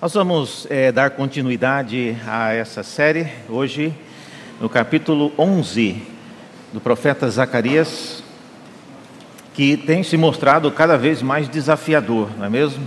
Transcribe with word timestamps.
Nós 0.00 0.14
vamos 0.14 0.64
é, 0.70 0.92
dar 0.92 1.10
continuidade 1.10 2.16
a 2.24 2.52
essa 2.52 2.84
série 2.84 3.26
hoje 3.48 3.92
no 4.60 4.68
capítulo 4.68 5.32
11 5.36 6.00
do 6.72 6.80
profeta 6.80 7.28
Zacarias, 7.28 8.22
que 9.54 9.76
tem 9.76 10.04
se 10.04 10.16
mostrado 10.16 10.70
cada 10.70 10.96
vez 10.96 11.20
mais 11.20 11.48
desafiador, 11.48 12.30
não 12.38 12.44
é 12.44 12.48
mesmo? 12.48 12.86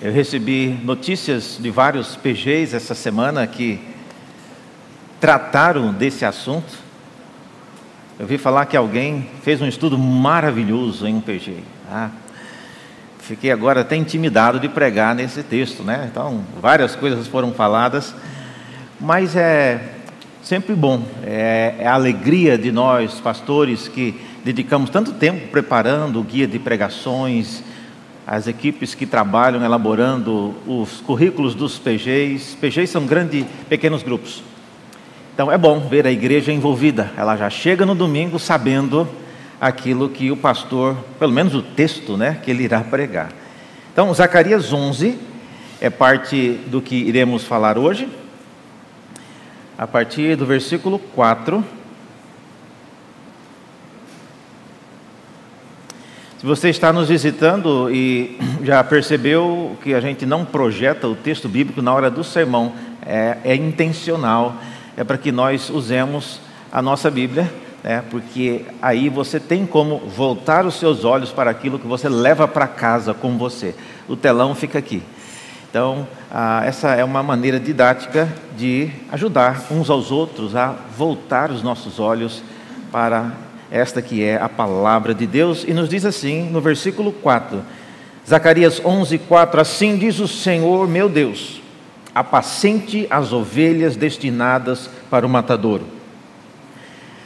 Eu 0.00 0.12
recebi 0.12 0.78
notícias 0.84 1.58
de 1.60 1.70
vários 1.70 2.14
PGs 2.14 2.76
essa 2.76 2.94
semana 2.94 3.44
que 3.44 3.80
trataram 5.18 5.92
desse 5.92 6.24
assunto. 6.24 6.72
Eu 8.16 8.28
vi 8.28 8.38
falar 8.38 8.66
que 8.66 8.76
alguém 8.76 9.28
fez 9.42 9.60
um 9.60 9.66
estudo 9.66 9.98
maravilhoso 9.98 11.04
em 11.04 11.16
um 11.16 11.20
PG. 11.20 11.56
Ah, 11.90 12.10
fiquei 13.28 13.52
agora 13.52 13.82
até 13.82 13.94
intimidado 13.94 14.58
de 14.58 14.70
pregar 14.70 15.14
nesse 15.14 15.42
texto, 15.42 15.82
né? 15.82 16.08
Então, 16.10 16.42
várias 16.62 16.96
coisas 16.96 17.26
foram 17.26 17.52
faladas, 17.52 18.14
mas 18.98 19.36
é 19.36 19.82
sempre 20.42 20.74
bom, 20.74 21.02
é, 21.22 21.74
é 21.78 21.86
a 21.86 21.92
alegria 21.92 22.56
de 22.56 22.72
nós, 22.72 23.20
pastores, 23.20 23.86
que 23.86 24.18
dedicamos 24.42 24.88
tanto 24.88 25.12
tempo 25.12 25.48
preparando 25.48 26.18
o 26.18 26.22
guia 26.22 26.46
de 26.46 26.58
pregações, 26.58 27.62
as 28.26 28.46
equipes 28.46 28.94
que 28.94 29.04
trabalham 29.04 29.62
elaborando 29.62 30.54
os 30.66 31.02
currículos 31.02 31.54
dos 31.54 31.78
PGs. 31.78 32.56
PGs 32.56 32.90
são 32.90 33.04
grandes, 33.04 33.44
pequenos 33.68 34.02
grupos. 34.02 34.42
Então 35.34 35.52
é 35.52 35.58
bom 35.58 35.80
ver 35.80 36.06
a 36.06 36.10
igreja 36.10 36.50
envolvida. 36.50 37.12
Ela 37.14 37.36
já 37.36 37.50
chega 37.50 37.84
no 37.84 37.94
domingo 37.94 38.38
sabendo 38.38 39.06
aquilo 39.60 40.08
que 40.08 40.30
o 40.30 40.36
pastor, 40.36 40.96
pelo 41.18 41.32
menos 41.32 41.54
o 41.54 41.62
texto, 41.62 42.16
né, 42.16 42.40
que 42.42 42.50
ele 42.50 42.64
irá 42.64 42.80
pregar. 42.80 43.30
Então, 43.92 44.12
Zacarias 44.14 44.72
11 44.72 45.18
é 45.80 45.90
parte 45.90 46.60
do 46.66 46.80
que 46.80 46.94
iremos 46.94 47.44
falar 47.44 47.76
hoje, 47.76 48.08
a 49.76 49.86
partir 49.86 50.36
do 50.36 50.46
versículo 50.46 50.98
4. 50.98 51.64
Se 56.38 56.46
você 56.46 56.68
está 56.68 56.92
nos 56.92 57.08
visitando 57.08 57.90
e 57.90 58.38
já 58.62 58.82
percebeu 58.84 59.76
que 59.82 59.94
a 59.94 60.00
gente 60.00 60.24
não 60.24 60.44
projeta 60.44 61.08
o 61.08 61.16
texto 61.16 61.48
bíblico 61.48 61.82
na 61.82 61.92
hora 61.92 62.10
do 62.10 62.22
sermão, 62.22 62.72
é, 63.04 63.38
é 63.44 63.56
intencional, 63.56 64.56
é 64.96 65.02
para 65.02 65.18
que 65.18 65.32
nós 65.32 65.70
usemos 65.70 66.40
a 66.70 66.80
nossa 66.80 67.10
Bíblia 67.10 67.50
né? 67.82 68.02
porque 68.10 68.64
aí 68.82 69.08
você 69.08 69.38
tem 69.38 69.66
como 69.66 69.98
voltar 69.98 70.66
os 70.66 70.78
seus 70.78 71.04
olhos 71.04 71.30
para 71.30 71.50
aquilo 71.50 71.78
que 71.78 71.86
você 71.86 72.08
leva 72.08 72.46
para 72.48 72.66
casa 72.66 73.14
com 73.14 73.36
você. 73.38 73.74
O 74.08 74.16
telão 74.16 74.54
fica 74.54 74.78
aqui. 74.78 75.02
Então, 75.70 76.08
ah, 76.30 76.62
essa 76.64 76.94
é 76.94 77.04
uma 77.04 77.22
maneira 77.22 77.60
didática 77.60 78.28
de 78.56 78.90
ajudar 79.12 79.66
uns 79.70 79.90
aos 79.90 80.10
outros 80.10 80.56
a 80.56 80.74
voltar 80.96 81.50
os 81.50 81.62
nossos 81.62 82.00
olhos 82.00 82.42
para 82.90 83.32
esta 83.70 84.00
que 84.00 84.24
é 84.24 84.40
a 84.40 84.48
palavra 84.48 85.14
de 85.14 85.26
Deus. 85.26 85.64
E 85.68 85.74
nos 85.74 85.88
diz 85.88 86.06
assim 86.06 86.48
no 86.50 86.60
versículo 86.60 87.12
4, 87.12 87.62
Zacarias 88.26 88.80
11, 88.82 89.18
4: 89.18 89.60
Assim 89.60 89.98
diz 89.98 90.18
o 90.20 90.26
Senhor 90.26 90.88
meu 90.88 91.06
Deus, 91.06 91.60
apacente 92.14 93.06
as 93.10 93.30
ovelhas 93.34 93.94
destinadas 93.94 94.88
para 95.10 95.26
o 95.26 95.28
matadouro 95.28 95.97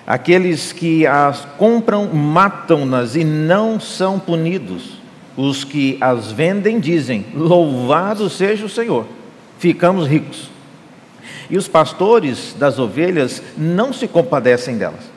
Aqueles 0.06 0.72
que 0.72 1.06
as 1.06 1.47
compram 1.56 2.12
matam-nas 2.12 3.14
e 3.14 3.25
não 3.25 3.78
são 3.78 4.19
punidos. 4.19 5.00
Os 5.36 5.64
que 5.64 5.97
as 6.00 6.33
vendem 6.33 6.81
dizem: 6.81 7.25
Louvado 7.34 8.28
seja 8.28 8.67
o 8.67 8.69
Senhor, 8.69 9.06
ficamos 9.58 10.06
ricos. 10.06 10.50
E 11.48 11.56
os 11.56 11.69
pastores 11.69 12.55
das 12.58 12.78
ovelhas 12.78 13.42
não 13.56 13.92
se 13.92 14.08
compadecem 14.08 14.77
delas. 14.77 15.11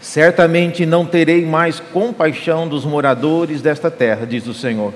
Certamente 0.00 0.84
não 0.84 1.06
terei 1.06 1.44
mais 1.44 1.80
compaixão 1.80 2.68
dos 2.68 2.84
moradores 2.84 3.62
desta 3.62 3.90
terra, 3.90 4.26
diz 4.26 4.46
o 4.46 4.54
Senhor. 4.54 4.92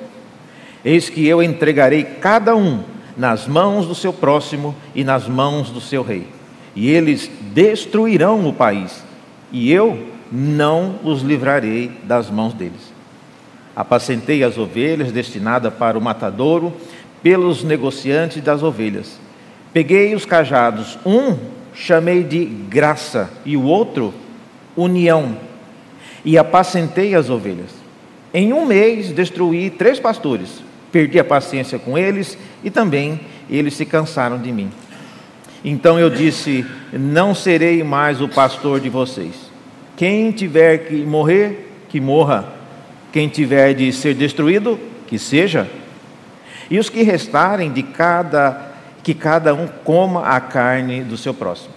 Eis 0.85 1.09
que 1.09 1.27
eu 1.27 1.43
entregarei 1.43 2.05
cada 2.05 2.57
um 2.57 2.83
nas 3.17 3.47
mãos 3.47 3.87
do 3.87 3.95
seu 3.95 4.13
próximo 4.13 4.75
e 4.95 5.05
nas 5.05 5.29
mãos 5.29 5.71
do 5.71 5.81
seu 5.81 6.03
rei, 6.03 6.27
e 6.75 6.89
eles 6.89 7.31
destruirão 7.53 8.47
o 8.47 8.53
país 8.53 9.10
e 9.53 9.73
eu 9.73 10.07
não 10.31 10.97
os 11.03 11.23
livrarei 11.23 11.91
das 12.05 12.31
mãos 12.31 12.55
deles. 12.55 12.93
Apacentei 13.75 14.45
as 14.45 14.59
ovelhas 14.59 15.13
destinadas 15.13 15.73
para 15.73 15.99
o 15.99 16.01
matadouro 16.01 16.73
pelos 17.23 17.63
negociantes 17.63 18.43
das 18.43 18.63
ovelhas. 18.63 19.19
Peguei 19.73 20.15
os 20.15 20.25
cajados, 20.25 20.99
um 21.05 21.37
chamei 21.75 22.25
de 22.25 22.45
graça 22.45 23.31
e 23.45 23.57
o 23.57 23.63
outro 23.63 24.13
união, 24.77 25.37
e 26.25 26.37
apacentei 26.37 27.15
as 27.15 27.31
ovelhas. 27.31 27.71
Em 28.33 28.53
um 28.53 28.67
mês 28.67 29.13
destruí 29.13 29.71
três 29.71 29.99
pastores, 29.99 30.63
perdi 30.93 31.19
a 31.19 31.25
paciência 31.25 31.79
com 31.79 31.97
eles 31.97 32.37
e 32.63 32.71
também 32.71 33.21
eles 33.49 33.75
se 33.75 33.85
cansaram 33.85 34.39
de 34.39 34.53
mim. 34.53 34.71
Então 35.65 35.99
eu 35.99 36.09
disse: 36.09 36.65
Não 36.93 37.35
serei 37.35 37.83
mais 37.83 38.21
o 38.21 38.29
pastor 38.29 38.81
de 38.81 38.89
vocês. 38.89 39.35
Quem 39.97 40.33
tiver 40.33 40.79
que 40.89 41.05
morrer, 41.05 41.85
que 41.89 42.01
morra. 42.01 42.47
Quem 43.13 43.29
tiver 43.29 43.75
de 43.75 43.93
ser 43.93 44.15
destruído, 44.15 44.79
que 45.07 45.19
seja. 45.19 45.69
E 46.71 46.79
os 46.79 46.89
que 46.89 47.03
restarem 47.03 47.73
de 47.73 47.83
cada 47.83 48.69
que 49.03 49.15
cada 49.15 49.55
um 49.55 49.67
coma 49.67 50.27
a 50.27 50.39
carne 50.41 51.03
do 51.03 51.17
seu 51.17 51.33
próximo. 51.33 51.73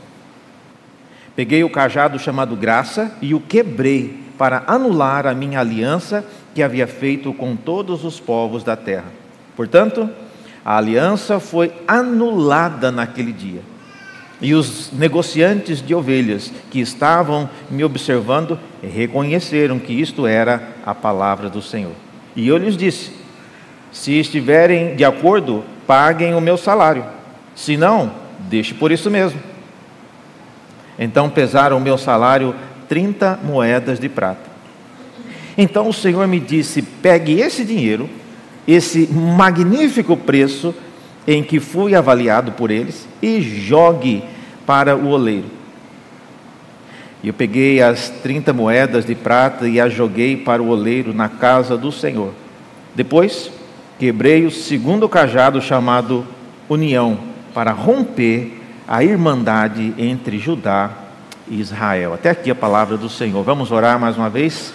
Peguei 1.36 1.64
o 1.64 1.70
cajado 1.70 2.20
chamado 2.20 2.54
graça 2.56 3.16
e 3.22 3.34
o 3.34 3.40
quebrei 3.40 4.20
para 4.38 4.64
anular 4.68 5.26
a 5.26 5.34
minha 5.34 5.62
aliança 5.62 6.26
que 6.54 6.62
havia 6.62 6.86
feito 6.86 7.34
com 7.34 7.56
todos 7.56 8.04
os 8.04 8.20
povos 8.20 8.62
da 8.62 8.76
terra. 8.76 9.06
Portanto, 9.56 10.10
a 10.66 10.78
aliança 10.78 11.40
foi 11.40 11.72
anulada 11.88 12.92
naquele 12.92 13.32
dia 13.32 13.62
e 14.44 14.54
os 14.54 14.92
negociantes 14.92 15.82
de 15.82 15.96
ovelhas 15.96 16.52
que 16.70 16.82
estavam 16.82 17.50
me 17.72 17.82
observando 17.82 18.60
reconheceram 18.84 19.80
que 19.80 19.94
isto 19.94 20.28
era 20.28 20.76
a 20.86 20.94
palavra 20.94 21.50
do 21.50 21.62
Senhor. 21.62 21.94
E 22.36 22.46
eu 22.50 22.58
lhes 22.58 22.76
disse: 22.76 23.12
Se 23.90 24.20
estiverem 24.20 24.98
de 24.98 25.06
acordo, 25.06 25.64
paguem 25.88 26.36
o 26.36 26.42
meu 26.42 26.58
salário. 26.58 27.06
Se 27.56 27.78
não, 27.78 28.12
deixe 28.38 28.74
por 28.74 28.92
isso 28.92 29.10
mesmo. 29.10 29.40
Então 31.00 31.30
pesaram 31.30 31.78
o 31.78 31.82
meu 31.82 31.98
salário 31.98 32.54
30 32.90 33.40
moedas 33.46 33.98
de 33.98 34.10
prata. 34.10 34.52
Então 35.58 35.88
o 35.88 35.94
Senhor 35.94 36.28
me 36.28 36.42
disse: 36.42 36.82
pegue 36.82 37.40
esse 37.40 37.64
dinheiro, 37.64 38.10
esse 38.68 39.08
magnífico 39.08 40.18
preço 40.18 40.76
em 41.26 41.42
que 41.42 41.62
fui 41.62 41.96
avaliado 41.96 42.52
por 42.52 42.70
eles, 42.70 43.08
e 43.22 43.40
jogue 43.40 44.33
para 44.66 44.96
o 44.96 45.10
oleiro. 45.10 45.48
E 47.24 47.30
eu 47.30 47.34
peguei 47.34 47.82
as 47.82 48.10
30 48.10 48.52
moedas 48.52 49.06
de 49.06 49.16
prata 49.16 49.68
e 49.68 49.80
as 49.80 49.94
joguei 49.94 50.36
para 50.36 50.62
o 50.62 50.68
oleiro 50.68 51.14
na 51.14 51.30
casa 51.30 51.78
do 51.78 51.92
Senhor. 51.92 52.34
Depois, 52.94 53.50
quebrei 53.98 54.46
o 54.46 54.52
segundo 54.52 55.08
cajado 55.08 55.62
chamado 55.62 56.28
União, 56.68 57.18
para 57.54 57.72
romper 57.72 58.62
a 58.88 59.04
irmandade 59.04 59.94
entre 59.98 60.38
Judá 60.38 60.92
e 61.48 61.60
Israel. 61.60 62.14
Até 62.14 62.32
aqui 62.32 62.52
a 62.52 62.56
palavra 62.56 62.98
do 62.98 63.10
Senhor. 63.10 63.42
Vamos 63.44 63.72
orar 63.72 64.00
mais 64.00 64.18
uma 64.18 64.30
vez? 64.30 64.74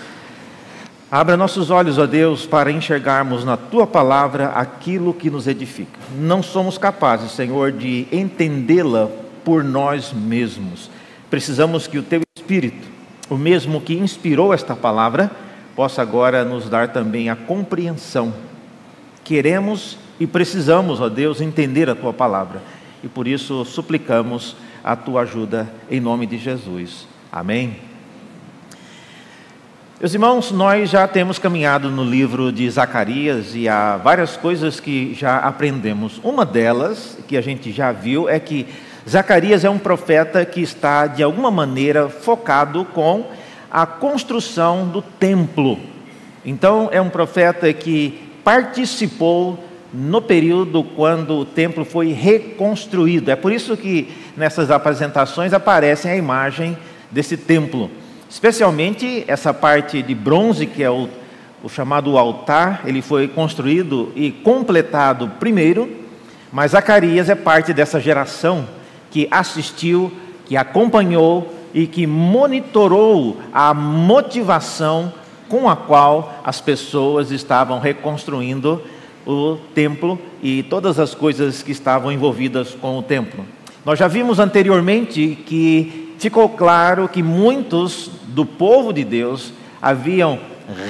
Abra 1.11 1.37
nossos 1.37 1.71
olhos, 1.71 1.99
ó 1.99 2.07
Deus, 2.07 2.47
para 2.47 2.71
enxergarmos 2.71 3.45
na 3.45 3.57
tua 3.57 3.87
palavra 3.87 4.49
aquilo 4.49 5.15
que 5.15 5.31
nos 5.31 5.47
edifica. 5.47 5.99
Não 6.19 6.43
somos 6.43 6.77
capazes, 6.77 7.33
Senhor, 7.33 7.73
de 7.73 8.07
entendê-la 8.13 9.11
por 9.49 9.65
nós 9.65 10.13
mesmos. 10.13 10.91
Precisamos 11.31 11.87
que 11.87 11.97
o 11.97 12.03
teu 12.03 12.21
Espírito, 12.37 12.87
o 13.31 13.37
mesmo 13.39 13.81
que 13.81 13.95
inspirou 13.95 14.53
esta 14.53 14.77
palavra, 14.77 15.31
possa 15.75 16.03
agora 16.03 16.45
nos 16.45 16.69
dar 16.69 16.89
também 16.89 17.31
a 17.31 17.35
compreensão. 17.35 18.35
Queremos 19.25 19.97
e 20.21 20.27
precisamos, 20.27 21.01
ó 21.01 21.09
Deus, 21.09 21.41
entender 21.41 21.89
a 21.89 21.95
tua 21.95 22.13
palavra 22.13 22.61
e 23.03 23.09
por 23.09 23.27
isso 23.27 23.65
suplicamos 23.65 24.55
a 24.85 24.95
tua 24.95 25.23
ajuda 25.23 25.67
em 25.91 25.99
nome 25.99 26.27
de 26.27 26.37
Jesus. 26.37 27.09
Amém. 27.33 27.79
Meus 29.99 30.13
irmãos, 30.13 30.53
nós 30.53 30.91
já 30.91 31.09
temos 31.09 31.39
caminhado 31.39 31.89
no 31.89 32.05
livro 32.05 32.53
de 32.53 32.69
Zacarias 32.69 33.55
e 33.55 33.67
há 33.67 33.97
várias 33.97 34.37
coisas 34.37 34.79
que 34.79 35.15
já 35.15 35.39
aprendemos. 35.39 36.21
Uma 36.23 36.45
delas, 36.45 37.17
que 37.27 37.35
a 37.35 37.41
gente 37.41 37.73
já 37.73 37.93
viu, 37.93 38.29
é 38.29 38.39
que 38.39 38.67
Zacarias 39.09 39.65
é 39.65 39.71
um 39.71 39.79
profeta 39.79 40.45
que 40.45 40.61
está, 40.61 41.07
de 41.07 41.23
alguma 41.23 41.51
maneira, 41.51 42.11
focado 42.11 42.85
com 42.85 43.25
a 43.71 43.87
construção 43.87 44.87
do 44.87 45.01
templo. 45.01 45.79
Então, 46.45 46.91
é 46.93 47.01
um 47.01 47.09
profeta 47.09 47.73
que 47.73 48.21
participou 48.45 49.65
no 49.95 50.21
período 50.21 50.85
quando 50.85 51.39
o 51.39 51.45
templo 51.47 51.87
foi 51.87 52.13
reconstruído. 52.13 53.31
É 53.31 53.37
por 53.37 53.51
isso 53.51 53.79
que 53.79 54.13
nessas 54.37 54.71
apresentações 54.71 55.55
aparece 55.55 56.07
a 56.07 56.15
imagem 56.15 56.77
desse 57.11 57.39
templo, 57.39 57.91
especialmente 58.29 59.25
essa 59.27 59.55
parte 59.55 60.03
de 60.03 60.15
bronze 60.15 60.67
que 60.67 60.83
é 60.83 60.91
o, 60.91 61.09
o 61.63 61.69
chamado 61.71 62.19
altar, 62.19 62.83
ele 62.85 63.01
foi 63.01 63.27
construído 63.27 64.13
e 64.15 64.31
completado 64.31 65.29
primeiro, 65.41 65.89
mas 66.53 66.73
Zacarias 66.73 67.31
é 67.31 67.35
parte 67.35 67.73
dessa 67.73 67.99
geração 67.99 68.77
que 69.11 69.29
assistiu, 69.31 70.13
que 70.47 70.57
acompanhou 70.57 71.55
e 71.75 71.87
que 71.87 72.07
monitorou 72.07 73.39
a 73.53 73.73
motivação 73.75 75.13
com 75.49 75.69
a 75.69 75.77
qual 75.77 76.41
as 76.45 76.61
pessoas 76.61 77.31
estavam 77.31 77.79
reconstruindo 77.79 78.83
o 79.27 79.57
templo 79.75 80.19
e 80.43 80.63
todas 80.63 80.99
as 80.99 81.15
coisas 81.15 81.63
que 81.63 81.73
estavam 81.73 82.11
envolvidas 82.11 82.75
com 82.75 82.99
o 82.99 83.03
templo. 83.03 83.45
Nós 83.85 83.99
já 83.99 84.09
vimos 84.09 84.39
anteriormente 84.39 85.39
que 85.47 86.15
ficou 86.19 86.49
claro 86.49 87.09
que 87.09 87.23
muitos 87.23 88.11
do 88.29 88.45
povo 88.45 88.93
de 88.93 89.05
Deus 89.05 89.53
haviam 89.81 90.39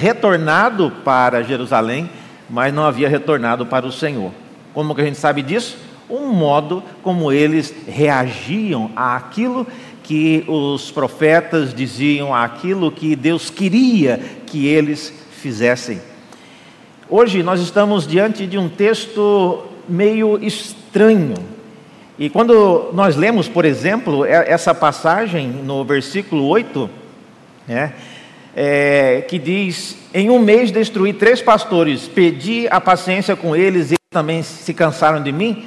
retornado 0.00 0.90
para 1.04 1.42
Jerusalém, 1.42 2.08
mas 2.48 2.72
não 2.72 2.84
havia 2.84 3.08
retornado 3.08 3.66
para 3.66 3.86
o 3.86 3.92
Senhor. 3.92 4.32
Como 4.74 4.94
que 4.94 5.00
a 5.00 5.04
gente 5.04 5.18
sabe 5.18 5.42
disso? 5.42 5.76
Um 6.08 6.28
modo 6.28 6.82
como 7.02 7.30
eles 7.30 7.74
reagiam 7.86 8.90
àquilo 8.96 9.66
que 10.02 10.42
os 10.48 10.90
profetas 10.90 11.74
diziam, 11.74 12.34
àquilo 12.34 12.90
que 12.90 13.14
Deus 13.14 13.50
queria 13.50 14.18
que 14.46 14.66
eles 14.66 15.12
fizessem. 15.32 16.00
Hoje 17.10 17.42
nós 17.42 17.60
estamos 17.60 18.06
diante 18.06 18.46
de 18.46 18.56
um 18.56 18.68
texto 18.68 19.64
meio 19.88 20.42
estranho. 20.42 21.34
E 22.18 22.28
quando 22.28 22.90
nós 22.92 23.16
lemos, 23.16 23.48
por 23.48 23.64
exemplo, 23.64 24.24
essa 24.24 24.74
passagem 24.74 25.48
no 25.48 25.84
versículo 25.84 26.46
8, 26.46 26.90
né, 27.66 27.92
é, 28.56 29.24
que 29.28 29.38
diz: 29.38 29.96
Em 30.12 30.28
um 30.28 30.38
mês 30.38 30.70
destruí 30.70 31.12
três 31.12 31.40
pastores, 31.40 32.08
pedi 32.08 32.66
a 32.70 32.80
paciência 32.80 33.36
com 33.36 33.54
eles 33.54 33.90
e 33.90 33.94
eles 33.94 33.98
também 34.10 34.42
se 34.42 34.74
cansaram 34.74 35.22
de 35.22 35.30
mim. 35.30 35.64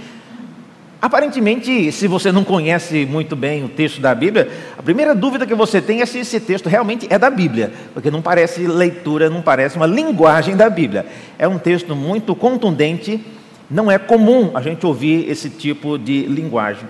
Aparentemente, 1.01 1.91
se 1.91 2.07
você 2.07 2.31
não 2.31 2.43
conhece 2.43 3.07
muito 3.07 3.35
bem 3.35 3.63
o 3.63 3.69
texto 3.69 3.99
da 3.99 4.13
Bíblia, 4.13 4.51
a 4.77 4.83
primeira 4.83 5.15
dúvida 5.15 5.47
que 5.47 5.55
você 5.55 5.81
tem 5.81 6.01
é 6.01 6.05
se 6.05 6.19
esse 6.19 6.39
texto 6.39 6.69
realmente 6.69 7.07
é 7.09 7.17
da 7.17 7.27
Bíblia, 7.27 7.73
porque 7.91 8.11
não 8.11 8.21
parece 8.21 8.67
leitura, 8.67 9.27
não 9.27 9.41
parece 9.41 9.77
uma 9.77 9.87
linguagem 9.87 10.55
da 10.55 10.69
Bíblia. 10.69 11.07
É 11.39 11.47
um 11.47 11.57
texto 11.57 11.95
muito 11.95 12.35
contundente, 12.35 13.19
não 13.67 13.89
é 13.89 13.97
comum 13.97 14.51
a 14.53 14.61
gente 14.61 14.85
ouvir 14.85 15.27
esse 15.27 15.49
tipo 15.49 15.97
de 15.97 16.27
linguagem. 16.27 16.87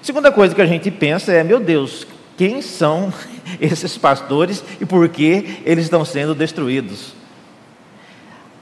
Segunda 0.00 0.32
coisa 0.32 0.54
que 0.54 0.62
a 0.62 0.66
gente 0.66 0.90
pensa 0.90 1.30
é: 1.30 1.44
meu 1.44 1.60
Deus, 1.60 2.06
quem 2.38 2.62
são 2.62 3.12
esses 3.60 3.98
pastores 3.98 4.64
e 4.80 4.86
por 4.86 5.06
que 5.10 5.58
eles 5.66 5.84
estão 5.84 6.06
sendo 6.06 6.34
destruídos? 6.34 7.12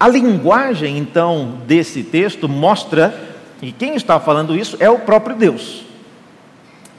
A 0.00 0.08
linguagem, 0.08 0.98
então, 0.98 1.60
desse 1.64 2.02
texto 2.02 2.48
mostra 2.48 3.33
e 3.62 3.72
quem 3.72 3.94
está 3.94 4.18
falando 4.20 4.56
isso 4.56 4.76
é 4.80 4.88
o 4.88 4.98
próprio 4.98 5.36
Deus. 5.36 5.84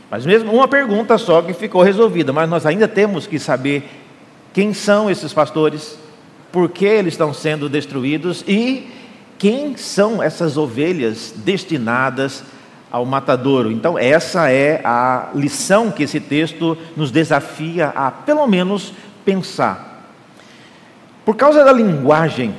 Mas 0.10 0.25
mesmo 0.25 0.54
uma 0.54 0.68
pergunta 0.68 1.18
só 1.18 1.42
que 1.42 1.54
ficou 1.54 1.81
resolvida, 1.81 2.31
mas 2.31 2.50
nós 2.50 2.66
ainda 2.66 2.88
temos 2.88 3.28
que 3.28 3.40
saber 3.40 3.84
quem 4.54 4.74
são 4.74 5.10
esses 5.10 5.34
pastores, 5.34 5.98
por 6.52 6.69
que 6.69 6.86
eles 6.86 7.13
estão 7.13 7.34
sendo 7.34 7.68
destruídos 7.68 8.44
e 8.48 8.88
quem 9.38 9.75
são 9.75 10.24
essas 10.24 10.57
ovelhas 10.57 11.34
destinadas 11.36 12.44
ao 12.90 13.06
matadouro. 13.06 13.72
Então, 13.72 14.00
essa 14.00 14.50
é 14.50 14.80
a 14.86 15.30
lição 15.36 15.92
que 15.92 16.04
esse 16.04 16.19
texto 16.19 16.78
nos 16.96 17.12
desafia 17.12 17.88
a, 17.88 18.10
pelo 18.10 18.48
menos, 18.48 18.94
pensar. 19.25 20.13
Por 21.25 21.36
causa 21.36 21.63
da 21.63 21.74
linguagem 21.74 22.56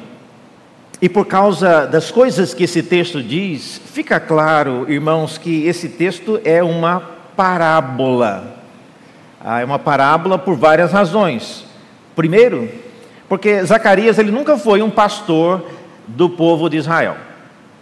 e 1.00 1.08
por 1.08 1.26
causa 1.26 1.86
das 1.86 2.10
coisas 2.10 2.54
que 2.54 2.64
esse 2.64 2.82
texto 2.82 3.22
diz, 3.22 3.80
fica 3.92 4.18
claro, 4.18 4.86
irmãos, 4.88 5.36
que 5.36 5.66
esse 5.66 5.90
texto 5.90 6.40
é 6.42 6.62
uma 6.62 7.00
parábola. 7.36 8.56
Ah, 9.40 9.60
é 9.60 9.64
uma 9.64 9.78
parábola 9.78 10.38
por 10.38 10.56
várias 10.56 10.92
razões. 10.92 11.66
Primeiro, 12.14 12.70
porque 13.28 13.62
Zacarias 13.62 14.18
ele 14.18 14.30
nunca 14.30 14.56
foi 14.56 14.80
um 14.80 14.90
pastor 14.90 15.66
do 16.06 16.30
povo 16.30 16.70
de 16.70 16.78
Israel. 16.78 17.16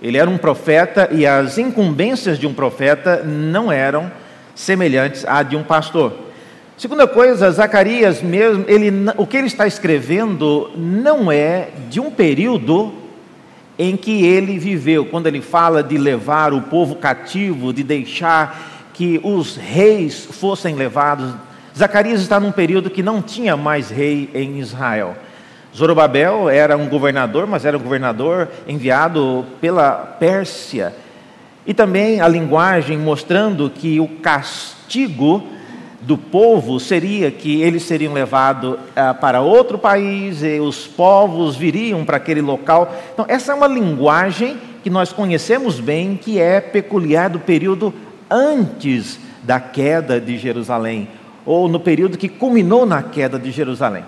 Ele 0.02 0.19
era 0.19 0.28
um 0.28 0.37
profeta 0.37 1.08
e 1.12 1.25
as 1.25 1.56
incumbências 1.56 2.37
de 2.37 2.46
um 2.49 2.52
profeta 2.52 3.22
não 3.25 3.70
eram 3.70 4.10
semelhantes 4.56 5.25
à 5.25 5.43
de 5.43 5.56
um 5.56 5.62
pastor. 5.62 6.12
Segunda 6.76 7.06
coisa, 7.06 7.49
Zacarias 7.52 8.20
mesmo, 8.20 8.64
ele, 8.67 8.90
o 9.17 9.25
que 9.25 9.37
ele 9.37 9.46
está 9.46 9.64
escrevendo 9.64 10.72
não 10.76 11.31
é 11.31 11.69
de 11.88 12.00
um 12.00 12.10
período 12.10 13.04
em 13.79 13.97
que 13.97 14.25
ele 14.25 14.59
viveu, 14.59 15.06
quando 15.06 15.26
ele 15.26 15.41
fala 15.41 15.82
de 15.82 15.99
levar 15.99 16.53
o 16.53 16.62
povo 16.62 16.97
cativo, 16.97 17.73
de 17.73 17.82
deixar 17.82 18.91
que 18.93 19.21
os 19.23 19.56
reis 19.56 20.25
fossem 20.25 20.75
levados. 20.75 21.35
Zacarias 21.76 22.21
está 22.21 22.38
num 22.38 22.53
período 22.53 22.88
que 22.88 23.03
não 23.03 23.21
tinha 23.21 23.56
mais 23.56 23.91
rei 23.91 24.31
em 24.32 24.61
Israel. 24.61 25.17
Zorobabel 25.76 26.49
era 26.49 26.76
um 26.76 26.88
governador, 26.88 27.49
mas 27.49 27.65
era 27.65 27.76
um 27.76 27.81
governador 27.81 28.49
enviado 28.69 29.44
pela 29.61 29.93
Pérsia. 29.93 30.94
E 31.67 31.75
também 31.75 32.20
a 32.20 32.29
linguagem 32.29 32.97
mostrando 32.97 33.69
que 33.69 33.99
o 33.99 34.06
castigo 34.06 35.43
do 36.05 36.19
povo 36.19 36.79
seria 36.79 37.31
que 37.31 37.62
eles 37.62 37.83
seriam 37.83 38.12
levados 38.12 38.77
ah, 38.95 39.15
para 39.15 39.41
outro 39.41 39.79
país 39.79 40.43
e 40.43 40.61
os 40.61 40.87
povos 40.87 41.56
viriam 41.56 42.05
para 42.05 42.19
aquele 42.19 42.43
local. 42.43 42.95
Então, 43.12 43.25
essa 43.27 43.53
é 43.53 43.55
uma 43.55 43.67
linguagem 43.67 44.59
que 44.83 44.91
nós 44.91 45.12
conhecemos 45.12 45.81
bem, 45.81 46.15
que 46.17 46.39
é 46.39 46.61
peculiar 46.61 47.31
do 47.31 47.39
período 47.39 47.93
antes 48.31 49.19
da 49.43 49.59
queda 49.59 50.21
de 50.21 50.37
Jerusalém, 50.37 51.09
ou 51.47 51.69
no 51.69 51.81
período 51.81 52.19
que 52.19 52.29
culminou 52.29 52.85
na 52.85 53.03
queda 53.03 53.39
de 53.39 53.51
Jerusalém. 53.51 54.05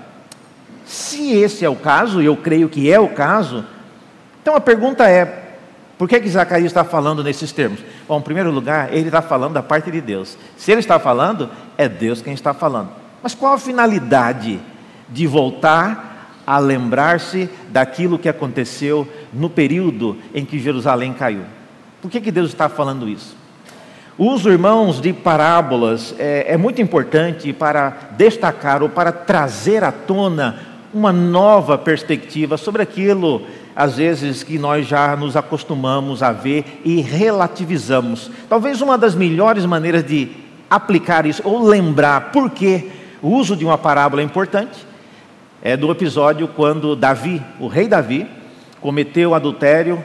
Se 0.84 1.32
esse 1.32 1.64
é 1.64 1.68
o 1.68 1.76
caso, 1.76 2.20
e 2.20 2.26
eu 2.26 2.36
creio 2.36 2.68
que 2.68 2.92
é 2.92 3.00
o 3.00 3.08
caso, 3.08 3.64
então 4.42 4.54
a 4.54 4.60
pergunta 4.60 5.08
é: 5.08 5.45
por 5.98 6.08
que, 6.08 6.20
que 6.20 6.28
Zacarias 6.28 6.70
está 6.70 6.84
falando 6.84 7.24
nesses 7.24 7.52
termos? 7.52 7.80
Bom, 8.06 8.18
em 8.18 8.22
primeiro 8.22 8.50
lugar, 8.50 8.92
ele 8.92 9.06
está 9.06 9.22
falando 9.22 9.54
da 9.54 9.62
parte 9.62 9.90
de 9.90 10.00
Deus. 10.00 10.36
Se 10.56 10.70
ele 10.70 10.80
está 10.80 10.98
falando, 10.98 11.48
é 11.78 11.88
Deus 11.88 12.20
quem 12.20 12.34
está 12.34 12.52
falando. 12.52 12.90
Mas 13.22 13.34
qual 13.34 13.54
a 13.54 13.58
finalidade 13.58 14.60
de 15.08 15.26
voltar 15.26 16.42
a 16.46 16.58
lembrar-se 16.58 17.48
daquilo 17.70 18.18
que 18.18 18.28
aconteceu 18.28 19.08
no 19.32 19.48
período 19.48 20.16
em 20.34 20.44
que 20.44 20.58
Jerusalém 20.58 21.14
caiu? 21.14 21.42
Por 22.02 22.10
que, 22.10 22.20
que 22.20 22.30
Deus 22.30 22.50
está 22.50 22.68
falando 22.68 23.08
isso? 23.08 23.34
Uso, 24.18 24.50
irmãos, 24.50 25.00
de 25.00 25.12
parábolas 25.12 26.14
é, 26.18 26.52
é 26.52 26.56
muito 26.56 26.80
importante 26.80 27.52
para 27.52 28.10
destacar 28.16 28.82
ou 28.82 28.88
para 28.88 29.12
trazer 29.12 29.82
à 29.82 29.92
tona 29.92 30.60
uma 30.92 31.12
nova 31.12 31.76
perspectiva 31.76 32.56
sobre 32.56 32.82
aquilo 32.82 33.42
às 33.76 33.98
vezes 33.98 34.42
que 34.42 34.58
nós 34.58 34.86
já 34.86 35.14
nos 35.14 35.36
acostumamos 35.36 36.22
a 36.22 36.32
ver 36.32 36.80
e 36.82 37.02
relativizamos. 37.02 38.30
Talvez 38.48 38.80
uma 38.80 38.96
das 38.96 39.14
melhores 39.14 39.66
maneiras 39.66 40.02
de 40.02 40.30
aplicar 40.70 41.26
isso 41.26 41.42
ou 41.44 41.62
lembrar 41.62 42.32
por 42.32 42.50
que 42.50 42.90
o 43.20 43.28
uso 43.28 43.54
de 43.54 43.64
uma 43.64 43.76
parábola 43.76 44.22
é 44.22 44.24
importante 44.24 44.86
é 45.62 45.76
do 45.76 45.90
episódio 45.90 46.48
quando 46.48 46.94
Davi, 46.94 47.42
o 47.58 47.66
rei 47.66 47.88
Davi, 47.88 48.26
cometeu 48.80 49.34
adultério, 49.34 50.02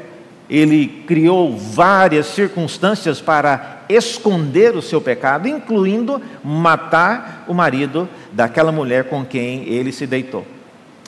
ele 0.49 1.03
criou 1.05 1.55
várias 1.55 2.25
circunstâncias 2.25 3.21
para 3.21 3.83
esconder 3.87 4.75
o 4.75 4.81
seu 4.81 4.99
pecado, 4.99 5.47
incluindo 5.47 6.21
matar 6.43 7.45
o 7.47 7.53
marido 7.53 8.09
daquela 8.31 8.71
mulher 8.71 9.05
com 9.05 9.23
quem 9.23 9.63
ele 9.65 9.91
se 9.91 10.07
deitou. 10.07 10.45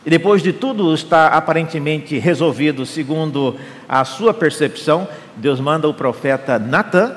E 0.05 0.09
depois 0.09 0.41
de 0.41 0.51
tudo 0.51 0.93
estar 0.93 1.27
aparentemente 1.27 2.17
resolvido 2.17 2.85
segundo 2.85 3.55
a 3.87 4.03
sua 4.03 4.33
percepção, 4.33 5.07
Deus 5.37 5.59
manda 5.59 5.87
o 5.87 5.93
profeta 5.93 6.59
Natã. 6.59 7.15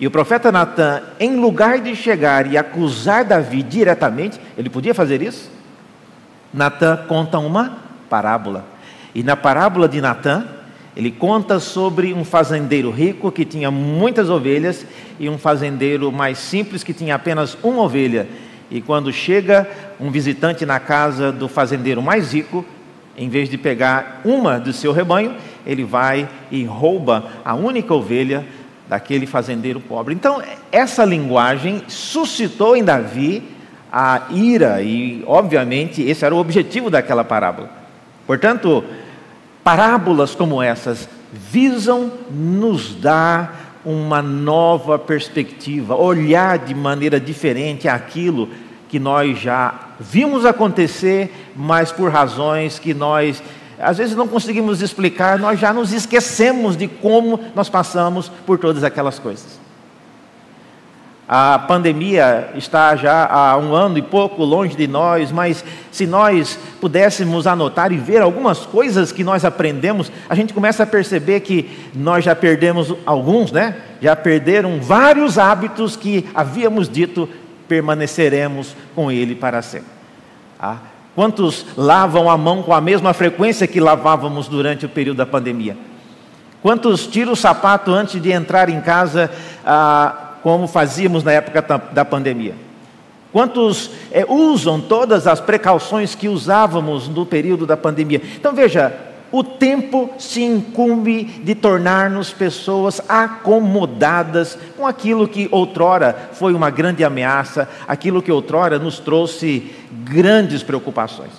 E 0.00 0.06
o 0.06 0.10
profeta 0.10 0.50
Natã, 0.50 1.02
em 1.20 1.36
lugar 1.36 1.78
de 1.78 1.94
chegar 1.94 2.50
e 2.50 2.56
acusar 2.56 3.24
Davi 3.24 3.62
diretamente, 3.62 4.40
ele 4.56 4.68
podia 4.68 4.94
fazer 4.94 5.22
isso? 5.22 5.50
Natã 6.52 6.96
conta 7.06 7.38
uma 7.38 7.78
parábola. 8.08 8.64
E 9.14 9.22
na 9.22 9.36
parábola 9.36 9.88
de 9.88 10.00
Natã, 10.00 10.44
ele 10.96 11.12
conta 11.12 11.60
sobre 11.60 12.12
um 12.12 12.24
fazendeiro 12.24 12.90
rico 12.90 13.30
que 13.30 13.44
tinha 13.44 13.70
muitas 13.70 14.28
ovelhas 14.28 14.84
e 15.18 15.28
um 15.28 15.38
fazendeiro 15.38 16.10
mais 16.10 16.38
simples 16.38 16.82
que 16.82 16.92
tinha 16.92 17.14
apenas 17.14 17.56
uma 17.62 17.82
ovelha. 17.82 18.26
E 18.70 18.80
quando 18.80 19.12
chega 19.12 19.68
um 19.98 20.10
visitante 20.10 20.64
na 20.64 20.78
casa 20.78 21.32
do 21.32 21.48
fazendeiro 21.48 22.00
mais 22.00 22.32
rico, 22.32 22.64
em 23.16 23.28
vez 23.28 23.48
de 23.48 23.58
pegar 23.58 24.20
uma 24.24 24.58
do 24.58 24.72
seu 24.72 24.92
rebanho, 24.92 25.34
ele 25.66 25.84
vai 25.84 26.28
e 26.50 26.64
rouba 26.64 27.24
a 27.44 27.54
única 27.54 27.92
ovelha 27.92 28.46
daquele 28.88 29.26
fazendeiro 29.26 29.80
pobre. 29.80 30.14
Então, 30.14 30.42
essa 30.70 31.04
linguagem 31.04 31.82
suscitou 31.88 32.76
em 32.76 32.84
Davi 32.84 33.42
a 33.92 34.22
ira, 34.30 34.80
e 34.82 35.24
obviamente 35.26 36.02
esse 36.02 36.24
era 36.24 36.34
o 36.34 36.38
objetivo 36.38 36.88
daquela 36.88 37.24
parábola. 37.24 37.70
Portanto, 38.26 38.84
parábolas 39.64 40.34
como 40.34 40.62
essas 40.62 41.08
visam 41.32 42.12
nos 42.30 42.94
dar 42.94 43.59
uma 43.84 44.20
nova 44.20 44.98
perspectiva, 44.98 45.94
olhar 45.96 46.58
de 46.58 46.74
maneira 46.74 47.18
diferente 47.18 47.88
aquilo 47.88 48.48
que 48.88 48.98
nós 48.98 49.38
já 49.38 49.88
vimos 49.98 50.44
acontecer, 50.44 51.32
mas 51.54 51.92
por 51.92 52.10
razões 52.10 52.78
que 52.78 52.92
nós 52.92 53.42
às 53.78 53.96
vezes 53.96 54.14
não 54.14 54.28
conseguimos 54.28 54.82
explicar, 54.82 55.38
nós 55.38 55.58
já 55.58 55.72
nos 55.72 55.92
esquecemos 55.92 56.76
de 56.76 56.86
como 56.86 57.40
nós 57.54 57.70
passamos 57.70 58.28
por 58.44 58.58
todas 58.58 58.84
aquelas 58.84 59.18
coisas. 59.18 59.58
A 61.32 61.60
pandemia 61.60 62.50
está 62.56 62.96
já 62.96 63.24
há 63.24 63.56
um 63.56 63.72
ano 63.72 63.96
e 63.96 64.02
pouco 64.02 64.42
longe 64.42 64.76
de 64.76 64.88
nós, 64.88 65.30
mas 65.30 65.64
se 65.92 66.04
nós 66.04 66.58
pudéssemos 66.80 67.46
anotar 67.46 67.92
e 67.92 67.96
ver 67.96 68.20
algumas 68.20 68.66
coisas 68.66 69.12
que 69.12 69.22
nós 69.22 69.44
aprendemos, 69.44 70.10
a 70.28 70.34
gente 70.34 70.52
começa 70.52 70.82
a 70.82 70.86
perceber 70.86 71.38
que 71.38 71.70
nós 71.94 72.24
já 72.24 72.34
perdemos 72.34 72.92
alguns, 73.06 73.52
né? 73.52 73.76
Já 74.02 74.16
perderam 74.16 74.80
vários 74.80 75.38
hábitos 75.38 75.94
que 75.94 76.28
havíamos 76.34 76.88
dito 76.88 77.28
permaneceremos 77.68 78.74
com 78.96 79.08
Ele 79.12 79.36
para 79.36 79.62
sempre. 79.62 79.86
Ah, 80.58 80.78
quantos 81.14 81.64
lavam 81.76 82.28
a 82.28 82.36
mão 82.36 82.60
com 82.60 82.74
a 82.74 82.80
mesma 82.80 83.14
frequência 83.14 83.68
que 83.68 83.78
lavávamos 83.78 84.48
durante 84.48 84.84
o 84.84 84.88
período 84.88 85.18
da 85.18 85.26
pandemia? 85.26 85.76
Quantos 86.60 87.06
tiram 87.06 87.34
o 87.34 87.36
sapato 87.36 87.92
antes 87.92 88.20
de 88.20 88.32
entrar 88.32 88.68
em 88.68 88.80
casa, 88.80 89.30
ah, 89.64 90.26
como 90.42 90.66
fazíamos 90.66 91.24
na 91.24 91.32
época 91.32 91.62
da 91.92 92.04
pandemia? 92.04 92.54
Quantos 93.32 93.90
é, 94.10 94.24
usam 94.28 94.80
todas 94.80 95.26
as 95.26 95.40
precauções 95.40 96.14
que 96.14 96.28
usávamos 96.28 97.08
no 97.08 97.24
período 97.24 97.64
da 97.64 97.76
pandemia? 97.76 98.20
Então 98.36 98.52
veja, 98.52 98.92
o 99.30 99.44
tempo 99.44 100.10
se 100.18 100.42
incumbe 100.42 101.22
de 101.22 101.54
tornar-nos 101.54 102.32
pessoas 102.32 103.00
acomodadas 103.08 104.58
com 104.76 104.84
aquilo 104.84 105.28
que 105.28 105.48
outrora 105.52 106.30
foi 106.32 106.52
uma 106.52 106.70
grande 106.70 107.04
ameaça, 107.04 107.68
aquilo 107.86 108.20
que 108.20 108.32
outrora 108.32 108.78
nos 108.78 108.98
trouxe 108.98 109.70
grandes 109.92 110.64
preocupações. 110.64 111.30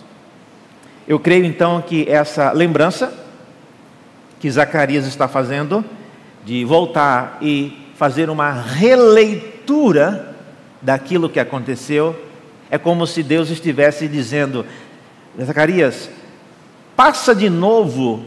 Eu 1.06 1.20
creio 1.20 1.44
então 1.44 1.82
que 1.82 2.10
essa 2.10 2.54
lembrança 2.54 3.14
que 4.40 4.50
Zacarias 4.50 5.06
está 5.06 5.28
fazendo, 5.28 5.84
de 6.46 6.64
voltar 6.64 7.38
e 7.42 7.81
fazer 8.02 8.32
uma 8.32 8.52
releitura 8.52 10.34
daquilo 10.82 11.30
que 11.30 11.40
aconteceu, 11.40 12.20
é 12.68 12.76
como 12.76 13.06
se 13.06 13.22
Deus 13.22 13.52
estivesse 13.52 14.08
dizendo: 14.08 14.66
Zacarias, 15.40 16.10
passa 16.96 17.36
de 17.36 17.48
novo 17.48 18.26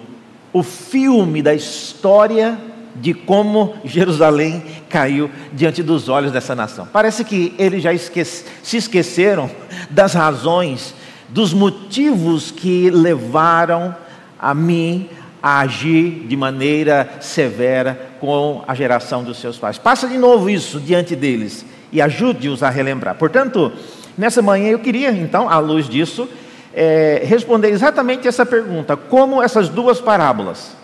o 0.53 0.63
filme 0.63 1.43
da 1.43 1.53
história 1.53 2.57
de 2.95 3.13
como 3.13 3.75
Jerusalém 3.85 4.63
caiu 4.89 5.29
diante 5.53 5.83
dos 5.83 6.09
olhos 6.09 6.31
dessa 6.31 6.55
nação. 6.55 6.87
Parece 6.93 7.25
que 7.25 7.53
eles 7.59 7.83
já 7.83 7.91
se 7.99 8.77
esqueceram 8.77 9.51
das 9.91 10.15
razões, 10.15 10.95
dos 11.29 11.53
motivos 11.53 12.53
que 12.53 12.91
levaram 12.91 13.93
a 14.39 14.55
mim 14.55 15.09
a 15.43 15.59
agir 15.59 16.27
de 16.29 16.37
maneira 16.37 17.17
severa 17.21 18.14
com 18.25 18.63
a 18.67 18.75
geração 18.75 19.23
dos 19.23 19.39
seus 19.39 19.59
pais. 19.59 19.77
Passa 19.77 20.09
de 20.09 20.17
novo 20.17 20.49
isso 20.49 20.81
diante 20.81 21.15
deles 21.15 21.65
e 21.93 22.01
ajude-os 22.01 22.63
a 22.63 22.71
relembrar. 22.71 23.17
Portanto, 23.17 23.71
nessa 24.17 24.41
manhã 24.41 24.71
eu 24.71 24.79
queria, 24.79 25.11
então, 25.11 25.49
à 25.49 25.59
luz 25.59 25.87
disso, 25.87 26.27
é, 26.73 27.23
responder 27.25 27.69
exatamente 27.69 28.27
essa 28.27 28.47
pergunta: 28.47 28.97
como 28.97 29.43
essas 29.43 29.69
duas 29.69 30.01
parábolas 30.01 30.75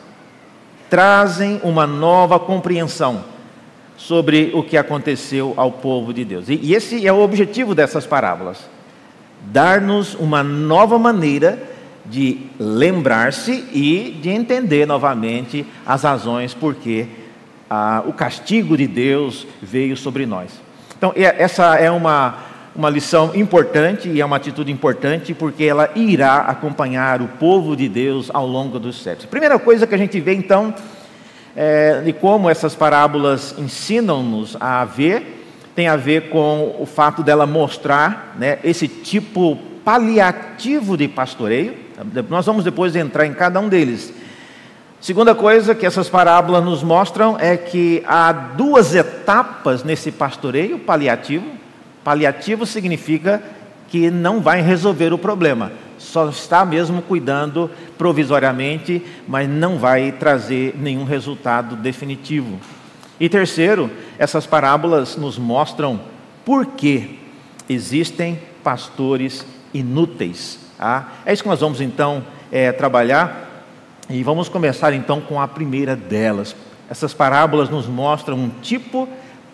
trazem 0.91 1.61
uma 1.65 1.87
nova 1.87 2.39
compreensão 2.39 3.25
sobre 3.97 4.51
o 4.55 4.63
que 4.63 4.77
aconteceu 4.77 5.55
ao 5.57 5.73
povo 5.73 6.13
de 6.13 6.25
Deus? 6.25 6.49
E, 6.49 6.61
e 6.63 6.75
esse 6.75 7.07
é 7.07 7.13
o 7.13 7.23
objetivo 7.23 7.75
dessas 7.75 8.07
parábolas: 8.07 8.59
dar-nos 9.47 10.15
uma 10.15 10.43
nova 10.43 10.99
maneira 10.99 11.71
de 12.05 12.47
lembrar-se 12.59 13.53
e 13.73 14.19
de 14.21 14.31
entender 14.31 14.87
novamente 14.87 15.65
as 15.87 16.03
razões 16.03 16.53
por 16.53 16.75
que 16.75 17.20
ah, 17.71 18.03
o 18.05 18.13
castigo 18.13 18.77
de 18.77 18.87
Deus 18.87 19.47
veio 19.63 19.97
sobre 19.97 20.27
nós. 20.27 20.51
Então, 20.99 21.13
essa 21.17 21.77
é 21.77 21.91
uma 21.91 22.51
uma 22.75 22.89
lição 22.89 23.33
importante 23.35 24.09
e 24.09 24.21
é 24.21 24.25
uma 24.25 24.37
atitude 24.37 24.71
importante 24.71 25.35
porque 25.35 25.65
ela 25.65 25.91
irá 25.95 26.37
acompanhar 26.43 27.21
o 27.21 27.27
povo 27.27 27.77
de 27.77 27.89
Deus 27.89 28.31
ao 28.33 28.47
longo 28.47 28.79
dos 28.79 29.03
séculos. 29.03 29.27
Primeira 29.27 29.59
coisa 29.59 29.87
que 29.87 29.95
a 29.95 29.99
gente 29.99 30.21
vê 30.21 30.35
então 30.35 30.73
é, 31.57 32.01
de 32.01 32.13
como 32.13 32.49
essas 32.49 32.75
parábolas 32.75 33.55
ensinam-nos 33.59 34.57
a 34.61 34.85
ver 34.85 35.39
tem 35.75 35.89
a 35.89 35.97
ver 35.97 36.29
com 36.31 36.77
o 36.79 36.87
fato 36.87 37.23
dela 37.23 37.47
mostrar 37.47 38.37
né, 38.39 38.59
esse 38.63 38.87
tipo 38.87 39.57
paliativo 39.85 40.97
de 40.97 41.09
pastoreio. 41.09 41.75
Nós 42.29 42.45
vamos 42.45 42.65
depois 42.65 42.95
entrar 42.95 43.25
em 43.25 43.33
cada 43.33 43.61
um 43.61 43.69
deles. 43.69 44.13
Segunda 45.01 45.35
coisa 45.35 45.75
que 45.75 45.87
essas 45.87 46.11
parábolas 46.11 46.63
nos 46.63 46.83
mostram 46.83 47.35
é 47.41 47.57
que 47.57 48.03
há 48.07 48.31
duas 48.31 48.95
etapas 48.95 49.83
nesse 49.83 50.13
pastoreio 50.13 50.79
paliativo. 50.79 51.47
Paliativo 52.05 52.67
significa 52.67 53.43
que 53.89 54.11
não 54.11 54.43
vai 54.43 54.61
resolver 54.61 55.11
o 55.15 55.19
problema, 55.19 55.73
só 55.99 56.29
está 56.29 56.67
mesmo 56.67 57.01
cuidando 57.01 57.71
provisoriamente, 57.97 59.03
mas 59.27 59.49
não 59.49 59.79
vai 59.79 60.13
trazer 60.13 60.75
nenhum 60.79 61.05
resultado 61.05 61.77
definitivo. 61.77 62.61
E 63.19 63.27
terceiro, 63.27 63.91
essas 64.19 64.47
parábolas 64.47 65.17
nos 65.17 65.39
mostram 65.39 65.99
por 66.45 66.67
que 66.67 67.19
existem 67.71 68.39
pastores 68.63 69.47
inúteis. 69.73 70.59
Ah, 70.79 71.05
é 71.25 71.33
isso 71.33 71.43
que 71.43 71.49
nós 71.49 71.61
vamos 71.61 71.81
então 71.81 72.23
é, 72.53 72.71
trabalhar 72.71 73.50
e 74.11 74.25
vamos 74.25 74.49
começar 74.49 74.93
então 74.93 75.21
com 75.21 75.41
a 75.41 75.47
primeira 75.47 75.95
delas. 75.95 76.57
Essas 76.91 77.15
parábolas 77.15 77.71
nos 77.71 77.87
mostram 77.87 78.37
um 78.37 78.51
tipo 78.61 79.09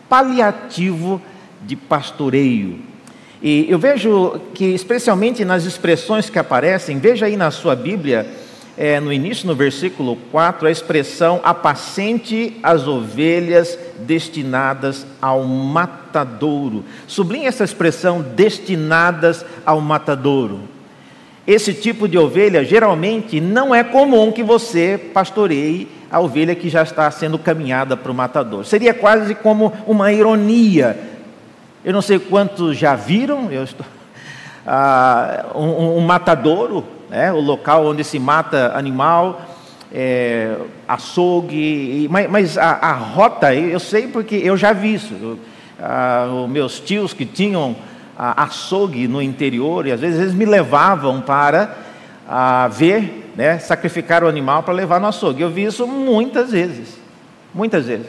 paliativo 0.09 1.21
de 1.63 1.77
pastoreio. 1.77 2.81
E 3.43 3.67
eu 3.69 3.79
vejo 3.79 4.41
que, 4.55 4.65
especialmente 4.65 5.45
nas 5.45 5.65
expressões 5.65 6.31
que 6.31 6.39
aparecem, 6.39 6.99
veja 6.99 7.27
aí 7.27 7.37
na 7.37 7.51
sua 7.51 7.77
Bíblia, 7.77 8.27
é, 8.79 8.99
no 8.99 9.13
início, 9.13 9.47
no 9.47 9.55
versículo 9.55 10.17
4, 10.31 10.67
a 10.67 10.71
expressão 10.71 11.41
apacente 11.45 12.59
as 12.63 12.89
ovelhas 12.89 13.79
destinadas 13.99 15.07
ao 15.21 15.45
matadouro. 15.45 16.83
Sublinhe 17.07 17.47
essa 17.47 17.65
expressão 17.65 18.23
destinadas 18.23 19.45
ao 19.67 19.83
matadouro. 19.83 20.76
Esse 21.47 21.73
tipo 21.73 22.09
de 22.09 22.19
ovelha 22.19 22.65
geralmente 22.65 23.41
não 23.41 23.75
é 23.75 23.85
comum 23.85 24.33
que 24.33 24.43
você 24.43 24.99
pastoreie 25.13 25.89
a 26.11 26.21
ovelha 26.21 26.55
que 26.55 26.69
já 26.69 26.83
está 26.83 27.11
sendo 27.11 27.39
caminhada 27.39 27.97
para 27.97 28.11
o 28.11 28.15
matador. 28.15 28.65
Seria 28.65 28.93
quase 28.95 29.35
como 29.35 29.73
uma 29.87 30.13
ironia 30.13 31.15
eu 31.87 31.93
não 31.93 32.03
sei 32.03 32.19
quantos 32.19 32.77
já 32.77 32.97
viram, 32.97 33.49
estou, 33.53 33.87
ah, 34.67 35.47
um, 35.55 35.99
um, 35.99 36.01
matadouro, 36.01 36.85
né, 37.09 37.33
o 37.33 37.39
local 37.39 37.87
onde 37.87 38.03
se 38.03 38.19
mata 38.19 38.73
animal, 38.77 39.41
é, 39.95 40.57
açougue, 40.89 42.09
mas, 42.11 42.29
mas 42.29 42.59
a, 42.59 42.71
a, 42.71 42.93
rota, 42.93 43.55
eu 43.55 43.79
sei 43.79 44.09
porque 44.09 44.35
eu 44.35 44.57
já 44.57 44.73
vi 44.73 44.95
isso. 44.95 45.39
Ah, 45.81 46.27
os 46.43 46.51
meus 46.51 46.81
tios 46.81 47.13
que 47.13 47.25
tinham 47.25 47.77
açougue 48.19 49.07
no 49.07 49.21
interior, 49.21 49.87
e 49.87 49.93
às 49.93 50.01
vezes 50.01 50.21
eles 50.21 50.35
me 50.35 50.45
levavam 50.45 51.21
para 51.21 51.75
ver, 52.71 53.33
né, 53.37 53.59
sacrificar 53.59 54.25
o 54.25 54.29
animal 54.29 54.63
para 54.63 54.75
levar 54.75 55.01
no 55.01 55.07
açougue. 55.07 55.43
Eu 55.43 55.51
vi 55.51 55.65
isso 55.65 55.87
muitas 55.87 56.51
vezes, 56.51 56.97
muitas 57.55 57.87
vezes. 57.87 58.07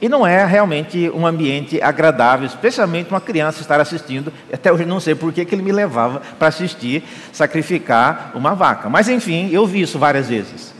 E 0.00 0.08
não 0.08 0.26
é 0.26 0.44
realmente 0.44 1.10
um 1.14 1.26
ambiente 1.26 1.80
agradável, 1.80 2.46
especialmente 2.46 3.10
uma 3.10 3.20
criança 3.20 3.60
estar 3.60 3.80
assistindo. 3.80 4.32
Até 4.52 4.70
hoje 4.72 4.84
não 4.84 5.00
sei 5.00 5.14
por 5.14 5.32
que 5.32 5.46
ele 5.50 5.62
me 5.62 5.72
levava 5.72 6.20
para 6.38 6.48
assistir 6.48 7.02
sacrificar 7.32 8.32
uma 8.34 8.54
vaca. 8.54 8.90
Mas 8.90 9.08
enfim, 9.08 9.48
eu 9.50 9.66
vi 9.66 9.80
isso 9.80 9.98
várias 9.98 10.28
vezes. 10.28 10.74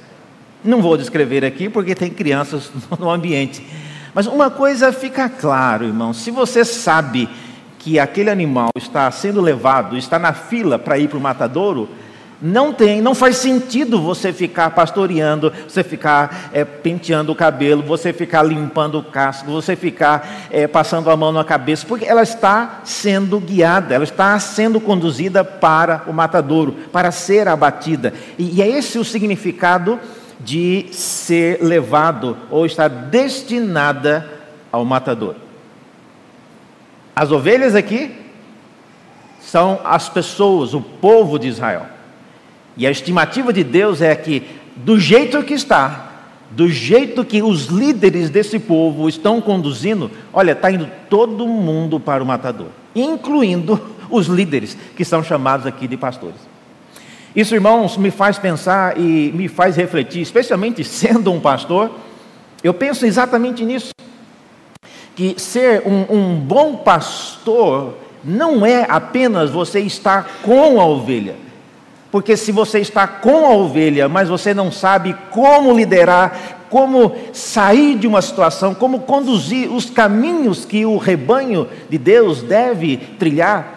Não 0.62 0.82
vou 0.82 0.96
descrever 0.96 1.44
aqui 1.44 1.68
porque 1.68 1.94
tem 1.94 2.10
crianças 2.10 2.70
no 2.98 3.08
ambiente. 3.08 3.64
Mas 4.12 4.26
uma 4.26 4.50
coisa 4.50 4.92
fica 4.92 5.28
claro, 5.28 5.86
irmão: 5.86 6.12
se 6.12 6.30
você 6.30 6.64
sabe 6.64 7.28
que 7.84 7.98
aquele 7.98 8.30
animal 8.30 8.70
está 8.78 9.10
sendo 9.10 9.42
levado, 9.42 9.94
está 9.94 10.18
na 10.18 10.32
fila 10.32 10.78
para 10.78 10.96
ir 10.96 11.06
para 11.06 11.18
o 11.18 11.20
matadouro, 11.20 11.86
Não 12.40 12.72
tem, 12.72 13.00
não 13.00 13.14
faz 13.14 13.36
sentido 13.36 14.00
você 14.00 14.32
ficar 14.32 14.70
pastoreando, 14.70 15.52
você 15.68 15.84
ficar 15.84 16.50
é, 16.52 16.64
penteando 16.64 17.30
o 17.30 17.34
cabelo, 17.34 17.82
você 17.82 18.12
ficar 18.12 18.42
limpando 18.42 18.98
o 18.98 19.02
casco, 19.02 19.50
você 19.50 19.76
ficar 19.76 20.48
é, 20.50 20.66
passando 20.66 21.10
a 21.10 21.16
mão 21.16 21.30
na 21.30 21.44
cabeça, 21.44 21.86
porque 21.86 22.06
ela 22.06 22.22
está 22.22 22.80
sendo 22.84 23.38
guiada, 23.38 23.94
ela 23.94 24.04
está 24.04 24.38
sendo 24.38 24.80
conduzida 24.80 25.44
para 25.44 26.04
o 26.06 26.12
matadouro, 26.12 26.72
para 26.90 27.10
ser 27.12 27.48
abatida. 27.48 28.12
E, 28.38 28.56
e 28.56 28.62
é 28.62 28.68
esse 28.68 28.98
o 28.98 29.04
significado 29.04 30.00
de 30.40 30.86
ser 30.90 31.62
levado 31.62 32.36
ou 32.50 32.66
estar 32.66 32.88
destinada 32.88 34.28
ao 34.72 34.84
matador. 34.84 35.36
As 37.14 37.30
ovelhas 37.30 37.74
aqui 37.74 38.10
são 39.40 39.80
as 39.84 40.08
pessoas, 40.08 40.74
o 40.74 40.80
povo 40.80 41.38
de 41.38 41.48
Israel. 41.48 41.86
E 42.76 42.86
a 42.86 42.90
estimativa 42.90 43.52
de 43.52 43.62
Deus 43.62 44.02
é 44.02 44.14
que, 44.16 44.42
do 44.74 44.98
jeito 44.98 45.42
que 45.42 45.54
está, 45.54 46.12
do 46.50 46.68
jeito 46.68 47.24
que 47.24 47.42
os 47.42 47.66
líderes 47.66 48.30
desse 48.30 48.58
povo 48.58 49.08
estão 49.08 49.40
conduzindo, 49.40 50.10
olha, 50.32 50.52
está 50.52 50.70
indo 50.70 50.88
todo 51.08 51.46
mundo 51.46 52.00
para 52.00 52.22
o 52.22 52.26
matador, 52.26 52.68
incluindo 52.94 53.80
os 54.10 54.26
líderes 54.26 54.76
que 54.96 55.04
são 55.04 55.22
chamados 55.22 55.66
aqui 55.66 55.86
de 55.86 55.96
pastores. 55.96 56.40
Isso, 57.34 57.54
irmãos, 57.54 57.96
me 57.96 58.10
faz 58.10 58.38
pensar 58.38 58.98
e 58.98 59.32
me 59.34 59.48
faz 59.48 59.76
refletir, 59.76 60.22
especialmente 60.22 60.84
sendo 60.84 61.32
um 61.32 61.40
pastor, 61.40 61.90
eu 62.62 62.72
penso 62.72 63.04
exatamente 63.04 63.64
nisso. 63.64 63.93
Que 65.14 65.34
ser 65.38 65.82
um, 65.86 66.06
um 66.14 66.36
bom 66.36 66.76
pastor 66.76 67.94
não 68.24 68.64
é 68.64 68.86
apenas 68.88 69.50
você 69.50 69.80
estar 69.80 70.40
com 70.42 70.80
a 70.80 70.86
ovelha, 70.86 71.36
porque 72.10 72.36
se 72.36 72.50
você 72.50 72.78
está 72.78 73.06
com 73.06 73.44
a 73.44 73.50
ovelha, 73.50 74.08
mas 74.08 74.28
você 74.28 74.54
não 74.54 74.72
sabe 74.72 75.14
como 75.30 75.76
liderar, 75.76 76.66
como 76.70 77.12
sair 77.32 77.96
de 77.96 78.06
uma 78.06 78.22
situação, 78.22 78.74
como 78.74 79.00
conduzir 79.00 79.70
os 79.70 79.90
caminhos 79.90 80.64
que 80.64 80.86
o 80.86 80.96
rebanho 80.96 81.68
de 81.88 81.98
Deus 81.98 82.42
deve 82.42 82.96
trilhar, 82.96 83.74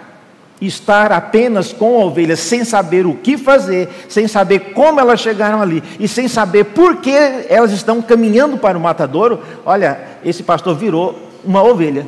estar 0.60 1.12
apenas 1.12 1.72
com 1.72 2.02
a 2.02 2.06
ovelha, 2.06 2.36
sem 2.36 2.64
saber 2.64 3.06
o 3.06 3.14
que 3.14 3.38
fazer, 3.38 3.90
sem 4.10 4.28
saber 4.28 4.72
como 4.74 5.00
elas 5.00 5.20
chegaram 5.20 5.62
ali 5.62 5.84
e 6.00 6.08
sem 6.08 6.28
saber 6.28 6.64
por 6.64 6.98
que 6.98 7.12
elas 7.50 7.72
estão 7.72 8.02
caminhando 8.02 8.58
para 8.58 8.78
o 8.78 8.82
matadouro, 8.82 9.42
olha, 9.66 10.00
esse 10.24 10.42
pastor 10.42 10.76
virou 10.76 11.27
uma 11.44 11.64
ovelha. 11.64 12.08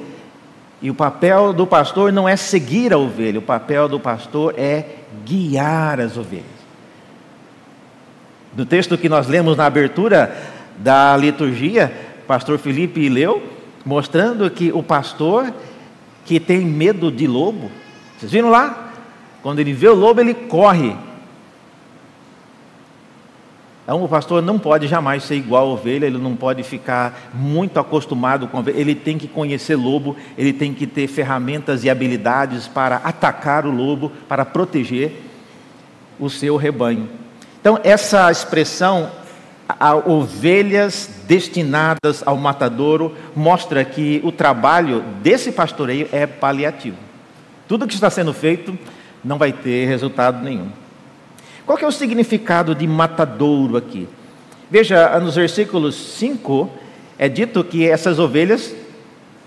E 0.82 0.90
o 0.90 0.96
papel 0.96 1.52
do 1.52 1.68
pastor 1.68 2.12
não 2.14 2.28
é 2.28 2.36
seguir 2.38 2.94
a 2.94 2.98
ovelha, 2.98 3.40
o 3.40 3.42
papel 3.42 3.90
do 3.90 4.00
pastor 4.00 4.54
é 4.58 4.86
guiar 5.26 6.00
as 6.00 6.16
ovelhas. 6.16 6.46
No 8.56 8.66
texto 8.66 8.98
que 8.98 9.10
nós 9.10 9.28
lemos 9.28 9.58
na 9.58 9.66
abertura 9.66 10.36
da 10.78 11.16
liturgia, 11.18 11.92
pastor 12.26 12.58
Felipe 12.58 13.10
leu, 13.10 13.44
mostrando 13.86 14.50
que 14.50 14.72
o 14.72 14.82
pastor 14.82 15.54
que 16.26 16.40
tem 16.40 16.66
medo 16.66 17.12
de 17.12 17.28
lobo, 17.28 17.70
vocês 18.18 18.32
viram 18.32 18.50
lá? 18.50 18.92
Quando 19.42 19.60
ele 19.60 19.74
vê 19.74 19.88
o 19.88 19.96
lobo, 19.96 20.22
ele 20.22 20.34
corre. 20.34 20.96
O 23.91 24.08
pastor 24.08 24.41
não 24.41 24.60
pode 24.60 24.88
jamais 24.88 25.24
ser 25.24 25.36
igual 25.36 25.67
a 25.67 25.74
ovelha, 25.74 26.05
ele 26.05 26.19
não 26.19 26.36
pode 26.36 26.62
ficar 26.62 27.31
muito 27.34 27.79
acostumado 27.79 28.48
com 28.48 28.60
ovelha, 28.60 28.77
ele 28.77 28.93
tem 28.93 29.17
que 29.17 29.27
conhecer 29.27 29.75
lobo, 29.75 30.15
ele 30.38 30.53
tem 30.53 30.74
que 30.74 30.86
ter 30.86 31.08
ferramentas 31.08 31.84
e 31.84 31.89
habilidades 31.89 32.67
para 32.67 32.98
atacar 32.98 33.65
o 33.65 33.72
lobo, 33.72 34.12
para 34.27 34.46
proteger 34.46 35.24
o 36.19 36.29
seu 36.29 36.55
rebanho. 36.55 37.10
Então, 37.60 37.79
essa 37.84 38.31
expressão, 38.31 39.10
ovelhas 40.05 41.10
destinadas 41.27 42.22
ao 42.25 42.38
matadouro, 42.38 43.15
mostra 43.36 43.84
que 43.84 44.22
o 44.24 44.31
trabalho 44.31 45.03
desse 45.23 45.52
pastoreio 45.52 46.08
é 46.12 46.28
paliativo. 46.28 46.97
Tudo 47.67 47.88
que 47.88 47.93
está 47.93 48.10
sendo 48.10 48.34
feito 48.34 48.78
não 49.23 49.38
vai 49.38 49.52
ter 49.52 49.88
resultado 49.88 50.43
nenhum. 50.43 50.69
Qual 51.69 51.77
é 51.77 51.86
o 51.86 51.91
significado 51.91 52.73
de 52.73 52.88
matadouro 52.88 53.77
aqui? 53.77 54.08
Veja, 54.71 55.19
nos 55.19 55.36
versículos 55.36 55.93
5 56.17 56.67
é 57.15 57.29
dito 57.29 57.63
que 57.63 57.88
essas 57.88 58.17
ovelhas 58.17 58.73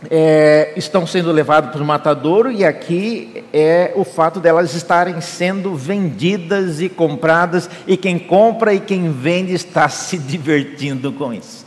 é, 0.08 0.72
estão 0.76 1.04
sendo 1.04 1.32
levadas 1.32 1.72
para 1.72 1.82
o 1.82 1.84
matadouro, 1.84 2.52
e 2.52 2.64
aqui 2.64 3.42
é 3.52 3.90
o 3.96 4.04
fato 4.04 4.38
delas 4.38 4.72
estarem 4.72 5.20
sendo 5.20 5.74
vendidas 5.74 6.80
e 6.80 6.88
compradas, 6.88 7.68
e 7.88 7.96
quem 7.96 8.20
compra 8.20 8.72
e 8.72 8.78
quem 8.78 9.10
vende 9.10 9.52
está 9.52 9.88
se 9.90 10.16
divertindo 10.16 11.10
com 11.10 11.34
isso. 11.34 11.66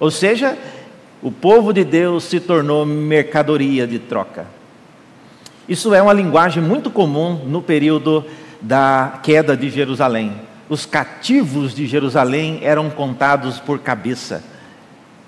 Ou 0.00 0.10
seja, 0.10 0.56
o 1.22 1.30
povo 1.30 1.74
de 1.74 1.84
Deus 1.84 2.24
se 2.24 2.40
tornou 2.40 2.86
mercadoria 2.86 3.86
de 3.86 3.98
troca. 3.98 4.46
Isso 5.68 5.92
é 5.92 6.00
uma 6.00 6.14
linguagem 6.14 6.62
muito 6.62 6.90
comum 6.90 7.34
no 7.44 7.60
período 7.60 8.24
da 8.60 9.20
queda 9.22 9.56
de 9.56 9.70
Jerusalém. 9.70 10.32
Os 10.68 10.84
cativos 10.84 11.74
de 11.74 11.86
Jerusalém 11.86 12.60
eram 12.62 12.90
contados 12.90 13.58
por 13.58 13.78
cabeça. 13.78 14.42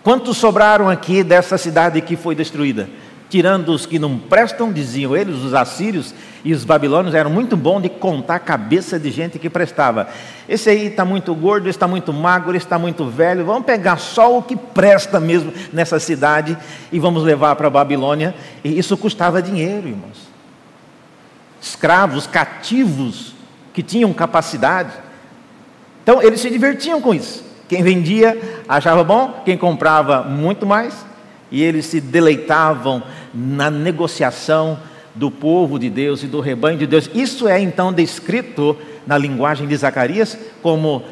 Quantos 0.03 0.37
sobraram 0.37 0.89
aqui 0.89 1.23
dessa 1.23 1.57
cidade 1.57 2.01
que 2.01 2.17
foi 2.17 2.35
destruída? 2.35 2.89
Tirando 3.29 3.69
os 3.69 3.87
que 3.87 3.99
não 3.99 4.19
prestam, 4.19 4.73
diziam 4.73 5.17
eles, 5.17 5.37
os 5.37 5.55
assírios 5.55 6.13
e 6.45 6.53
os 6.53 6.65
babilônios 6.65 7.15
eram 7.15 7.31
muito 7.31 7.57
bons 7.57 7.83
de 7.83 7.89
contar 7.89 8.37
a 8.37 8.41
cabeça 8.41 8.99
de 8.99 9.11
gente 9.11 9.39
que 9.39 9.49
prestava. 9.49 10.09
Esse 10.49 10.69
aí 10.69 10.87
está 10.87 11.05
muito 11.05 11.33
gordo, 11.35 11.69
está 11.69 11.87
muito 11.87 12.13
magro, 12.13 12.57
está 12.57 12.79
muito 12.79 13.05
velho. 13.07 13.45
Vamos 13.45 13.65
pegar 13.65 13.99
só 13.99 14.37
o 14.37 14.43
que 14.43 14.57
presta 14.57 15.21
mesmo 15.21 15.53
nessa 15.73 16.01
cidade 16.01 16.59
e 16.91 16.99
vamos 16.99 17.23
levar 17.23 17.55
para 17.55 17.69
a 17.69 17.71
Babilônia. 17.71 18.35
E 18.65 18.77
isso 18.77 18.97
custava 18.97 19.41
dinheiro, 19.41 19.87
irmãos 19.87 20.30
escravos, 21.61 22.27
cativos, 22.27 23.35
que 23.73 23.83
tinham 23.83 24.13
capacidade. 24.13 24.93
Então 26.03 26.23
eles 26.23 26.41
se 26.41 26.51
divertiam 26.51 27.01
com 27.01 27.15
isso. 27.15 27.45
Quem 27.69 27.83
vendia 27.83 28.37
achava 28.69 29.05
bom, 29.05 29.43
quem 29.45 29.57
comprava 29.57 30.23
muito 30.23 30.67
mais, 30.67 31.07
e 31.51 31.63
eles 31.63 31.87
se 31.87 32.01
deleitavam 32.01 33.03
na 33.33 33.71
negociação 33.71 34.79
do 35.15 35.31
povo 35.31 35.79
de 35.79 35.91
Deus 35.91 36.23
e 36.23 36.27
do 36.27 36.41
rebanho 36.41 36.79
de 36.79 36.87
Deus. 36.87 37.11
Isso 37.15 37.47
é 37.47 37.61
então 37.61 37.93
descrito 37.93 38.77
na 39.07 39.17
linguagem 39.19 39.67
de 39.67 39.77
Zacarias 39.77 40.37
como 40.63 41.03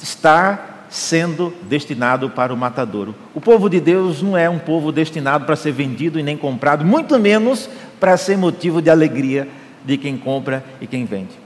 estar 0.00 0.86
sendo 0.88 1.52
destinado 1.62 2.30
para 2.30 2.54
o 2.54 2.56
matadouro. 2.56 3.14
O 3.34 3.40
povo 3.40 3.68
de 3.68 3.80
Deus 3.80 4.22
não 4.22 4.36
é 4.36 4.48
um 4.48 4.58
povo 4.58 4.92
destinado 4.92 5.44
para 5.44 5.56
ser 5.56 5.72
vendido 5.72 6.18
e 6.20 6.22
nem 6.22 6.36
comprado, 6.36 6.84
muito 6.84 7.18
menos 7.18 7.68
para 7.98 8.16
ser 8.16 8.36
motivo 8.36 8.80
de 8.80 8.90
alegria 8.90 9.48
de 9.84 9.96
quem 9.96 10.16
compra 10.16 10.64
e 10.80 10.86
quem 10.86 11.04
vende. 11.04 11.44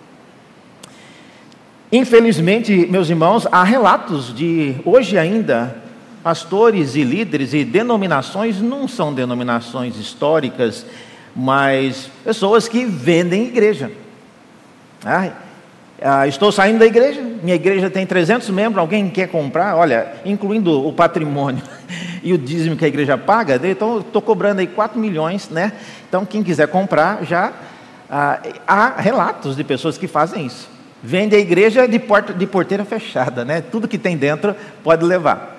Infelizmente, 1.91 2.87
meus 2.91 3.09
irmãos, 3.09 3.47
há 3.51 3.65
relatos 3.65 4.35
de 4.35 4.77
hoje 4.85 5.17
ainda 5.17 5.83
pastores 6.23 6.95
e 6.95 7.03
líderes 7.03 7.55
e 7.55 7.65
denominações 7.65 8.61
não 8.61 8.87
são 8.87 9.15
denominações 9.15 9.97
históricas, 9.97 10.85
mas 11.35 12.11
pessoas 12.23 12.69
que 12.69 12.85
vendem 12.85 13.45
igreja. 13.45 13.91
Ah, 15.05 15.31
ah, 16.03 16.27
estou 16.27 16.53
saindo 16.53 16.81
da 16.81 16.87
igreja, 16.87 17.23
minha 17.43 17.57
igreja 17.57 17.89
tem 17.89 18.05
300 18.05 18.51
membros, 18.51 18.79
alguém 18.79 19.09
quer 19.09 19.29
comprar? 19.29 19.77
Olha, 19.77 20.13
incluindo 20.25 20.87
o 20.87 20.93
patrimônio 20.93 21.63
e 22.23 22.33
o 22.33 22.39
dízimo 22.39 22.77
que 22.77 22.85
a 22.85 22.89
igreja 22.89 23.17
paga, 23.17 23.59
então 23.65 24.01
estou 24.01 24.21
cobrando 24.21 24.61
aí 24.61 24.67
4 24.67 25.01
milhões, 25.01 25.49
né? 25.49 25.73
Então 26.09 26.27
quem 26.27 26.43
quiser 26.43 26.69
comprar 26.69 27.25
já 27.25 27.53
ah, 28.11 28.41
há 28.67 29.01
relatos 29.01 29.57
de 29.57 29.65
pessoas 29.65 29.99
que 29.99 30.09
fazem 30.09 30.47
isso. 30.47 30.69
Vende 31.03 31.37
a 31.37 31.39
igreja 31.39 31.87
de, 31.87 31.99
porta, 31.99 32.33
de 32.33 32.47
porteira 32.47 32.85
fechada, 32.85 33.45
né? 33.45 33.61
Tudo 33.61 33.87
que 33.87 33.99
tem 33.99 34.17
dentro 34.17 34.55
pode 34.83 35.05
levar. 35.05 35.57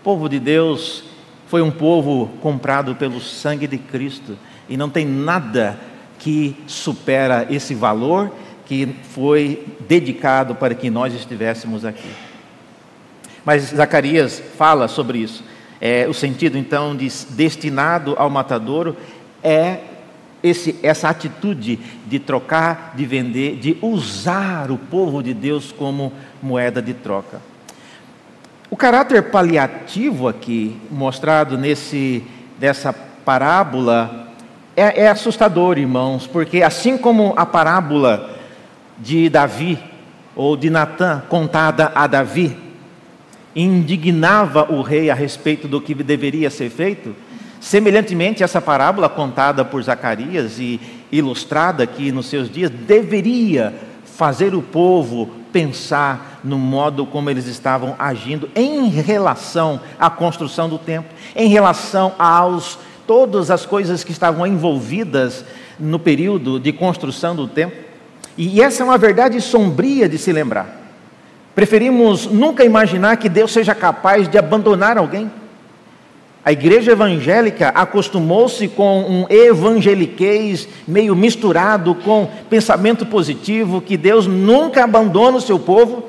O 0.00 0.02
povo 0.02 0.28
de 0.28 0.38
Deus 0.38 1.04
foi 1.46 1.62
um 1.62 1.70
povo 1.70 2.28
comprado 2.40 2.94
pelo 2.94 3.20
sangue 3.20 3.66
de 3.66 3.78
Cristo 3.78 4.36
e 4.68 4.76
não 4.76 4.90
tem 4.90 5.06
nada 5.06 5.78
que 6.18 6.56
supera 6.66 7.46
esse 7.50 7.74
valor 7.74 8.30
que 8.66 8.94
foi 9.14 9.66
dedicado 9.88 10.54
para 10.54 10.74
que 10.74 10.90
nós 10.90 11.14
estivéssemos 11.14 11.84
aqui. 11.84 12.10
Mas 13.44 13.64
Zacarias 13.70 14.40
fala 14.56 14.86
sobre 14.86 15.18
isso. 15.18 15.42
É, 15.80 16.06
o 16.06 16.12
sentido 16.12 16.58
então 16.58 16.94
de 16.94 17.08
destinado 17.30 18.14
ao 18.18 18.28
matadouro 18.28 18.96
é 19.42 19.78
esse, 20.42 20.78
essa 20.82 21.08
atitude 21.08 21.78
de 22.06 22.18
trocar, 22.18 22.94
de 22.96 23.04
vender, 23.06 23.56
de 23.56 23.76
usar 23.82 24.70
o 24.70 24.78
povo 24.78 25.22
de 25.22 25.34
Deus 25.34 25.72
como 25.72 26.12
moeda 26.42 26.80
de 26.80 26.94
troca. 26.94 27.40
O 28.70 28.76
caráter 28.76 29.30
paliativo 29.30 30.28
aqui, 30.28 30.76
mostrado 30.90 31.58
nesse, 31.58 32.24
dessa 32.58 32.92
parábola, 32.92 34.28
é, 34.76 35.02
é 35.02 35.08
assustador, 35.08 35.76
irmãos, 35.78 36.26
porque 36.26 36.62
assim 36.62 36.96
como 36.96 37.34
a 37.36 37.44
parábola 37.44 38.38
de 38.98 39.28
Davi, 39.28 39.78
ou 40.36 40.56
de 40.56 40.70
Natã, 40.70 41.22
contada 41.28 41.90
a 41.94 42.06
Davi, 42.06 42.56
indignava 43.54 44.72
o 44.72 44.80
rei 44.80 45.10
a 45.10 45.14
respeito 45.14 45.66
do 45.66 45.80
que 45.80 45.92
deveria 45.94 46.48
ser 46.48 46.70
feito, 46.70 47.14
semelhantemente 47.60 48.42
essa 48.42 48.60
parábola 48.60 49.08
contada 49.08 49.64
por 49.64 49.82
Zacarias 49.82 50.58
e 50.58 50.80
ilustrada 51.12 51.84
aqui 51.84 52.10
nos 52.10 52.26
seus 52.26 52.50
dias, 52.50 52.70
deveria 52.70 53.74
fazer 54.04 54.54
o 54.54 54.62
povo 54.62 55.30
pensar 55.52 56.40
no 56.42 56.58
modo 56.58 57.04
como 57.04 57.28
eles 57.28 57.46
estavam 57.46 57.94
agindo 57.98 58.48
em 58.54 58.88
relação 58.88 59.80
à 59.98 60.08
construção 60.08 60.68
do 60.68 60.78
templo, 60.78 61.10
em 61.34 61.48
relação 61.48 62.12
aos 62.18 62.78
todas 63.06 63.50
as 63.50 63.66
coisas 63.66 64.04
que 64.04 64.12
estavam 64.12 64.46
envolvidas 64.46 65.44
no 65.78 65.98
período 65.98 66.60
de 66.60 66.72
construção 66.72 67.34
do 67.34 67.48
templo. 67.48 67.78
E 68.38 68.62
essa 68.62 68.82
é 68.82 68.84
uma 68.84 68.96
verdade 68.96 69.40
sombria 69.40 70.08
de 70.08 70.16
se 70.16 70.32
lembrar. 70.32 70.80
Preferimos 71.54 72.26
nunca 72.26 72.64
imaginar 72.64 73.16
que 73.16 73.28
Deus 73.28 73.52
seja 73.52 73.74
capaz 73.74 74.28
de 74.28 74.38
abandonar 74.38 74.96
alguém. 74.96 75.30
A 76.42 76.52
igreja 76.52 76.92
evangélica 76.92 77.68
acostumou-se 77.68 78.66
com 78.68 79.02
um 79.02 79.26
evangeliquez 79.28 80.66
meio 80.88 81.14
misturado 81.14 81.94
com 81.94 82.30
pensamento 82.48 83.04
positivo, 83.04 83.80
que 83.82 83.96
Deus 83.96 84.26
nunca 84.26 84.84
abandona 84.84 85.36
o 85.36 85.40
seu 85.40 85.58
povo, 85.58 86.04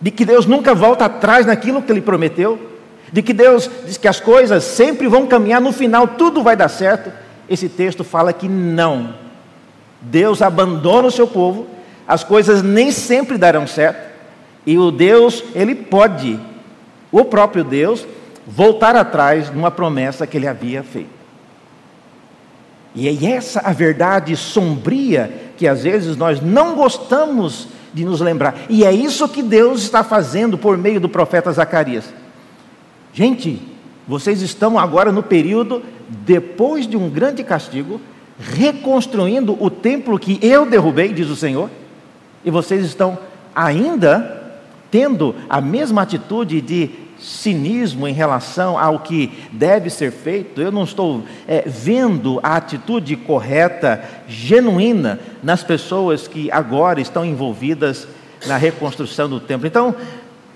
de 0.00 0.10
que 0.10 0.24
Deus 0.24 0.44
nunca 0.44 0.74
volta 0.74 1.06
atrás 1.06 1.46
naquilo 1.46 1.80
que 1.80 1.90
ele 1.90 2.02
prometeu, 2.02 2.58
de 3.10 3.22
que 3.22 3.32
Deus 3.32 3.70
diz 3.86 3.96
que 3.96 4.06
as 4.06 4.20
coisas 4.20 4.64
sempre 4.64 5.08
vão 5.08 5.26
caminhar, 5.26 5.62
no 5.62 5.72
final 5.72 6.06
tudo 6.08 6.42
vai 6.42 6.54
dar 6.54 6.68
certo. 6.68 7.10
Esse 7.48 7.68
texto 7.68 8.04
fala 8.04 8.34
que 8.34 8.48
não. 8.48 9.14
Deus 10.00 10.42
abandona 10.42 11.08
o 11.08 11.10
seu 11.10 11.26
povo, 11.26 11.66
as 12.06 12.22
coisas 12.22 12.62
nem 12.62 12.90
sempre 12.90 13.38
darão 13.38 13.66
certo, 13.66 14.10
e 14.66 14.78
o 14.78 14.90
Deus, 14.90 15.42
ele 15.54 15.74
pode, 15.74 16.38
o 17.10 17.24
próprio 17.24 17.64
Deus, 17.64 18.06
voltar 18.46 18.96
atrás 18.96 19.50
numa 19.50 19.70
promessa 19.70 20.26
que 20.26 20.36
ele 20.36 20.46
havia 20.46 20.82
feito. 20.82 21.20
E 22.94 23.08
é 23.08 23.32
essa 23.32 23.60
a 23.60 23.72
verdade 23.72 24.36
sombria 24.36 25.52
que 25.56 25.66
às 25.66 25.82
vezes 25.82 26.16
nós 26.16 26.40
não 26.40 26.74
gostamos 26.74 27.68
de 27.92 28.04
nos 28.04 28.20
lembrar. 28.20 28.56
E 28.68 28.84
é 28.84 28.92
isso 28.92 29.28
que 29.28 29.42
Deus 29.42 29.82
está 29.82 30.02
fazendo 30.02 30.58
por 30.58 30.76
meio 30.76 31.00
do 31.00 31.08
profeta 31.08 31.52
Zacarias. 31.52 32.12
Gente, 33.12 33.60
vocês 34.06 34.42
estão 34.42 34.78
agora 34.78 35.12
no 35.12 35.22
período 35.22 35.82
depois 36.08 36.86
de 36.86 36.96
um 36.96 37.08
grande 37.08 37.44
castigo, 37.44 38.00
reconstruindo 38.38 39.56
o 39.62 39.70
templo 39.70 40.18
que 40.18 40.38
eu 40.42 40.66
derrubei, 40.66 41.12
diz 41.12 41.28
o 41.28 41.36
Senhor, 41.36 41.70
e 42.44 42.50
vocês 42.50 42.84
estão 42.84 43.18
ainda 43.54 44.38
tendo 44.90 45.34
a 45.48 45.60
mesma 45.60 46.02
atitude 46.02 46.60
de 46.60 46.90
cinismo 47.20 48.08
em 48.08 48.12
relação 48.12 48.78
ao 48.78 49.00
que 49.00 49.32
deve 49.52 49.90
ser 49.90 50.10
feito, 50.10 50.60
eu 50.60 50.72
não 50.72 50.84
estou 50.84 51.22
é, 51.46 51.62
vendo 51.66 52.40
a 52.42 52.56
atitude 52.56 53.14
correta, 53.16 54.02
genuína, 54.26 55.20
nas 55.42 55.62
pessoas 55.62 56.26
que 56.26 56.50
agora 56.50 57.00
estão 57.00 57.24
envolvidas 57.24 58.08
na 58.46 58.56
reconstrução 58.56 59.28
do 59.28 59.38
templo. 59.38 59.66
Então, 59.66 59.94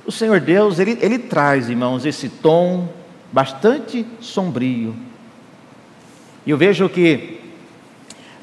o 0.07 0.13
Senhor 0.13 0.41
Deus, 0.41 0.79
ele, 0.79 0.99
ele 1.01 1.19
traz, 1.19 1.69
irmãos, 1.69 2.07
esse 2.07 2.29
tom 2.29 2.89
bastante 3.31 4.07
sombrio. 4.21 4.95
E 6.47 6.51
eu 6.51 6.59
vejo 6.59 6.89
que 6.89 7.41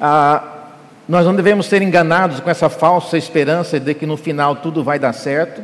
ah, 0.00 0.68
nós 1.08 1.24
não 1.24 1.34
devemos 1.34 1.66
ser 1.66 1.82
enganados 1.82 2.40
com 2.40 2.50
essa 2.50 2.68
falsa 2.68 3.16
esperança 3.16 3.78
de 3.78 3.94
que 3.94 4.06
no 4.06 4.16
final 4.16 4.56
tudo 4.56 4.82
vai 4.82 4.98
dar 4.98 5.12
certo 5.12 5.62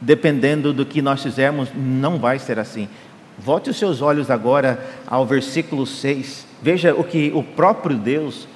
dependendo 0.00 0.72
do 0.72 0.86
que 0.86 1.02
nós 1.02 1.22
fizermos, 1.22 1.68
não 1.74 2.18
vai 2.18 2.38
ser 2.38 2.58
assim. 2.58 2.88
Volte 3.38 3.70
os 3.70 3.78
seus 3.78 4.02
olhos 4.02 4.30
agora 4.30 4.84
ao 5.06 5.24
versículo 5.24 5.86
6. 5.86 6.46
Veja 6.62 6.94
o 6.94 7.04
que 7.04 7.30
o 7.34 7.42
próprio 7.42 7.96
Deus, 7.96 8.48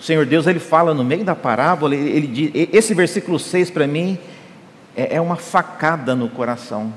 o 0.00 0.02
Senhor 0.02 0.24
Deus, 0.24 0.46
ele 0.46 0.58
fala 0.58 0.94
no 0.94 1.04
meio 1.04 1.24
da 1.24 1.34
parábola, 1.34 1.94
ele, 1.94 2.10
ele 2.10 2.26
diz, 2.26 2.68
esse 2.72 2.94
versículo 2.94 3.38
6 3.38 3.70
para 3.70 3.86
mim 3.86 4.18
é, 4.96 5.16
é 5.16 5.20
uma 5.20 5.36
facada 5.36 6.14
no 6.14 6.28
coração. 6.28 6.92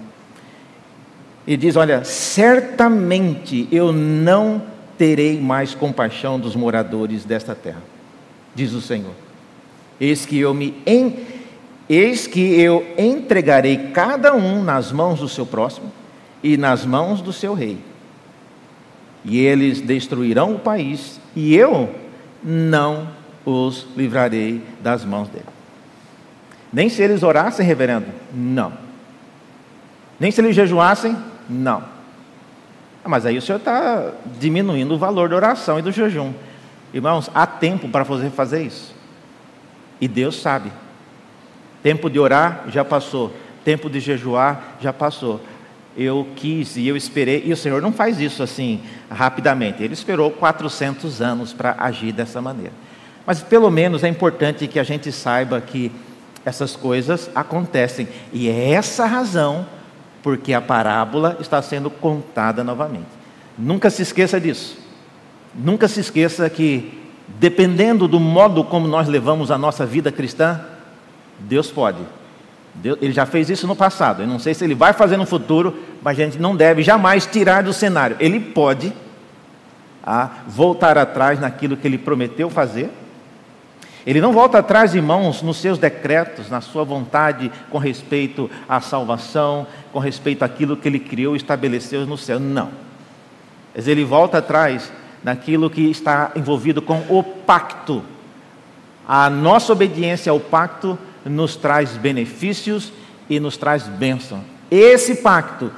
Ele 1.45 1.58
diz: 1.58 1.75
Olha, 1.75 2.04
certamente 2.04 3.67
eu 3.71 3.91
não 3.91 4.62
terei 4.97 5.39
mais 5.39 5.73
compaixão 5.73 6.39
dos 6.39 6.56
moradores 6.56 7.25
desta 7.25 7.56
terra, 7.56 7.82
diz 8.56 8.73
o 8.73 8.82
Senhor. 8.82 9.13
Eis 9.99 10.25
que 10.25 10.39
eu 10.39 10.54
me 10.54 10.75
en 10.86 11.13
Eis 11.89 12.28
que 12.28 12.39
eu 12.39 12.86
entregarei 12.97 13.89
cada 13.91 14.36
um 14.36 14.63
nas 14.63 14.91
mãos 14.91 15.19
do 15.19 15.28
seu 15.28 15.45
próximo 15.45 15.91
e 16.43 16.56
nas 16.56 16.86
mãos 16.86 17.19
do 17.19 17.34
seu 17.34 17.56
rei. 17.56 17.80
E 19.25 19.39
eles 19.39 19.82
destruirão 19.82 20.56
o 20.56 20.60
país, 20.60 21.19
e 21.36 21.56
eu 21.56 21.93
não 22.43 23.08
os 23.43 23.88
livrarei 23.97 24.62
das 24.82 25.04
mãos 25.04 25.28
dele. 25.30 25.45
Nem 26.71 26.88
se 26.88 27.02
eles 27.02 27.23
orassem, 27.23 27.65
reverendo? 27.65 28.06
Não. 28.34 28.71
Nem 30.19 30.32
se 30.32 30.39
eles 30.39 30.56
jejuassem? 30.56 31.17
Não. 31.49 31.84
Ah, 33.04 33.10
mas 33.10 33.25
aí 33.25 33.38
o 33.38 33.41
senhor 33.41 33.58
está 33.58 34.12
diminuindo 34.39 34.93
o 34.93 34.97
valor 34.97 35.30
da 35.30 35.36
oração 35.36 35.80
e 35.80 35.82
do 35.82 35.91
jejum. 35.91 36.32
Irmãos, 36.93 37.30
há 37.34 37.47
tempo 37.47 37.89
para 37.89 38.06
fazer, 38.06 38.30
fazer 38.30 38.63
isso. 38.63 38.93
E 39.99 40.08
Deus 40.08 40.39
sabe. 40.41 40.71
Tempo 41.81 42.09
de 42.09 42.19
orar 42.19 42.65
já 42.69 42.83
passou. 42.83 43.31
Tempo 43.63 43.89
de 43.89 43.99
jejuar 43.99 44.77
já 44.81 44.91
passou. 44.91 45.41
Eu 45.97 46.27
quis 46.35 46.77
e 46.77 46.87
eu 46.87 46.95
esperei, 46.95 47.43
e 47.45 47.51
o 47.51 47.57
Senhor 47.57 47.81
não 47.81 47.91
faz 47.91 48.19
isso 48.21 48.41
assim 48.41 48.79
rapidamente. 49.09 49.83
Ele 49.83 49.93
esperou 49.93 50.31
400 50.31 51.21
anos 51.21 51.51
para 51.51 51.75
agir 51.77 52.11
dessa 52.11 52.41
maneira. 52.41 52.73
Mas 53.25 53.41
pelo 53.41 53.69
menos 53.69 54.03
é 54.03 54.07
importante 54.07 54.67
que 54.67 54.79
a 54.79 54.83
gente 54.83 55.11
saiba 55.11 55.59
que 55.59 55.91
essas 56.45 56.75
coisas 56.75 57.29
acontecem. 57.35 58.07
E 58.31 58.47
é 58.47 58.71
essa 58.71 59.05
razão 59.05 59.65
porque 60.21 60.53
a 60.53 60.61
parábola 60.61 61.37
está 61.39 61.61
sendo 61.61 61.89
contada 61.89 62.63
novamente. 62.63 63.07
Nunca 63.57 63.89
se 63.89 64.01
esqueça 64.01 64.39
disso. 64.39 64.77
Nunca 65.53 65.87
se 65.87 65.99
esqueça 65.99 66.49
que, 66.49 67.01
dependendo 67.39 68.07
do 68.07 68.19
modo 68.19 68.63
como 68.63 68.87
nós 68.87 69.07
levamos 69.07 69.51
a 69.51 69.57
nossa 69.57 69.85
vida 69.85 70.11
cristã, 70.11 70.61
Deus 71.39 71.71
pode. 71.71 71.99
Ele 72.84 73.12
já 73.12 73.25
fez 73.25 73.49
isso 73.49 73.67
no 73.67 73.75
passado. 73.75 74.21
Eu 74.21 74.28
não 74.28 74.39
sei 74.39 74.54
se 74.54 74.63
ele 74.63 74.75
vai 74.75 74.93
fazer 74.93 75.17
no 75.17 75.25
futuro, 75.25 75.78
mas 76.02 76.19
a 76.19 76.23
gente 76.23 76.39
não 76.39 76.56
deve 76.56 76.82
jamais 76.84 77.25
tirar 77.25 77.63
do 77.63 77.73
cenário. 77.73 78.15
Ele 78.19 78.39
pode 78.39 78.93
a 80.04 80.30
voltar 80.47 80.97
atrás 80.97 81.39
naquilo 81.39 81.75
que 81.75 81.88
ele 81.88 81.97
prometeu 81.97 82.49
fazer. 82.49 82.89
Ele 84.06 84.21
não 84.21 84.32
volta 84.32 84.60
atrás, 84.60 84.95
irmãos, 84.95 85.41
nos 85.41 85.58
seus 85.58 85.78
decretos, 85.78 86.49
na 86.49 86.62
sua 86.62 86.84
vontade 86.84 87.52
com 87.69 87.78
respeito 87.78 88.49
à 88.67 88.80
salvação, 88.80 89.67
com 89.91 89.99
respeito 89.99 90.43
àquilo 90.43 90.78
que 90.78 90.88
ele 90.88 90.99
criou 90.99 91.36
e 91.36 91.38
estabeleceu 91.38 92.06
no 92.06 92.17
céu. 92.17 92.39
Não. 92.39 92.69
Mas 93.75 93.88
ele 93.88 94.04
volta 94.04 94.38
atrás 94.38 94.91
naquilo 95.23 95.69
que 95.69 95.82
está 95.82 96.32
envolvido 96.36 96.82
com 96.82 97.04
o 97.10 97.21
pacto. 97.21 98.04
A 99.08 99.30
nossa 99.30 99.73
obediência 99.73 100.32
ao 100.32 100.39
pacto 100.39 100.97
nos 101.25 101.55
traz 101.55 101.91
benefícios 101.97 102.91
e 103.29 103.39
nos 103.39 103.58
traz 103.58 103.84
bênção. 103.84 104.43
Esse 104.69 105.15
pacto 105.15 105.71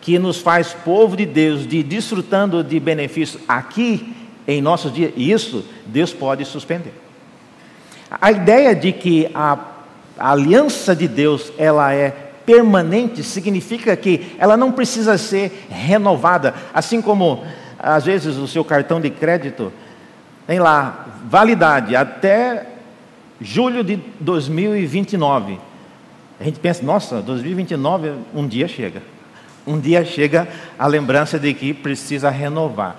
que 0.00 0.18
nos 0.18 0.38
faz 0.38 0.72
povo 0.84 1.16
de 1.16 1.24
Deus, 1.24 1.66
de 1.66 1.82
desfrutando 1.82 2.62
de 2.62 2.78
benefícios 2.80 3.42
aqui 3.48 4.14
em 4.46 4.60
nossos 4.60 4.92
dias, 4.92 5.12
isso 5.16 5.64
Deus 5.86 6.12
pode 6.12 6.44
suspender. 6.44 6.92
A 8.10 8.32
ideia 8.32 8.74
de 8.74 8.92
que 8.92 9.30
a, 9.34 9.58
a 10.18 10.32
aliança 10.32 10.94
de 10.94 11.06
Deus 11.06 11.52
ela 11.56 11.94
é 11.94 12.10
permanente 12.44 13.22
significa 13.22 13.96
que 13.96 14.34
ela 14.38 14.56
não 14.56 14.72
precisa 14.72 15.16
ser 15.16 15.66
renovada, 15.70 16.54
assim 16.74 17.00
como 17.00 17.44
às 17.78 18.04
vezes 18.04 18.36
o 18.36 18.48
seu 18.48 18.64
cartão 18.64 19.00
de 19.00 19.10
crédito 19.10 19.72
tem 20.46 20.58
lá 20.58 21.06
validade 21.28 21.94
até 21.94 22.66
julho 23.42 23.82
de 23.82 23.98
2029. 24.20 25.58
A 26.40 26.44
gente 26.44 26.58
pensa, 26.58 26.82
nossa, 26.82 27.20
2029 27.20 28.12
um 28.34 28.46
dia 28.46 28.66
chega. 28.66 29.02
Um 29.66 29.78
dia 29.78 30.04
chega 30.04 30.48
a 30.78 30.86
lembrança 30.86 31.38
de 31.38 31.52
que 31.54 31.72
precisa 31.72 32.30
renovar. 32.30 32.96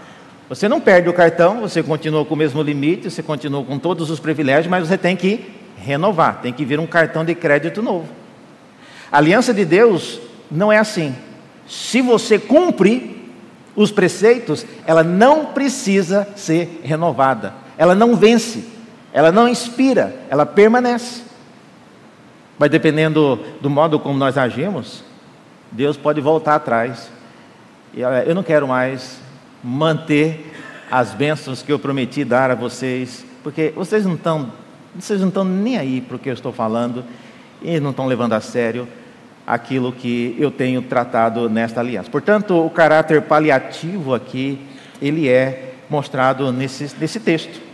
Você 0.50 0.70
não 0.70 0.80
perde 0.80 1.10
o 1.10 1.14
cartão, 1.14 1.62
você 1.62 1.82
continua 1.82 2.24
com 2.26 2.34
o 2.34 2.38
mesmo 2.38 2.62
limite, 2.62 3.10
você 3.10 3.24
continua 3.24 3.64
com 3.64 3.80
todos 3.80 4.10
os 4.10 4.20
privilégios, 4.20 4.68
mas 4.68 4.88
você 4.88 4.98
tem 4.98 5.16
que 5.16 5.52
renovar, 5.78 6.42
tem 6.42 6.54
que 6.54 6.64
vir 6.64 6.80
um 6.80 6.86
cartão 6.86 7.26
de 7.26 7.34
crédito 7.34 7.82
novo. 7.82 8.08
A 9.12 9.18
aliança 9.18 9.54
de 9.54 9.66
Deus 9.66 10.20
não 10.50 10.72
é 10.72 10.78
assim. 10.78 11.16
Se 11.68 12.02
você 12.02 12.38
cumpre 12.38 13.32
os 13.76 13.92
preceitos, 13.92 14.66
ela 14.86 15.04
não 15.04 15.48
precisa 15.48 16.28
ser 16.36 16.82
renovada, 16.84 17.54
ela 17.78 17.96
não 17.96 18.16
vence. 18.16 18.73
Ela 19.14 19.32
não 19.32 19.48
inspira, 19.48 20.16
ela 20.28 20.44
permanece. 20.44 21.22
Mas 22.58 22.72
dependendo 22.72 23.40
do 23.62 23.70
modo 23.70 24.00
como 24.00 24.18
nós 24.18 24.38
agimos, 24.38 25.04
Deus 25.72 25.96
pode 25.96 26.20
voltar 26.20 26.56
atrás. 26.56 27.12
E 27.94 28.02
eu 28.02 28.34
não 28.34 28.42
quero 28.42 28.68
mais 28.68 29.20
manter 29.64 30.52
as 30.90 31.12
bênçãos 31.12 31.62
que 31.62 31.72
eu 31.72 31.78
prometi 31.78 32.26
dar 32.26 32.50
a 32.50 32.56
vocês, 32.56 33.24
porque 33.44 33.72
vocês 33.76 34.04
não 34.06 34.16
estão, 34.16 34.52
vocês 34.96 35.22
não 35.22 35.28
estão 35.28 35.44
nem 35.44 35.78
aí 35.78 36.02
para 36.02 36.16
o 36.16 36.20
que 36.20 36.30
eu 36.30 36.34
estou 36.34 36.52
falando 36.52 37.04
e 37.62 37.80
não 37.80 37.92
estão 37.92 38.08
levando 38.08 38.34
a 38.34 38.42
sério 38.42 38.88
aquilo 39.46 39.92
que 39.92 40.36
eu 40.40 40.50
tenho 40.50 40.82
tratado 40.82 41.50
nesta 41.50 41.82
aliança. 41.82 42.10
Portanto, 42.10 42.66
o 42.66 42.70
caráter 42.70 43.22
paliativo 43.24 44.14
aqui, 44.14 44.60
ele 45.02 45.30
é 45.30 45.74
mostrado 45.90 46.52
nesse, 46.52 46.96
nesse 47.00 47.20
texto. 47.20 47.73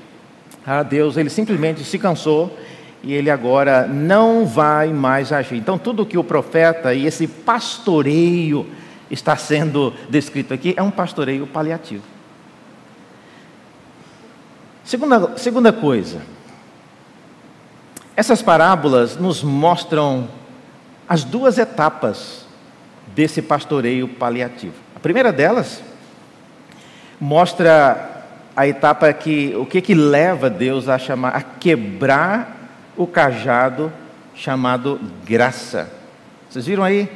Ah, 0.65 0.83
Deus, 0.83 1.17
ele 1.17 1.29
simplesmente 1.29 1.83
se 1.83 1.97
cansou 1.97 2.55
e 3.01 3.13
ele 3.13 3.29
agora 3.29 3.87
não 3.87 4.45
vai 4.45 4.91
mais 4.93 5.31
agir. 5.31 5.55
Então, 5.55 5.77
tudo 5.77 6.05
que 6.05 6.17
o 6.17 6.23
profeta 6.23 6.93
e 6.93 7.05
esse 7.05 7.27
pastoreio 7.27 8.67
está 9.09 9.35
sendo 9.35 9.93
descrito 10.09 10.53
aqui 10.53 10.73
é 10.77 10.83
um 10.83 10.91
pastoreio 10.91 11.47
paliativo. 11.47 12.03
Segunda, 14.83 15.37
segunda 15.37 15.71
coisa, 15.71 16.21
essas 18.15 18.41
parábolas 18.41 19.17
nos 19.17 19.43
mostram 19.43 20.27
as 21.07 21.23
duas 21.23 21.57
etapas 21.57 22.45
desse 23.15 23.41
pastoreio 23.41 24.07
paliativo. 24.07 24.73
A 24.95 24.99
primeira 24.99 25.31
delas 25.31 25.81
mostra 27.19 28.18
a 28.59 28.67
etapa 28.67 29.13
que 29.13 29.55
o 29.55 29.65
que 29.65 29.79
que 29.79 29.93
leva 29.93 30.49
Deus 30.49 30.89
a 30.89 30.99
chamar 30.99 31.29
a 31.29 31.41
quebrar 31.41 32.91
o 32.97 33.07
cajado 33.07 33.89
chamado 34.35 34.99
graça. 35.25 35.89
Vocês 36.49 36.65
viram 36.65 36.83
aí? 36.83 37.07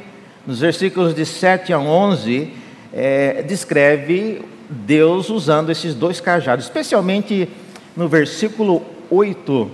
Nos 0.46 0.60
versículos 0.60 1.14
de 1.14 1.26
7 1.26 1.70
a 1.70 1.78
11, 1.78 2.50
é, 2.94 3.42
descreve 3.42 4.40
Deus 4.70 5.28
usando 5.28 5.68
esses 5.70 5.94
dois 5.94 6.18
cajados, 6.18 6.64
especialmente 6.64 7.46
no 7.94 8.08
versículo 8.08 8.80
8 9.10 9.70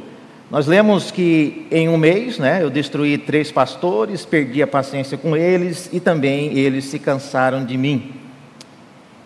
nós 0.51 0.67
lemos 0.67 1.13
que 1.13 1.69
em 1.71 1.89
um 1.89 1.97
mês, 1.97 2.37
né, 2.37 2.61
eu 2.61 2.69
destruí 2.69 3.17
três 3.17 3.53
pastores, 3.53 4.25
perdi 4.25 4.61
a 4.61 4.67
paciência 4.67 5.17
com 5.17 5.37
eles 5.37 5.89
e 5.93 6.01
também 6.01 6.59
eles 6.59 6.87
se 6.87 6.99
cansaram 6.99 7.65
de 7.65 7.77
mim. 7.79 8.20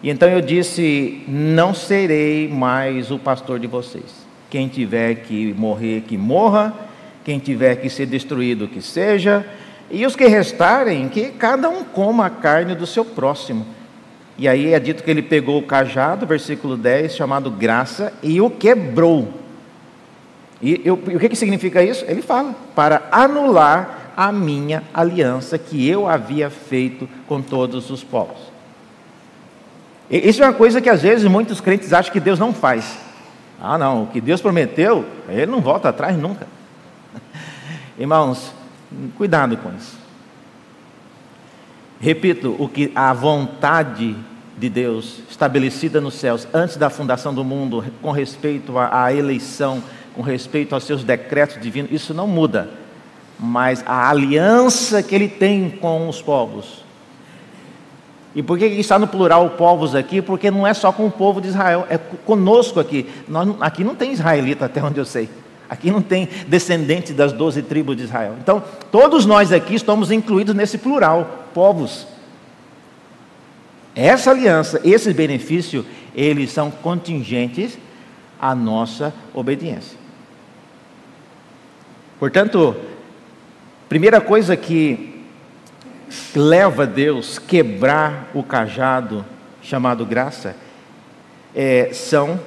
E 0.05 0.11
então 0.11 0.29
eu 0.29 0.43
disse: 0.43 1.25
Não 1.27 1.73
serei 1.73 2.47
mais 2.47 3.11
o 3.11 3.19
pastor 3.19 3.59
de 3.59 3.67
vocês. 3.67 4.25
Quem 4.51 4.69
tiver 4.69 5.15
que 5.17 5.55
morrer, 5.55 6.03
que 6.03 6.17
morra. 6.17 6.73
Quem 7.25 7.39
tiver 7.39 7.77
que 7.77 7.89
ser 7.89 8.05
destruído, 8.05 8.69
que 8.69 8.83
seja. 8.83 9.45
E 9.91 10.05
os 10.05 10.15
que 10.15 10.27
restarem, 10.27 11.09
que 11.09 11.31
cada 11.31 11.71
um 11.71 11.83
coma 11.83 12.27
a 12.27 12.31
carne 12.31 12.75
do 12.75 12.87
seu 12.87 13.05
próximo. 13.05 13.67
E 14.37 14.47
aí 14.47 14.75
é 14.75 14.79
dito 14.79 15.03
que 15.03 15.11
ele 15.11 15.23
pegou 15.23 15.59
o 15.59 15.63
cajado, 15.63 16.27
versículo 16.27 16.77
10, 16.77 17.17
chamado 17.17 17.51
graça, 17.51 18.13
e 18.23 18.41
o 18.43 18.51
quebrou 18.51 19.33
e, 20.65 20.81
e 20.83 20.91
o 20.91 20.97
que, 20.97 21.29
que 21.29 21.37
significa 21.37 21.83
isso? 21.83 22.07
Ele 22.09 22.23
fala: 22.23 22.55
para 22.75 23.03
anular 23.13 24.13
a 24.17 24.33
minha 24.33 24.83
aliança 24.95 25.59
que 25.59 25.87
eu 25.87 26.09
havia 26.09 26.49
feito 26.49 27.07
com 27.27 27.43
todos 27.43 27.91
os 27.91 28.03
povos. 28.03 28.54
Isso 30.11 30.43
é 30.43 30.47
uma 30.47 30.53
coisa 30.53 30.81
que 30.81 30.89
às 30.89 31.03
vezes 31.03 31.27
muitos 31.29 31.61
crentes 31.61 31.93
acham 31.93 32.13
que 32.13 32.21
Deus 32.21 32.39
não 32.39 32.53
faz. 32.53 32.99
Ah, 33.61 33.79
não, 33.79 34.05
o 34.05 34.07
que 34.09 34.21
Deus 34.21 34.41
prometeu, 34.41 35.05
ele 35.29 35.47
não 35.47 35.61
volta 35.61 35.89
atrás 35.89 36.17
nunca. 36.17 36.47
Irmãos, 37.99 38.53
cuidado 39.17 39.57
com 39.57 39.75
isso. 39.75 39.97
Repito, 42.01 42.55
o 42.59 42.69
que 42.69 42.93
a 42.95 43.13
vontade 43.13 44.15
de 44.59 44.69
Deus 44.69 45.21
estabelecida 45.31 46.01
nos 46.01 46.15
céus 46.15 46.47
antes 46.53 46.77
da 46.77 46.91
fundação 46.91 47.33
do 47.33 47.43
mundo 47.43 47.85
com 48.03 48.11
respeito 48.11 48.79
à 48.79 49.13
eleição 49.13 49.83
com 50.15 50.23
respeito 50.23 50.75
aos 50.75 50.85
seus 50.85 51.03
decretos 51.03 51.61
divinos, 51.61 51.91
isso 51.91 52.15
não 52.15 52.27
muda. 52.27 52.71
Mas 53.39 53.83
a 53.85 54.09
aliança 54.09 55.03
que 55.03 55.15
ele 55.15 55.29
tem 55.29 55.69
com 55.69 56.09
os 56.09 56.23
povos. 56.23 56.84
E 58.35 58.43
por 58.43 58.59
que 58.59 58.65
está 58.65 58.99
no 58.99 59.07
plural 59.07 59.51
povos 59.51 59.95
aqui? 59.95 60.21
Porque 60.21 60.51
não 60.51 60.67
é 60.67 60.75
só 60.75 60.91
com 60.91 61.07
o 61.07 61.11
povo 61.11 61.41
de 61.41 61.49
Israel, 61.49 61.87
é 61.89 61.97
conosco 61.97 62.81
aqui. 62.81 63.09
Nós, 63.29 63.49
aqui 63.61 63.85
não 63.85 63.95
tem 63.95 64.13
israelita, 64.13 64.65
até 64.67 64.83
onde 64.83 64.99
eu 64.99 65.05
sei. 65.05 65.29
Aqui 65.69 65.91
não 65.91 66.03
tem 66.03 66.29
descendente 66.47 67.13
das 67.13 67.33
doze 67.33 67.63
tribos 67.63 67.97
de 67.97 68.05
Israel. 68.05 68.35
Então, 68.41 68.63
todos 68.91 69.25
nós 69.25 69.53
aqui 69.53 69.75
estamos 69.75 70.11
incluídos 70.11 70.55
nesse 70.55 70.79
plural, 70.79 71.47
povos. 71.55 72.07
Essa 73.95 74.33
aliança, 74.33 74.81
esse 74.85 75.13
benefício, 75.15 75.87
eles 76.15 76.51
são 76.51 76.71
contingentes 76.71 77.79
à 78.41 78.55
nossa 78.55 79.15
obediência. 79.33 79.97
Portanto, 82.19 82.77
primeira 83.89 84.21
coisa 84.21 84.57
que 84.57 85.24
leva 86.39 86.87
Deus 86.87 87.39
quebrar 87.39 88.31
o 88.35 88.43
cajado 88.43 89.25
chamado 89.63 90.05
graça 90.05 90.57
é, 91.55 91.91
são 91.93 92.39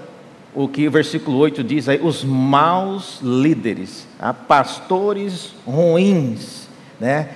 o 0.54 0.67
que 0.67 0.88
o 0.88 0.91
versículo 0.91 1.38
8 1.38 1.63
diz 1.63 1.88
aí, 1.88 2.00
os 2.02 2.23
maus 2.23 3.19
líderes, 3.21 4.08
tá? 4.17 4.34
pastores 4.34 5.54
ruins, 5.65 6.67
né? 7.00 7.30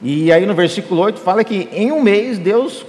E 0.00 0.32
aí 0.32 0.46
no 0.46 0.54
versículo 0.54 1.00
8 1.02 1.20
fala 1.20 1.44
que 1.44 1.68
em 1.72 1.92
um 1.92 2.02
mês 2.02 2.38
Deus 2.38 2.84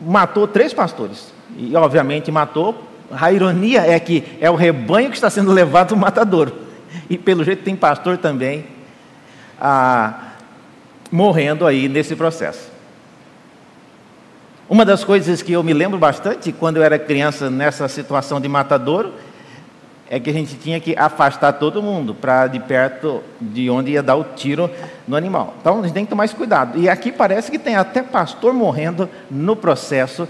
matou 0.00 0.46
três 0.46 0.74
pastores. 0.74 1.32
E 1.56 1.74
obviamente 1.76 2.30
matou. 2.30 2.82
A 3.10 3.30
ironia 3.32 3.82
é 3.86 3.98
que 4.00 4.24
é 4.40 4.50
o 4.50 4.56
rebanho 4.56 5.10
que 5.10 5.16
está 5.16 5.30
sendo 5.30 5.52
levado 5.52 5.94
ao 5.94 5.98
matadouro. 5.98 6.52
E 7.08 7.16
pelo 7.16 7.44
jeito 7.44 7.62
tem 7.62 7.76
pastor 7.76 8.18
também 8.18 8.66
ah, 9.60 10.25
morrendo 11.10 11.66
aí 11.66 11.88
nesse 11.88 12.14
processo. 12.16 12.70
Uma 14.68 14.84
das 14.84 15.04
coisas 15.04 15.42
que 15.42 15.52
eu 15.52 15.62
me 15.62 15.72
lembro 15.72 15.98
bastante 15.98 16.50
quando 16.50 16.78
eu 16.78 16.82
era 16.82 16.98
criança 16.98 17.48
nessa 17.48 17.86
situação 17.86 18.40
de 18.40 18.48
matadouro 18.48 19.12
é 20.08 20.18
que 20.20 20.30
a 20.30 20.32
gente 20.32 20.56
tinha 20.56 20.80
que 20.80 20.96
afastar 20.96 21.52
todo 21.54 21.82
mundo 21.82 22.14
para 22.14 22.46
de 22.46 22.60
perto 22.60 23.22
de 23.40 23.68
onde 23.70 23.92
ia 23.92 24.02
dar 24.02 24.16
o 24.16 24.24
tiro 24.24 24.70
no 25.06 25.16
animal. 25.16 25.54
Então 25.60 25.80
a 25.80 25.82
gente 25.82 25.94
tem 25.94 26.04
que 26.04 26.10
tomar 26.10 26.24
esse 26.24 26.34
cuidado. 26.34 26.78
E 26.78 26.88
aqui 26.88 27.12
parece 27.12 27.50
que 27.50 27.58
tem 27.58 27.76
até 27.76 28.02
pastor 28.02 28.52
morrendo 28.52 29.08
no 29.30 29.54
processo 29.54 30.28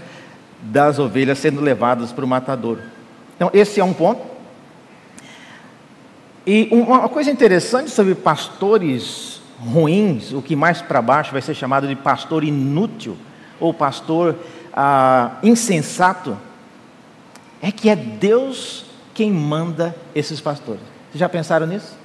das 0.61 0.99
ovelhas 0.99 1.37
sendo 1.39 1.61
levadas 1.61 2.11
para 2.11 2.25
o 2.25 2.27
matadouro. 2.27 2.81
Então 3.35 3.49
esse 3.53 3.79
é 3.79 3.83
um 3.83 3.93
ponto. 3.93 4.21
E 6.45 6.69
uma 6.71 7.09
coisa 7.09 7.29
interessante 7.29 7.89
sobre 7.89 8.15
pastores 8.15 9.36
ruins, 9.59 10.31
o 10.33 10.41
que 10.41 10.55
mais 10.55 10.81
para 10.81 11.01
baixo 11.01 11.31
vai 11.31 11.41
ser 11.41 11.53
chamado 11.53 11.87
de 11.87 11.95
pastor 11.95 12.43
inútil, 12.43 13.17
ou 13.59 13.73
pastor 13.73 14.35
ah, 14.73 15.37
insensato, 15.41 16.37
é 17.61 17.71
que 17.71 17.89
é 17.89 17.95
Deus 17.95 18.85
quem 19.13 19.31
manda 19.31 19.95
esses 20.13 20.39
pastores. 20.39 20.81
Vocês 21.09 21.19
já 21.19 21.27
pensaram 21.27 21.65
nisso? 21.65 21.97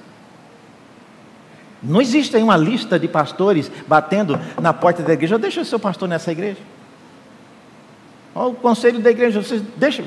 Não 1.81 2.01
existe 2.01 2.35
aí 2.35 2.41
uma 2.41 2.55
lista 2.55 2.97
de 2.97 3.07
pastores 3.07 3.69
batendo 3.85 4.39
na 4.61 4.73
porta 4.73 5.03
da 5.03 5.13
igreja. 5.13 5.37
Deixa 5.37 5.61
o 5.61 5.65
seu 5.65 5.77
pastor 5.77 6.07
nessa 6.07 6.31
igreja. 6.31 6.61
Olha 8.33 8.49
o 8.49 8.55
conselho 8.55 8.99
da 8.99 9.11
igreja. 9.11 9.41
Vocês 9.41 9.61
deixa, 9.75 10.03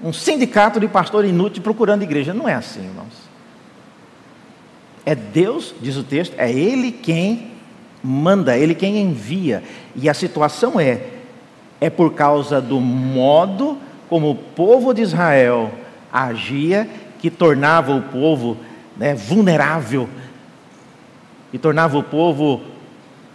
um 0.00 0.12
sindicato 0.12 0.80
de 0.80 0.86
pastor 0.88 1.24
inútil 1.24 1.62
procurando 1.62 2.02
igreja. 2.02 2.32
Não 2.32 2.48
é 2.48 2.54
assim, 2.54 2.84
irmãos. 2.84 3.31
É 5.04 5.14
Deus, 5.14 5.74
diz 5.80 5.96
o 5.96 6.04
texto, 6.04 6.34
é 6.38 6.50
Ele 6.50 6.92
quem 6.92 7.52
manda, 8.02 8.56
Ele 8.56 8.74
quem 8.74 8.98
envia. 8.98 9.62
E 9.96 10.08
a 10.08 10.14
situação 10.14 10.78
é, 10.78 11.00
é 11.80 11.90
por 11.90 12.14
causa 12.14 12.60
do 12.60 12.80
modo 12.80 13.78
como 14.08 14.30
o 14.30 14.34
povo 14.34 14.92
de 14.92 15.02
Israel 15.02 15.72
agia, 16.12 16.88
que 17.18 17.30
tornava 17.30 17.94
o 17.94 18.02
povo 18.02 18.58
né, 18.96 19.14
vulnerável, 19.14 20.08
e 21.52 21.58
tornava 21.58 21.98
o 21.98 22.02
povo 22.02 22.60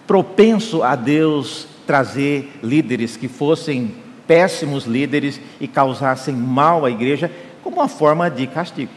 propenso 0.05 0.83
a 0.83 0.95
Deus 0.95 1.67
trazer 1.85 2.59
líderes 2.63 3.15
que 3.17 3.27
fossem 3.27 3.95
péssimos 4.27 4.85
líderes 4.85 5.39
e 5.59 5.67
causassem 5.67 6.35
mal 6.35 6.85
à 6.85 6.91
igreja, 6.91 7.31
como 7.63 7.77
uma 7.77 7.87
forma 7.87 8.29
de 8.29 8.45
castigo. 8.45 8.91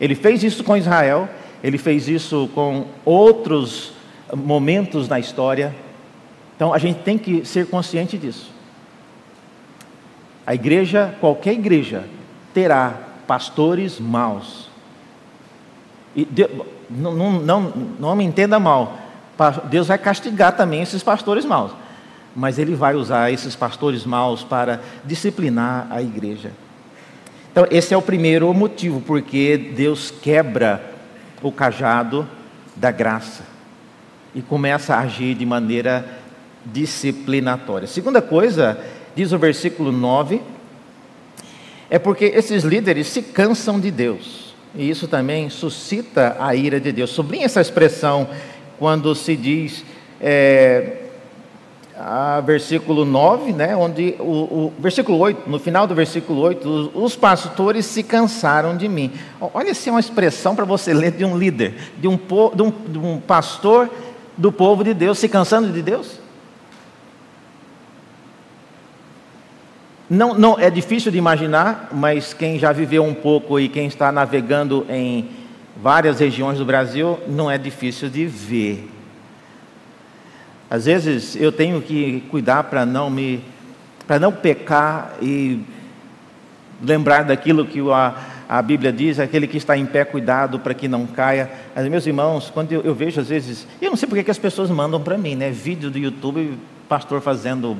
Ele 0.00 0.14
fez 0.14 0.42
isso 0.42 0.64
com 0.64 0.76
Israel, 0.76 1.28
ele 1.62 1.78
fez 1.78 2.08
isso 2.08 2.50
com 2.54 2.86
outros 3.04 3.92
momentos 4.34 5.08
na 5.08 5.20
história. 5.20 5.74
Então 6.56 6.74
a 6.74 6.78
gente 6.78 7.00
tem 7.00 7.16
que 7.16 7.44
ser 7.44 7.66
consciente 7.66 8.18
disso. 8.18 8.50
A 10.46 10.54
igreja, 10.54 11.14
qualquer 11.20 11.52
igreja, 11.52 12.04
terá 12.52 12.98
pastores 13.26 14.00
maus. 14.00 14.68
E 16.16 16.24
Deus, 16.24 16.50
não, 16.90 17.14
não, 17.14 17.32
não, 17.32 17.72
não 17.98 18.16
me 18.16 18.24
entenda 18.24 18.58
mal, 18.58 18.98
Deus 19.70 19.88
vai 19.88 19.98
castigar 19.98 20.56
também 20.56 20.82
esses 20.82 21.02
pastores 21.02 21.44
maus, 21.44 21.72
mas 22.34 22.58
Ele 22.58 22.74
vai 22.74 22.94
usar 22.94 23.30
esses 23.30 23.56
pastores 23.56 24.04
maus 24.04 24.42
para 24.42 24.80
disciplinar 25.04 25.86
a 25.90 26.02
igreja. 26.02 26.52
Então, 27.50 27.66
esse 27.70 27.92
é 27.92 27.96
o 27.96 28.02
primeiro 28.02 28.52
motivo, 28.52 29.00
porque 29.00 29.56
Deus 29.76 30.10
quebra 30.10 30.91
o 31.42 31.50
cajado 31.50 32.28
da 32.76 32.90
graça 32.90 33.44
e 34.34 34.40
começa 34.40 34.94
a 34.94 35.00
agir 35.00 35.34
de 35.34 35.44
maneira 35.44 36.18
disciplinatória. 36.64 37.86
Segunda 37.86 38.22
coisa, 38.22 38.78
diz 39.14 39.32
o 39.32 39.38
versículo 39.38 39.92
9, 39.92 40.40
é 41.90 41.98
porque 41.98 42.24
esses 42.26 42.64
líderes 42.64 43.08
se 43.08 43.20
cansam 43.20 43.78
de 43.78 43.90
Deus. 43.90 44.54
E 44.74 44.88
isso 44.88 45.06
também 45.06 45.50
suscita 45.50 46.36
a 46.38 46.54
ira 46.54 46.80
de 46.80 46.92
Deus. 46.92 47.10
Sublinha 47.10 47.44
essa 47.44 47.60
expressão 47.60 48.28
quando 48.78 49.14
se 49.14 49.36
diz, 49.36 49.84
é, 50.18 51.01
a 52.04 52.40
versículo 52.40 53.04
9, 53.04 53.52
né, 53.52 53.76
onde 53.76 54.16
o, 54.18 54.24
o, 54.24 54.72
versículo 54.76 55.18
8, 55.18 55.48
no 55.48 55.60
final 55.60 55.86
do 55.86 55.94
versículo 55.94 56.40
8, 56.40 56.68
os, 56.68 56.90
os 56.94 57.16
pastores 57.16 57.86
se 57.86 58.02
cansaram 58.02 58.76
de 58.76 58.88
mim. 58.88 59.12
Olha 59.40 59.72
se 59.72 59.88
é 59.88 59.92
uma 59.92 60.00
expressão 60.00 60.56
para 60.56 60.64
você 60.64 60.92
ler 60.92 61.12
de 61.12 61.24
um 61.24 61.38
líder, 61.38 61.74
de 61.98 62.08
um, 62.08 62.16
de, 62.16 62.62
um, 62.62 62.70
de 62.70 62.98
um 62.98 63.20
pastor 63.20 63.88
do 64.36 64.50
povo 64.50 64.82
de 64.82 64.92
Deus 64.92 65.18
se 65.18 65.28
cansando 65.28 65.72
de 65.72 65.80
Deus. 65.80 66.18
Não, 70.10 70.34
não 70.34 70.58
é 70.58 70.68
difícil 70.68 71.12
de 71.12 71.18
imaginar, 71.18 71.88
mas 71.92 72.34
quem 72.34 72.58
já 72.58 72.72
viveu 72.72 73.04
um 73.04 73.14
pouco 73.14 73.60
e 73.60 73.68
quem 73.68 73.86
está 73.86 74.10
navegando 74.10 74.84
em 74.90 75.30
várias 75.80 76.18
regiões 76.18 76.58
do 76.58 76.64
Brasil, 76.64 77.18
não 77.28 77.48
é 77.50 77.56
difícil 77.56 78.08
de 78.08 78.26
ver. 78.26 78.90
Às 80.72 80.86
vezes 80.86 81.36
eu 81.36 81.52
tenho 81.52 81.82
que 81.82 82.22
cuidar 82.30 82.64
para 82.64 82.86
não 82.86 83.10
me 83.10 83.44
para 84.06 84.18
não 84.18 84.32
pecar 84.32 85.12
e 85.20 85.60
lembrar 86.82 87.24
daquilo 87.24 87.66
que 87.66 87.78
a, 87.90 88.14
a 88.48 88.62
Bíblia 88.62 88.90
diz, 88.90 89.20
aquele 89.20 89.46
que 89.46 89.58
está 89.58 89.76
em 89.76 89.84
pé, 89.84 90.02
cuidado 90.02 90.58
para 90.58 90.72
que 90.72 90.88
não 90.88 91.06
caia. 91.06 91.50
Mas, 91.74 91.86
meus 91.88 92.06
irmãos, 92.06 92.48
quando 92.48 92.72
eu, 92.72 92.80
eu 92.80 92.94
vejo 92.94 93.20
às 93.20 93.28
vezes, 93.28 93.66
eu 93.82 93.90
não 93.90 93.98
sei 93.98 94.08
porque 94.08 94.24
que 94.24 94.30
as 94.30 94.38
pessoas 94.38 94.70
mandam 94.70 94.98
para 94.98 95.18
mim, 95.18 95.34
né? 95.34 95.50
Vídeo 95.50 95.90
do 95.90 95.98
YouTube, 95.98 96.58
pastor 96.88 97.20
fazendo 97.20 97.76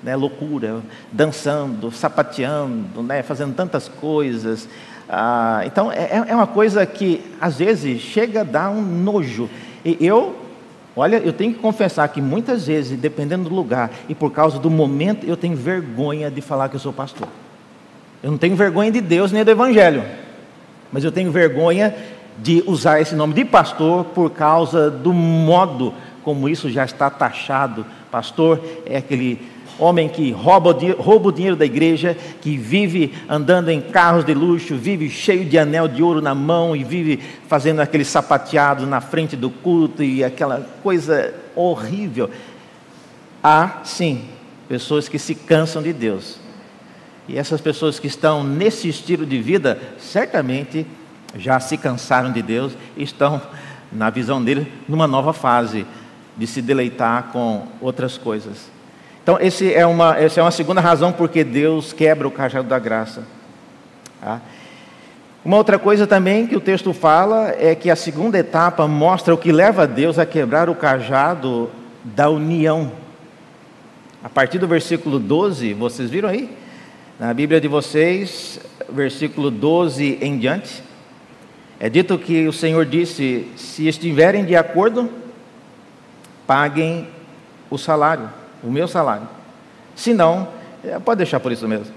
né, 0.00 0.14
loucura, 0.14 0.80
dançando, 1.10 1.90
sapateando, 1.90 3.02
né, 3.02 3.20
fazendo 3.24 3.52
tantas 3.52 3.88
coisas. 3.88 4.68
Ah, 5.08 5.62
então 5.66 5.90
é, 5.90 6.24
é 6.28 6.34
uma 6.36 6.46
coisa 6.46 6.86
que 6.86 7.20
às 7.40 7.58
vezes 7.58 8.00
chega 8.00 8.42
a 8.42 8.44
dar 8.44 8.70
um 8.70 8.80
nojo. 8.80 9.50
E 9.84 9.96
eu, 10.00 10.47
olha, 10.98 11.16
eu 11.16 11.32
tenho 11.32 11.52
que 11.52 11.58
confessar 11.58 12.08
que 12.08 12.20
muitas 12.20 12.66
vezes, 12.66 12.98
dependendo 12.98 13.48
do 13.48 13.54
lugar 13.54 13.90
e 14.08 14.14
por 14.14 14.32
causa 14.32 14.58
do 14.58 14.70
momento, 14.70 15.26
eu 15.26 15.36
tenho 15.36 15.56
vergonha 15.56 16.30
de 16.30 16.40
falar 16.40 16.68
que 16.68 16.76
eu 16.76 16.80
sou 16.80 16.92
pastor. 16.92 17.28
Eu 18.22 18.30
não 18.30 18.38
tenho 18.38 18.56
vergonha 18.56 18.90
de 18.90 19.00
Deus 19.00 19.30
nem 19.30 19.44
do 19.44 19.50
Evangelho, 19.50 20.04
mas 20.92 21.04
eu 21.04 21.12
tenho 21.12 21.30
vergonha 21.30 21.94
de 22.38 22.62
usar 22.66 23.00
esse 23.00 23.14
nome 23.14 23.34
de 23.34 23.44
pastor 23.44 24.04
por 24.06 24.30
causa 24.30 24.90
do 24.90 25.12
modo 25.12 25.94
como 26.22 26.48
isso 26.48 26.68
já 26.68 26.84
está 26.84 27.08
taxado. 27.08 27.86
Pastor 28.10 28.62
é 28.84 28.98
aquele 28.98 29.40
homem 29.78 30.08
que 30.08 30.30
rouba, 30.32 30.76
rouba 30.98 31.28
o 31.28 31.32
dinheiro 31.32 31.56
da 31.56 31.64
igreja, 31.64 32.16
que 32.40 32.56
vive 32.56 33.14
andando 33.28 33.70
em 33.70 33.80
carros 33.80 34.24
de 34.24 34.34
luxo, 34.34 34.76
vive 34.76 35.08
cheio 35.08 35.44
de 35.44 35.58
anel 35.58 35.86
de 35.86 36.02
ouro 36.02 36.20
na 36.20 36.34
mão 36.34 36.74
e 36.74 36.82
vive 36.82 37.18
fazendo 37.46 37.80
aqueles 37.80 38.08
sapateados 38.08 38.88
na 38.88 39.00
frente 39.00 39.36
do 39.36 39.50
culto 39.50 40.02
e 40.02 40.24
aquela 40.24 40.66
coisa 40.82 41.32
horrível. 41.54 42.28
Há, 43.42 43.80
sim, 43.84 44.24
pessoas 44.68 45.08
que 45.08 45.18
se 45.18 45.34
cansam 45.34 45.82
de 45.82 45.92
Deus. 45.92 46.38
E 47.28 47.38
essas 47.38 47.60
pessoas 47.60 47.98
que 47.98 48.06
estão 48.06 48.42
nesse 48.42 48.88
estilo 48.88 49.24
de 49.24 49.40
vida, 49.40 49.78
certamente 49.98 50.86
já 51.36 51.60
se 51.60 51.76
cansaram 51.76 52.32
de 52.32 52.42
Deus 52.42 52.72
e 52.96 53.02
estão, 53.02 53.40
na 53.92 54.10
visão 54.10 54.42
deles, 54.42 54.66
numa 54.88 55.06
nova 55.06 55.32
fase 55.32 55.86
de 56.36 56.46
se 56.46 56.62
deleitar 56.62 57.24
com 57.32 57.66
outras 57.80 58.16
coisas. 58.16 58.77
Então, 59.28 59.38
esse 59.42 59.74
é 59.74 59.84
uma, 59.84 60.16
essa 60.16 60.40
é 60.40 60.42
uma 60.42 60.50
segunda 60.50 60.80
razão 60.80 61.12
porque 61.12 61.44
Deus 61.44 61.92
quebra 61.92 62.26
o 62.26 62.30
cajado 62.30 62.66
da 62.66 62.78
graça. 62.78 63.24
Tá? 64.22 64.40
Uma 65.44 65.58
outra 65.58 65.78
coisa 65.78 66.06
também 66.06 66.46
que 66.46 66.56
o 66.56 66.60
texto 66.60 66.94
fala 66.94 67.54
é 67.58 67.74
que 67.74 67.90
a 67.90 67.94
segunda 67.94 68.38
etapa 68.38 68.88
mostra 68.88 69.34
o 69.34 69.36
que 69.36 69.52
leva 69.52 69.86
Deus 69.86 70.18
a 70.18 70.24
quebrar 70.24 70.70
o 70.70 70.74
cajado 70.74 71.70
da 72.02 72.30
união. 72.30 72.90
A 74.24 74.30
partir 74.30 74.58
do 74.58 74.66
versículo 74.66 75.18
12, 75.18 75.74
vocês 75.74 76.08
viram 76.08 76.30
aí? 76.30 76.48
Na 77.20 77.34
Bíblia 77.34 77.60
de 77.60 77.68
vocês, 77.68 78.58
versículo 78.88 79.50
12 79.50 80.20
em 80.22 80.38
diante, 80.38 80.82
é 81.78 81.90
dito 81.90 82.16
que 82.16 82.48
o 82.48 82.52
Senhor 82.54 82.86
disse: 82.86 83.46
se 83.56 83.86
estiverem 83.86 84.46
de 84.46 84.56
acordo, 84.56 85.10
paguem 86.46 87.06
o 87.68 87.76
salário 87.76 88.37
o 88.62 88.70
meu 88.70 88.88
salário. 88.88 89.28
Se 89.94 90.14
não, 90.14 90.48
é, 90.84 90.98
pode 90.98 91.18
deixar 91.18 91.40
por 91.40 91.52
isso 91.52 91.66
mesmo. 91.66 91.92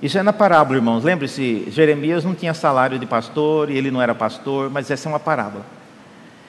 Isso 0.00 0.16
é 0.16 0.22
na 0.22 0.32
parábola, 0.32 0.78
irmãos. 0.78 1.02
Lembre-se, 1.02 1.64
Jeremias 1.70 2.24
não 2.24 2.34
tinha 2.34 2.54
salário 2.54 2.98
de 2.98 3.06
pastor 3.06 3.68
e 3.68 3.76
ele 3.76 3.90
não 3.90 4.00
era 4.00 4.14
pastor, 4.14 4.70
mas 4.70 4.90
essa 4.90 5.08
é 5.08 5.10
uma 5.10 5.18
parábola. 5.18 5.66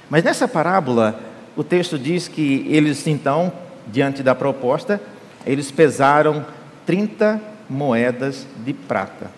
Mas 0.09 0.23
nessa 0.23 0.47
parábola, 0.47 1.19
o 1.55 1.63
texto 1.63 1.97
diz 1.97 2.27
que 2.27 2.65
eles 2.69 3.05
então, 3.07 3.51
diante 3.87 4.21
da 4.21 4.35
proposta, 4.35 5.01
eles 5.45 5.71
pesaram 5.71 6.45
30 6.85 7.41
moedas 7.67 8.45
de 8.63 8.73
prata. 8.73 9.31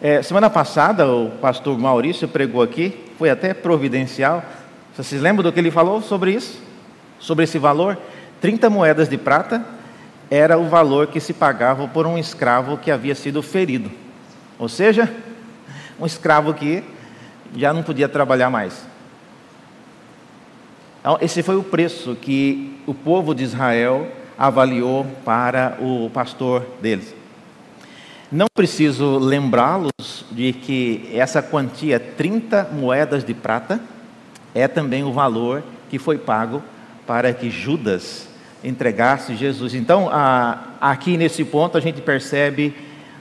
É, 0.00 0.20
semana 0.20 0.50
passada, 0.50 1.06
o 1.06 1.30
pastor 1.40 1.78
Maurício 1.78 2.28
pregou 2.28 2.60
aqui, 2.60 3.04
foi 3.18 3.30
até 3.30 3.54
providencial. 3.54 4.44
Vocês 4.96 5.22
lembram 5.22 5.44
do 5.44 5.52
que 5.52 5.60
ele 5.60 5.70
falou 5.70 6.02
sobre 6.02 6.32
isso? 6.32 6.65
Sobre 7.18 7.44
esse 7.44 7.58
valor, 7.58 7.98
30 8.40 8.68
moedas 8.70 9.08
de 9.08 9.16
prata 9.16 9.64
era 10.30 10.58
o 10.58 10.68
valor 10.68 11.06
que 11.06 11.20
se 11.20 11.32
pagava 11.32 11.86
por 11.88 12.06
um 12.06 12.18
escravo 12.18 12.76
que 12.76 12.90
havia 12.90 13.14
sido 13.14 13.42
ferido. 13.42 13.90
Ou 14.58 14.68
seja, 14.68 15.12
um 15.98 16.06
escravo 16.06 16.52
que 16.52 16.82
já 17.54 17.72
não 17.72 17.82
podia 17.82 18.08
trabalhar 18.08 18.50
mais. 18.50 18.84
Então, 21.00 21.18
esse 21.20 21.42
foi 21.42 21.56
o 21.56 21.62
preço 21.62 22.16
que 22.16 22.80
o 22.86 22.92
povo 22.92 23.34
de 23.34 23.44
Israel 23.44 24.10
avaliou 24.36 25.06
para 25.24 25.78
o 25.80 26.10
pastor 26.10 26.66
deles. 26.80 27.14
Não 28.30 28.46
preciso 28.52 29.18
lembrá-los 29.18 30.24
de 30.32 30.52
que 30.52 31.08
essa 31.14 31.40
quantia, 31.40 32.00
30 32.00 32.70
moedas 32.72 33.24
de 33.24 33.32
prata, 33.32 33.80
é 34.52 34.66
também 34.66 35.04
o 35.04 35.12
valor 35.12 35.62
que 35.88 35.98
foi 35.98 36.18
pago 36.18 36.60
para 37.06 37.32
que 37.32 37.50
Judas 37.50 38.28
entregasse 38.64 39.36
Jesus. 39.36 39.74
Então, 39.74 40.08
a, 40.10 40.58
aqui 40.80 41.16
nesse 41.16 41.44
ponto, 41.44 41.78
a 41.78 41.80
gente 41.80 42.00
percebe 42.00 42.74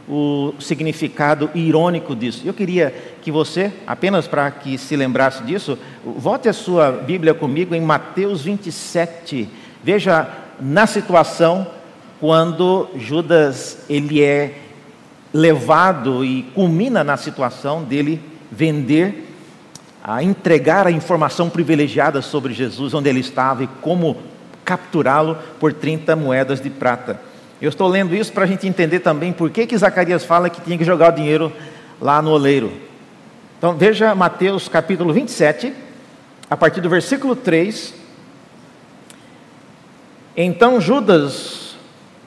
o 0.08 0.54
significado 0.60 1.50
irônico 1.54 2.16
disso. 2.16 2.44
Eu 2.46 2.54
queria 2.54 2.94
que 3.22 3.32
você, 3.32 3.72
apenas 3.88 4.28
para 4.28 4.50
que 4.52 4.78
se 4.78 4.96
lembrasse 4.96 5.44
disso, 5.44 5.78
volte 6.04 6.48
a 6.48 6.54
sua 6.54 6.92
Bíblia 6.92 7.34
comigo 7.34 7.74
em 7.74 7.82
Mateus 7.82 8.44
27. 8.44 9.50
Veja 9.84 10.30
na 10.60 10.86
situação 10.88 11.68
quando 12.20 12.88
Judas 12.96 13.84
ele 13.90 14.24
é 14.24 14.60
levado 15.34 16.24
e 16.24 16.44
culmina 16.54 17.04
na 17.04 17.18
situação 17.18 17.84
dele 17.84 18.22
vender 18.52 19.25
a 20.08 20.22
entregar 20.22 20.86
a 20.86 20.92
informação 20.92 21.50
privilegiada 21.50 22.22
sobre 22.22 22.54
Jesus, 22.54 22.94
onde 22.94 23.10
ele 23.10 23.22
estava 23.22 23.64
e 23.64 23.68
como 23.82 24.16
capturá-lo 24.64 25.36
por 25.60 25.74
30 25.74 26.16
moedas 26.16 26.62
de 26.62 26.70
prata. 26.70 27.20
Eu 27.60 27.70
estou 27.70 27.88
lendo 27.88 28.16
isso 28.16 28.32
para 28.32 28.44
a 28.44 28.48
gente 28.48 28.68
entender 28.68 29.00
também 29.00 29.34
por 29.34 29.50
que, 29.50 29.66
que 29.66 29.76
Zacarias 29.76 30.24
fala 30.24 30.48
que 30.48 30.62
tinha 30.62 30.78
que 30.78 30.84
jogar 30.84 31.12
o 31.12 31.16
dinheiro 31.16 31.52
lá 32.00 32.22
no 32.22 32.30
oleiro. 32.30 32.72
Então 33.58 33.76
veja 33.76 34.14
Mateus 34.14 34.68
capítulo 34.68 35.12
27, 35.12 35.74
a 36.52 36.56
partir 36.56 36.82
do 36.82 36.90
versículo 36.90 37.36
3. 37.36 37.96
Então 40.38 40.80
Judas, 40.80 41.78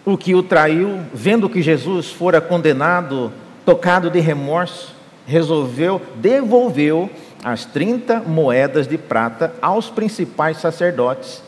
o 0.04 0.18
que 0.18 0.34
o 0.34 0.42
traiu, 0.42 1.02
vendo 1.14 1.48
que 1.48 1.62
Jesus 1.62 2.10
fora 2.10 2.40
condenado, 2.40 3.32
tocado 3.64 4.10
de 4.10 4.18
remorso, 4.18 4.96
resolveu, 5.28 6.02
devolveu 6.16 7.08
as 7.42 7.64
30 7.64 8.20
moedas 8.20 8.86
de 8.86 8.98
prata 8.98 9.54
aos 9.62 9.90
principais 9.90 10.58
sacerdotes 10.58 11.42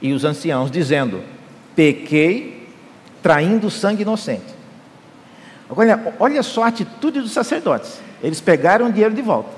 e 0.00 0.12
os 0.12 0.24
anciãos, 0.24 0.70
dizendo: 0.70 1.22
Pequei 1.74 2.68
traindo 3.22 3.70
sangue 3.70 4.02
inocente. 4.02 4.54
Agora, 5.68 6.14
olha 6.20 6.42
só 6.42 6.64
a 6.64 6.68
atitude 6.68 7.20
dos 7.20 7.32
sacerdotes. 7.32 7.98
Eles 8.22 8.40
pegaram 8.40 8.86
o 8.86 8.92
dinheiro 8.92 9.14
de 9.14 9.22
volta. 9.22 9.50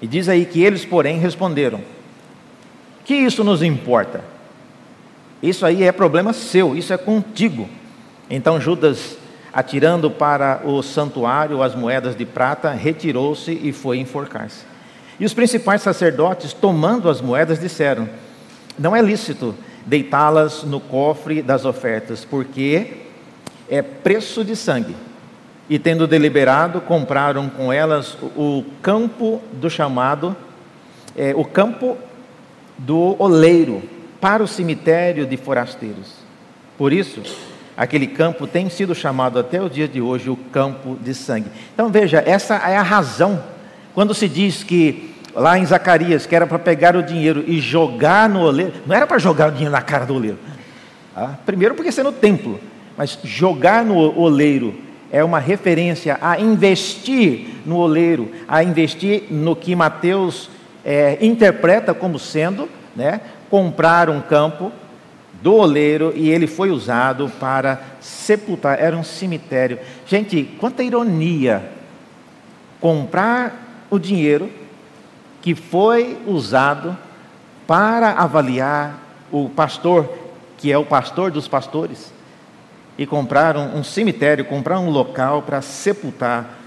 E 0.00 0.06
diz 0.06 0.28
aí 0.28 0.44
que 0.44 0.62
eles, 0.62 0.84
porém, 0.84 1.18
responderam: 1.18 1.80
Que 3.04 3.14
isso 3.14 3.42
nos 3.42 3.62
importa? 3.62 4.22
Isso 5.42 5.66
aí 5.66 5.82
é 5.82 5.92
problema 5.92 6.32
seu, 6.32 6.76
isso 6.76 6.92
é 6.92 6.96
contigo. 6.96 7.68
Então 8.28 8.60
Judas, 8.60 9.16
atirando 9.56 10.10
para 10.10 10.60
o 10.66 10.82
santuário 10.82 11.62
as 11.62 11.74
moedas 11.74 12.14
de 12.14 12.26
prata, 12.26 12.72
retirou-se 12.72 13.50
e 13.50 13.72
foi 13.72 13.96
enforcar-se. 13.96 14.66
E 15.18 15.24
os 15.24 15.32
principais 15.32 15.80
sacerdotes, 15.80 16.52
tomando 16.52 17.08
as 17.08 17.22
moedas, 17.22 17.58
disseram: 17.58 18.06
Não 18.78 18.94
é 18.94 19.00
lícito 19.00 19.54
deitá-las 19.86 20.62
no 20.62 20.78
cofre 20.78 21.40
das 21.40 21.64
ofertas, 21.64 22.22
porque 22.22 22.98
é 23.66 23.80
preço 23.80 24.44
de 24.44 24.54
sangue. 24.54 24.94
E 25.70 25.78
tendo 25.78 26.06
deliberado, 26.06 26.82
compraram 26.82 27.48
com 27.48 27.72
elas 27.72 28.14
o 28.36 28.62
campo 28.82 29.40
do 29.54 29.70
chamado, 29.70 30.36
é, 31.16 31.32
o 31.34 31.46
campo 31.46 31.96
do 32.76 33.16
oleiro, 33.18 33.82
para 34.20 34.42
o 34.42 34.46
cemitério 34.46 35.24
de 35.24 35.38
forasteiros. 35.38 36.12
Por 36.76 36.92
isso, 36.92 37.22
aquele 37.76 38.06
campo 38.06 38.46
tem 38.46 38.68
sido 38.70 38.94
chamado 38.94 39.38
até 39.38 39.60
o 39.60 39.68
dia 39.68 39.86
de 39.86 40.00
hoje 40.00 40.30
o 40.30 40.36
campo 40.36 40.96
de 41.00 41.14
sangue. 41.14 41.50
Então 41.74 41.88
veja, 41.90 42.22
essa 42.24 42.54
é 42.56 42.76
a 42.76 42.82
razão. 42.82 43.42
Quando 43.94 44.14
se 44.14 44.28
diz 44.28 44.62
que 44.62 45.14
lá 45.34 45.58
em 45.58 45.66
Zacarias 45.66 46.26
que 46.26 46.34
era 46.34 46.46
para 46.46 46.58
pegar 46.58 46.96
o 46.96 47.02
dinheiro 47.02 47.44
e 47.46 47.60
jogar 47.60 48.28
no 48.28 48.40
oleiro, 48.42 48.72
não 48.86 48.96
era 48.96 49.06
para 49.06 49.18
jogar 49.18 49.48
o 49.48 49.50
dinheiro 49.50 49.72
na 49.72 49.82
cara 49.82 50.06
do 50.06 50.14
oleiro. 50.14 50.38
Tá? 51.14 51.38
Primeiro 51.44 51.74
porque 51.74 52.00
é 52.00 52.02
no 52.02 52.12
templo. 52.12 52.58
Mas 52.96 53.18
jogar 53.22 53.84
no 53.84 54.18
oleiro 54.18 54.74
é 55.12 55.22
uma 55.22 55.38
referência 55.38 56.18
a 56.20 56.40
investir 56.40 57.48
no 57.64 57.76
oleiro, 57.76 58.30
a 58.48 58.62
investir 58.62 59.24
no 59.30 59.54
que 59.54 59.76
Mateus 59.76 60.50
é, 60.84 61.18
interpreta 61.20 61.92
como 61.92 62.18
sendo, 62.18 62.68
né, 62.94 63.20
comprar 63.50 64.08
um 64.08 64.20
campo 64.20 64.72
do 65.42 65.54
oleiro 65.54 66.12
e 66.14 66.30
ele 66.30 66.46
foi 66.46 66.70
usado 66.70 67.30
para 67.38 67.80
sepultar, 68.00 68.80
era 68.80 68.96
um 68.96 69.04
cemitério. 69.04 69.78
Gente, 70.06 70.42
quanta 70.58 70.82
ironia 70.82 71.62
comprar 72.80 73.86
o 73.90 73.98
dinheiro 73.98 74.50
que 75.42 75.54
foi 75.54 76.18
usado 76.26 76.96
para 77.66 78.12
avaliar 78.12 79.02
o 79.30 79.48
pastor, 79.48 80.12
que 80.56 80.72
é 80.72 80.78
o 80.78 80.84
pastor 80.84 81.30
dos 81.30 81.48
pastores 81.48 82.12
e 82.98 83.06
compraram 83.06 83.76
um 83.76 83.84
cemitério, 83.84 84.44
compraram 84.44 84.86
um 84.86 84.90
local 84.90 85.42
para 85.42 85.60
sepultar 85.60 86.58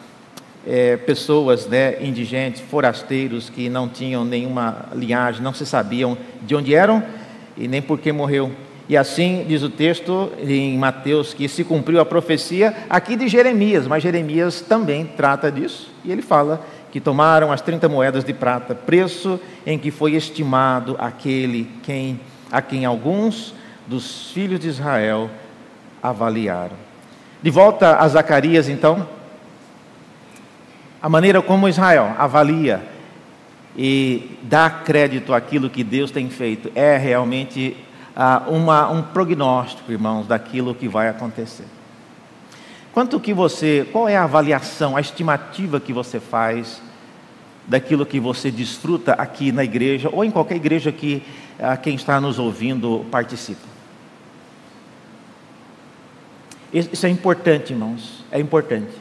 é, 0.65 0.97
pessoas 0.97 1.67
né, 1.67 2.03
indigentes, 2.03 2.61
forasteiros 2.61 3.49
que 3.49 3.70
não 3.70 3.88
tinham 3.88 4.24
nenhuma 4.24 4.86
linhagem, 4.93 5.41
não 5.41 5.53
se 5.53 5.65
sabiam 5.65 6.17
de 6.41 6.55
onde 6.55 6.76
eram 6.76 7.03
e 7.60 7.68
nem 7.68 7.82
por 7.82 7.99
que 7.99 8.12
morreu. 8.12 8.51
E 8.88 8.97
assim 8.97 9.45
diz 9.47 9.62
o 9.62 9.70
texto 9.70 10.32
em 10.39 10.76
Mateus 10.78 11.34
que 11.34 11.47
se 11.47 11.64
cumpriu 11.64 11.99
a 11.99 12.05
profecia 12.05 12.76
aqui 12.89 13.16
de 13.16 13.28
Jeremias, 13.28 13.86
mas 13.86 14.01
Jeremias 14.01 14.62
também 14.62 15.05
trata 15.05 15.51
disso 15.51 15.91
e 16.03 16.12
ele 16.12 16.24
fala 16.24 16.66
que 16.91 16.99
tomaram 16.99 17.51
as 17.51 17.62
30 17.62 17.88
moedas 17.88 18.24
de 18.24 18.34
prata, 18.34 18.74
preço 18.74 19.39
em 19.64 19.78
que 19.78 19.91
foi 19.91 20.14
estimado 20.14 20.95
aquele 20.97 21.70
quem, 21.84 22.20
a 22.51 22.64
quem 22.64 22.84
alguns 22.84 23.53
dos 23.86 24.32
filhos 24.32 24.60
de 24.60 24.70
Israel 24.70 25.30
avaliaram. 26.01 26.76
De 27.43 27.51
volta 27.51 27.97
a 27.97 28.07
Zacarias, 28.07 28.68
então, 28.68 29.07
a 30.99 31.07
maneira 31.07 31.41
como 31.41 31.70
Israel 31.70 32.16
avalia 32.18 32.82
e 33.76 34.38
dá 34.43 34.70
crédito 34.70 35.34
àquilo 35.34 35.70
que 35.70 35.84
Deus 35.84 36.11
tem 36.11 36.30
feito 36.30 36.72
é 36.76 36.97
realmente 36.97 37.78
ah, 38.15 38.43
uma, 38.47 38.89
um 38.89 39.01
prognóstico, 39.01 39.91
irmãos, 39.91 40.28
daquilo 40.28 40.76
que 40.76 40.88
vai 40.88 41.07
acontecer. 41.07 41.65
Quanto 42.91 43.20
que 43.20 43.34
você, 43.34 43.88
qual 43.91 44.09
é 44.09 44.17
a 44.17 44.24
avaliação, 44.24 44.97
a 44.97 45.01
estimativa 45.01 45.80
que 45.80 45.93
você 45.93 46.20
faz 46.20 46.82
daquilo 47.67 48.05
que 48.05 48.20
você 48.20 48.49
desfruta 48.49 49.13
aqui 49.13 49.51
na 49.51 49.63
igreja 49.63 50.09
ou 50.11 50.26
em 50.26 50.32
qualquer 50.32 50.55
igreja 50.55 50.91
que 50.91 51.24
ah, 51.59 51.78
quem 51.78 51.95
está 51.95 52.20
nos 52.20 52.39
ouvindo 52.39 53.05
participa? 53.11 53.67
Isso 56.74 57.05
é 57.05 57.09
importante, 57.09 57.74
irmãos, 57.74 58.24
é 58.32 58.39
importante. 58.39 58.91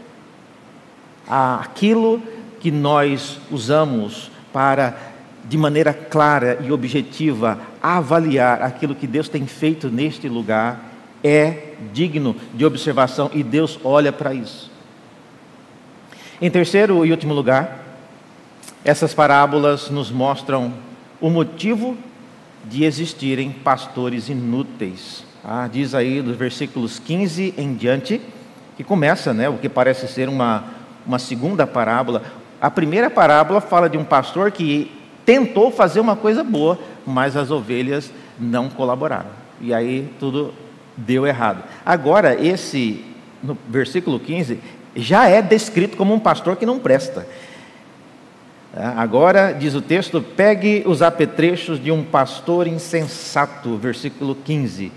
Aquilo 1.28 2.22
que 2.60 2.70
nós 2.70 3.38
usamos 3.50 4.30
para, 4.52 4.96
de 5.44 5.56
maneira 5.56 5.92
clara 5.92 6.58
e 6.64 6.72
objetiva, 6.72 7.58
avaliar 7.82 8.62
aquilo 8.62 8.94
que 8.94 9.06
Deus 9.06 9.28
tem 9.28 9.46
feito 9.46 9.88
neste 9.88 10.28
lugar 10.28 10.88
é 11.22 11.74
digno 11.92 12.36
de 12.54 12.64
observação 12.64 13.30
e 13.34 13.42
Deus 13.42 13.78
olha 13.82 14.12
para 14.12 14.34
isso. 14.34 14.70
Em 16.40 16.50
terceiro 16.50 17.04
e 17.04 17.10
último 17.10 17.34
lugar, 17.34 17.84
essas 18.84 19.12
parábolas 19.12 19.90
nos 19.90 20.10
mostram 20.10 20.72
o 21.20 21.28
motivo 21.28 21.96
de 22.64 22.84
existirem 22.84 23.50
pastores 23.50 24.28
inúteis. 24.28 25.24
Ah, 25.44 25.68
diz 25.70 25.94
aí 25.94 26.22
dos 26.22 26.36
versículos 26.36 26.98
15 26.98 27.54
em 27.56 27.74
diante, 27.74 28.20
que 28.76 28.84
começa, 28.84 29.34
né, 29.34 29.48
o 29.48 29.58
que 29.58 29.68
parece 29.68 30.06
ser 30.06 30.28
uma, 30.28 30.64
uma 31.04 31.18
segunda 31.18 31.66
parábola. 31.66 32.22
A 32.60 32.70
primeira 32.70 33.08
parábola 33.08 33.60
fala 33.60 33.88
de 33.88 33.96
um 33.96 34.04
pastor 34.04 34.50
que 34.50 34.90
tentou 35.24 35.70
fazer 35.70 36.00
uma 36.00 36.16
coisa 36.16 36.42
boa, 36.42 36.78
mas 37.06 37.36
as 37.36 37.50
ovelhas 37.50 38.10
não 38.38 38.68
colaboraram. 38.68 39.30
E 39.60 39.72
aí 39.72 40.10
tudo 40.18 40.52
deu 40.96 41.26
errado. 41.26 41.62
Agora, 41.84 42.34
esse, 42.34 43.04
no 43.42 43.56
versículo 43.68 44.18
15, 44.18 44.58
já 44.96 45.28
é 45.28 45.40
descrito 45.40 45.96
como 45.96 46.14
um 46.14 46.18
pastor 46.18 46.56
que 46.56 46.66
não 46.66 46.78
presta. 46.78 47.26
Ah, 48.74 48.94
agora, 48.96 49.52
diz 49.52 49.74
o 49.74 49.80
texto, 49.80 50.20
pegue 50.20 50.82
os 50.86 51.02
apetrechos 51.02 51.82
de 51.82 51.90
um 51.90 52.02
pastor 52.02 52.66
insensato, 52.66 53.76
versículo 53.76 54.34
15 54.34 54.92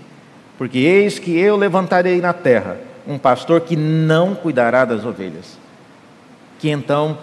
porque 0.62 0.78
eis 0.78 1.18
que 1.18 1.36
eu 1.36 1.56
levantarei 1.56 2.20
na 2.20 2.32
terra 2.32 2.76
um 3.04 3.18
pastor 3.18 3.62
que 3.62 3.74
não 3.74 4.32
cuidará 4.32 4.84
das 4.84 5.04
ovelhas, 5.04 5.58
que 6.60 6.70
então 6.70 7.18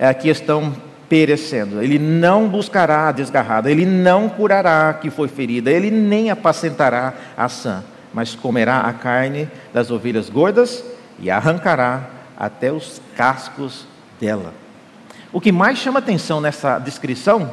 é, 0.00 0.16
estão 0.26 0.74
perecendo. 1.10 1.82
Ele 1.82 1.98
não 1.98 2.48
buscará 2.48 3.08
a 3.08 3.12
desgarrada, 3.12 3.70
ele 3.70 3.84
não 3.84 4.30
curará 4.30 4.88
a 4.88 4.94
que 4.94 5.10
foi 5.10 5.28
ferida, 5.28 5.70
ele 5.70 5.90
nem 5.90 6.30
apacentará 6.30 7.12
a 7.36 7.48
sã, 7.50 7.84
mas 8.14 8.34
comerá 8.34 8.80
a 8.80 8.92
carne 8.94 9.46
das 9.74 9.90
ovelhas 9.90 10.30
gordas 10.30 10.82
e 11.18 11.30
arrancará 11.30 12.08
até 12.38 12.72
os 12.72 13.02
cascos 13.14 13.86
dela. 14.18 14.54
O 15.32 15.40
que 15.40 15.52
mais 15.52 15.78
chama 15.78 15.98
atenção 15.98 16.40
nessa 16.40 16.78
descrição 16.78 17.50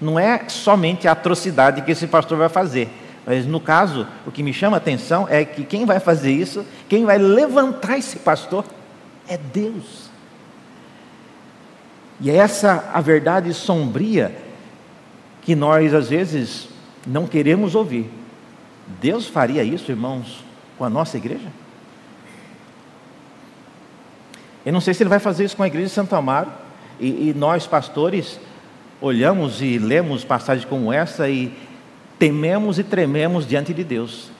não 0.00 0.18
é 0.18 0.48
somente 0.48 1.08
a 1.08 1.12
atrocidade 1.12 1.82
que 1.82 1.90
esse 1.90 2.06
pastor 2.06 2.38
vai 2.38 2.48
fazer, 2.48 2.88
mas 3.26 3.46
no 3.46 3.60
caso, 3.60 4.06
o 4.26 4.30
que 4.30 4.42
me 4.42 4.52
chama 4.52 4.76
a 4.76 4.78
atenção 4.78 5.26
é 5.28 5.44
que 5.44 5.64
quem 5.64 5.84
vai 5.84 5.98
fazer 5.98 6.32
isso, 6.32 6.64
quem 6.88 7.04
vai 7.04 7.18
levantar 7.18 7.98
esse 7.98 8.18
pastor, 8.18 8.64
é 9.28 9.36
Deus. 9.36 10.01
E 12.22 12.30
é 12.30 12.36
essa 12.36 12.88
a 12.94 13.00
verdade 13.00 13.52
sombria 13.52 14.32
que 15.42 15.56
nós 15.56 15.92
às 15.92 16.08
vezes 16.08 16.68
não 17.04 17.26
queremos 17.26 17.74
ouvir. 17.74 18.08
Deus 19.00 19.26
faria 19.26 19.64
isso, 19.64 19.90
irmãos, 19.90 20.44
com 20.78 20.84
a 20.84 20.88
nossa 20.88 21.16
igreja? 21.16 21.48
Eu 24.64 24.72
não 24.72 24.80
sei 24.80 24.94
se 24.94 25.02
ele 25.02 25.10
vai 25.10 25.18
fazer 25.18 25.44
isso 25.44 25.56
com 25.56 25.64
a 25.64 25.66
igreja 25.66 25.88
de 25.88 25.94
Santo 25.94 26.14
Amaro. 26.14 26.48
E, 27.00 27.30
e 27.30 27.34
nós, 27.36 27.66
pastores, 27.66 28.38
olhamos 29.00 29.60
e 29.60 29.76
lemos 29.76 30.24
passagens 30.24 30.64
como 30.64 30.92
essa 30.92 31.28
e 31.28 31.52
tememos 32.20 32.78
e 32.78 32.84
trememos 32.84 33.44
diante 33.44 33.74
de 33.74 33.82
Deus, 33.82 34.30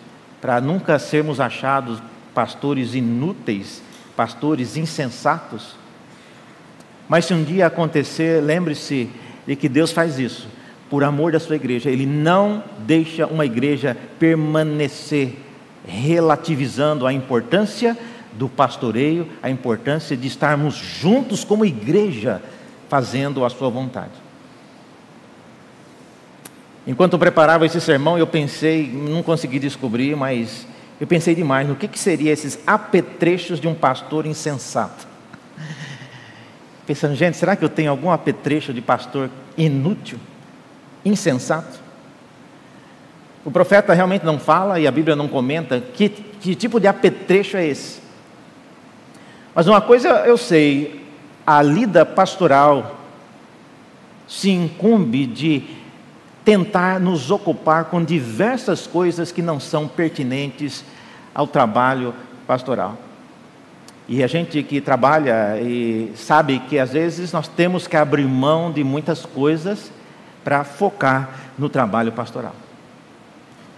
para 0.41 0.61
nunca 0.61 1.01
sermos 1.01 1.41
achados 1.41 2.01
pastores 2.33 2.95
inúteis, 2.95 3.83
pastores 4.15 4.77
insensatos. 4.77 5.82
Mas 7.13 7.27
se 7.27 7.35
um 7.35 7.45
dia 7.45 7.67
acontecer, 7.67 8.43
lembre-se 8.43 9.07
de 9.47 9.55
que 9.55 9.69
Deus 9.69 9.93
faz 9.93 10.19
isso 10.19 10.49
por 10.89 11.05
amor 11.05 11.31
da 11.31 11.39
sua 11.39 11.57
igreja. 11.57 11.91
Ele 11.91 12.07
não 12.07 12.65
deixa 12.79 13.27
uma 13.27 13.45
igreja 13.45 13.95
permanecer 14.19 15.35
relativizando 15.87 17.07
a 17.07 17.13
importância 17.13 17.99
do 18.33 18.49
pastoreio, 18.49 19.29
a 19.43 19.51
importância 19.51 20.17
de 20.17 20.27
estarmos 20.27 20.75
juntos 20.75 21.45
como 21.45 21.67
igreja, 21.67 22.41
fazendo 22.89 23.45
a 23.45 23.51
sua 23.51 23.69
vontade. 23.69 24.13
Enquanto 26.87 27.13
eu 27.13 27.19
preparava 27.19 27.67
esse 27.67 27.79
sermão, 27.79 28.17
eu 28.17 28.27
pensei, 28.27 28.91
não 28.91 29.23
consegui 29.23 29.59
descobrir, 29.59 30.17
mas 30.17 30.67
eu 30.99 31.07
pensei 31.07 31.35
demais 31.35 31.69
no 31.69 31.77
que, 31.77 31.89
que 31.89 31.99
seria 31.99 32.33
esses 32.33 32.59
apetrechos 32.67 33.61
de 33.61 33.69
um 33.69 33.75
pastor 33.75 34.25
insensato. 34.25 35.12
Pensando, 36.93 37.15
gente, 37.15 37.39
será 37.39 37.57
que 37.57 37.65
eu 37.65 37.71
tenho 37.71 37.91
algum 37.91 38.11
apetrecho 38.11 38.71
de 38.71 38.83
pastor 38.83 39.31
inútil, 39.57 40.19
insensato? 41.03 41.81
O 43.47 43.51
profeta 43.51 43.95
realmente 43.95 44.27
não 44.27 44.39
fala 44.39 44.79
e 44.79 44.87
a 44.87 44.91
Bíblia 44.91 45.17
não 45.17 45.27
comenta 45.27 45.81
que, 45.81 46.11
que 46.11 46.55
tipo 46.55 46.79
de 46.79 46.87
apetrecho 46.87 47.57
é 47.57 47.67
esse. 47.67 48.03
Mas 49.55 49.67
uma 49.67 49.81
coisa 49.81 50.11
eu 50.27 50.37
sei, 50.37 51.03
a 51.47 51.63
lida 51.63 52.05
pastoral 52.05 53.01
se 54.29 54.51
incumbe 54.51 55.25
de 55.25 55.65
tentar 56.45 57.01
nos 57.01 57.31
ocupar 57.31 57.87
com 57.87 58.05
diversas 58.05 58.87
coisas 58.87 59.33
que 59.33 59.41
não 59.41 59.59
são 59.59 59.89
pertinentes 59.89 60.85
ao 61.35 61.47
trabalho 61.47 62.15
pastoral. 62.47 62.99
E 64.13 64.23
a 64.23 64.27
gente 64.27 64.63
que 64.63 64.79
trabalha 64.79 65.59
e 65.59 66.13
sabe 66.15 66.59
que 66.59 66.79
às 66.79 66.93
vezes 66.93 67.33
nós 67.33 67.49
temos 67.49 67.87
que 67.87 67.97
abrir 67.97 68.27
mão 68.27 68.71
de 68.71 68.85
muitas 68.85 69.25
coisas 69.25 69.91
para 70.45 70.65
focar 70.65 71.31
no 71.59 71.71
trabalho 71.71 72.13
pastoral. 72.13 72.55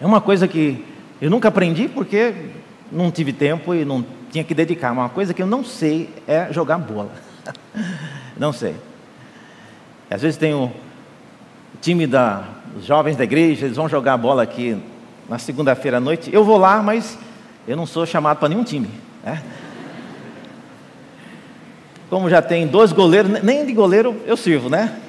É 0.01 0.05
uma 0.05 0.21
coisa 0.21 0.49
que 0.49 0.85
eu 1.23 1.31
nunca 1.31 1.47
aprendi 1.47 1.87
porque 1.87 2.35
não 2.91 3.13
tive 3.13 3.33
tempo 3.33 3.77
e 3.77 3.85
não 3.85 4.05
tinha 4.33 4.43
que 4.43 4.53
dedicar. 4.57 4.91
Uma 4.91 5.09
coisa 5.09 5.33
que 5.33 5.41
eu 5.41 5.47
não 5.47 5.65
sei 5.65 6.11
é 6.27 6.53
jogar 6.53 6.79
bola. 6.79 7.13
não 8.37 8.53
sei. 8.53 8.75
Às 10.11 10.23
vezes 10.23 10.37
tem 10.37 10.53
o 10.53 10.69
time 11.81 12.09
da 12.09 12.43
os 12.77 12.85
jovens 12.85 13.17
da 13.17 13.23
igreja, 13.23 13.67
eles 13.67 13.77
vão 13.77 13.89
jogar 13.89 14.17
bola 14.17 14.43
aqui 14.43 14.77
na 15.29 15.39
segunda-feira 15.39 15.99
à 15.99 16.01
noite. 16.01 16.29
Eu 16.35 16.43
vou 16.45 16.59
lá, 16.59 16.83
mas 16.83 17.17
eu 17.69 17.77
não 17.77 17.87
sou 17.87 18.05
chamado 18.05 18.39
para 18.39 18.49
nenhum 18.49 18.65
time. 18.65 18.91
Né? 19.23 19.41
Como 22.15 22.31
já 22.31 22.41
tem 22.41 22.65
dois 22.65 22.93
goleiros, 22.93 23.43
nem 23.43 23.67
de 23.67 23.73
goleiro 23.73 24.15
eu 24.25 24.37
sirvo, 24.37 24.71
né? 24.71 25.01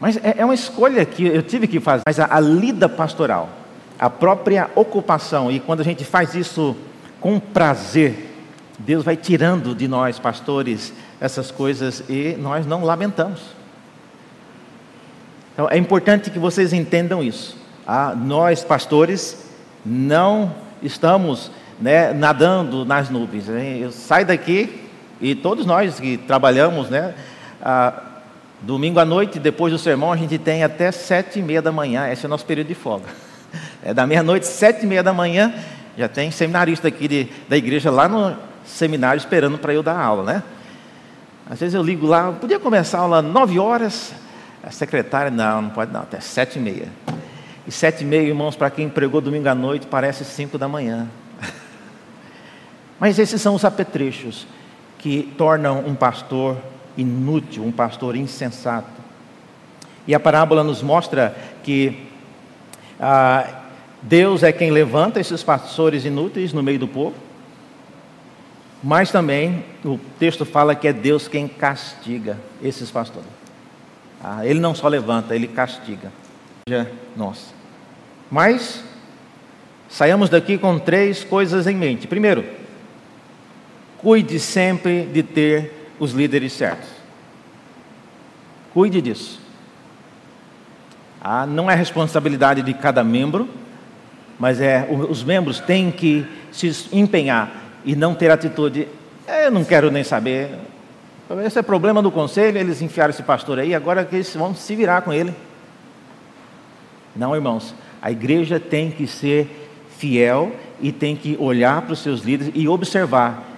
Mas 0.00 0.16
é, 0.16 0.36
é 0.38 0.44
uma 0.46 0.54
escolha 0.54 1.04
que 1.04 1.26
eu 1.26 1.42
tive 1.42 1.68
que 1.68 1.78
fazer. 1.78 2.04
Mas 2.06 2.18
a, 2.18 2.26
a 2.36 2.40
lida 2.40 2.88
pastoral, 2.88 3.50
a 3.98 4.08
própria 4.08 4.70
ocupação, 4.74 5.52
e 5.52 5.60
quando 5.60 5.80
a 5.80 5.84
gente 5.84 6.06
faz 6.06 6.34
isso 6.34 6.74
com 7.20 7.38
prazer, 7.38 8.34
Deus 8.78 9.04
vai 9.04 9.14
tirando 9.14 9.74
de 9.74 9.86
nós, 9.86 10.18
pastores, 10.18 10.94
essas 11.20 11.50
coisas 11.50 12.02
e 12.08 12.38
nós 12.40 12.64
não 12.64 12.82
lamentamos. 12.82 13.42
Então 15.52 15.68
é 15.70 15.76
importante 15.76 16.30
que 16.30 16.38
vocês 16.38 16.72
entendam 16.72 17.22
isso. 17.22 17.58
Ah, 17.86 18.14
nós, 18.16 18.64
pastores, 18.64 19.44
não 19.84 20.50
estamos 20.82 21.50
né, 21.80 22.12
nadando 22.12 22.84
nas 22.84 23.10
nuvens. 23.10 23.48
Eu 23.48 23.90
saio 23.90 24.26
daqui 24.26 24.88
e 25.20 25.34
todos 25.34 25.66
nós 25.66 25.98
que 25.98 26.16
trabalhamos, 26.16 26.90
né, 26.90 27.14
ah, 27.62 27.92
domingo 28.60 28.98
à 28.98 29.04
noite, 29.04 29.38
depois 29.38 29.72
do 29.72 29.78
sermão, 29.78 30.12
a 30.12 30.16
gente 30.16 30.38
tem 30.38 30.64
até 30.64 30.90
sete 30.90 31.38
e 31.38 31.42
meia 31.42 31.62
da 31.62 31.72
manhã. 31.72 32.08
Esse 32.08 32.24
é 32.24 32.26
o 32.26 32.30
nosso 32.30 32.46
período 32.46 32.68
de 32.68 32.74
folga. 32.74 33.06
É 33.82 33.94
da 33.94 34.06
meia-noite, 34.06 34.46
sete 34.46 34.84
e 34.84 34.86
meia 34.86 35.02
da 35.02 35.12
manhã, 35.12 35.52
já 35.96 36.08
tem 36.08 36.30
seminarista 36.30 36.88
aqui 36.88 37.06
de, 37.06 37.28
da 37.48 37.56
igreja 37.56 37.90
lá 37.90 38.08
no 38.08 38.36
seminário 38.64 39.18
esperando 39.18 39.58
para 39.58 39.72
eu 39.72 39.82
dar 39.82 39.98
aula, 39.98 40.24
né? 40.24 40.42
Às 41.48 41.60
vezes 41.60 41.74
eu 41.74 41.82
ligo 41.82 42.06
lá, 42.06 42.32
podia 42.32 42.58
começar 42.58 42.98
a 42.98 43.00
aula 43.02 43.22
nove 43.22 43.58
horas, 43.58 44.14
a 44.62 44.70
secretária, 44.70 45.30
não, 45.30 45.62
não 45.62 45.70
pode 45.70 45.92
não, 45.92 46.00
até 46.00 46.18
sete 46.18 46.58
e 46.58 46.62
meia. 46.62 46.88
E 47.66 47.70
sete 47.70 48.02
e 48.02 48.06
meia, 48.06 48.22
irmãos, 48.22 48.56
para 48.56 48.70
quem 48.70 48.88
pregou 48.88 49.20
domingo 49.20 49.48
à 49.48 49.54
noite, 49.54 49.86
parece 49.86 50.24
cinco 50.24 50.56
da 50.56 50.66
manhã. 50.66 51.06
Mas 52.98 53.18
esses 53.18 53.40
são 53.40 53.54
os 53.54 53.64
apetrechos 53.64 54.46
que 54.98 55.34
tornam 55.36 55.84
um 55.86 55.94
pastor 55.94 56.56
inútil, 56.96 57.64
um 57.64 57.72
pastor 57.72 58.16
insensato. 58.16 59.02
E 60.06 60.14
a 60.14 60.20
parábola 60.20 60.62
nos 60.62 60.82
mostra 60.82 61.36
que 61.62 62.06
ah, 63.00 63.62
Deus 64.02 64.42
é 64.42 64.52
quem 64.52 64.70
levanta 64.70 65.20
esses 65.20 65.42
pastores 65.42 66.04
inúteis 66.04 66.52
no 66.52 66.62
meio 66.62 66.78
do 66.78 66.88
povo, 66.88 67.14
mas 68.82 69.10
também 69.10 69.64
o 69.84 69.98
texto 70.18 70.44
fala 70.44 70.74
que 70.74 70.86
é 70.86 70.92
Deus 70.92 71.26
quem 71.26 71.48
castiga 71.48 72.38
esses 72.62 72.90
pastores. 72.90 73.28
Ah, 74.22 74.46
ele 74.46 74.60
não 74.60 74.74
só 74.74 74.88
levanta, 74.88 75.34
ele 75.34 75.48
castiga. 75.48 76.12
Nós. 77.14 77.52
Mas 78.30 78.82
saímos 79.88 80.30
daqui 80.30 80.56
com 80.56 80.78
três 80.78 81.22
coisas 81.22 81.66
em 81.66 81.74
mente. 81.74 82.06
Primeiro, 82.06 82.44
cuide 84.04 84.38
sempre 84.38 85.06
de 85.06 85.22
ter 85.22 85.88
os 85.98 86.12
líderes 86.12 86.52
certos. 86.52 86.90
Cuide 88.74 89.00
disso. 89.00 89.40
Ah, 91.22 91.46
não 91.46 91.70
é 91.70 91.74
responsabilidade 91.74 92.60
de 92.60 92.74
cada 92.74 93.02
membro, 93.02 93.48
mas 94.38 94.60
é 94.60 94.86
os 94.90 95.24
membros 95.24 95.58
têm 95.58 95.90
que 95.90 96.26
se 96.52 96.86
empenhar 96.92 97.50
e 97.82 97.96
não 97.96 98.14
ter 98.14 98.30
atitude. 98.30 98.86
Eu 99.26 99.50
não 99.50 99.64
quero 99.64 99.90
nem 99.90 100.04
saber. 100.04 100.50
Esse 101.42 101.58
é 101.58 101.62
problema 101.62 102.02
do 102.02 102.10
conselho, 102.10 102.58
eles 102.58 102.82
enfiaram 102.82 103.08
esse 103.08 103.22
pastor 103.22 103.58
aí, 103.58 103.74
agora 103.74 104.04
que 104.04 104.16
eles 104.16 104.36
vão 104.36 104.54
se 104.54 104.76
virar 104.76 105.00
com 105.00 105.14
ele. 105.14 105.32
Não, 107.16 107.34
irmãos, 107.34 107.74
a 108.02 108.10
igreja 108.10 108.60
tem 108.60 108.90
que 108.90 109.06
ser 109.06 109.70
fiel 109.96 110.52
e 110.78 110.92
tem 110.92 111.16
que 111.16 111.38
olhar 111.40 111.80
para 111.80 111.94
os 111.94 112.00
seus 112.00 112.20
líderes 112.20 112.52
e 112.54 112.68
observar: 112.68 113.53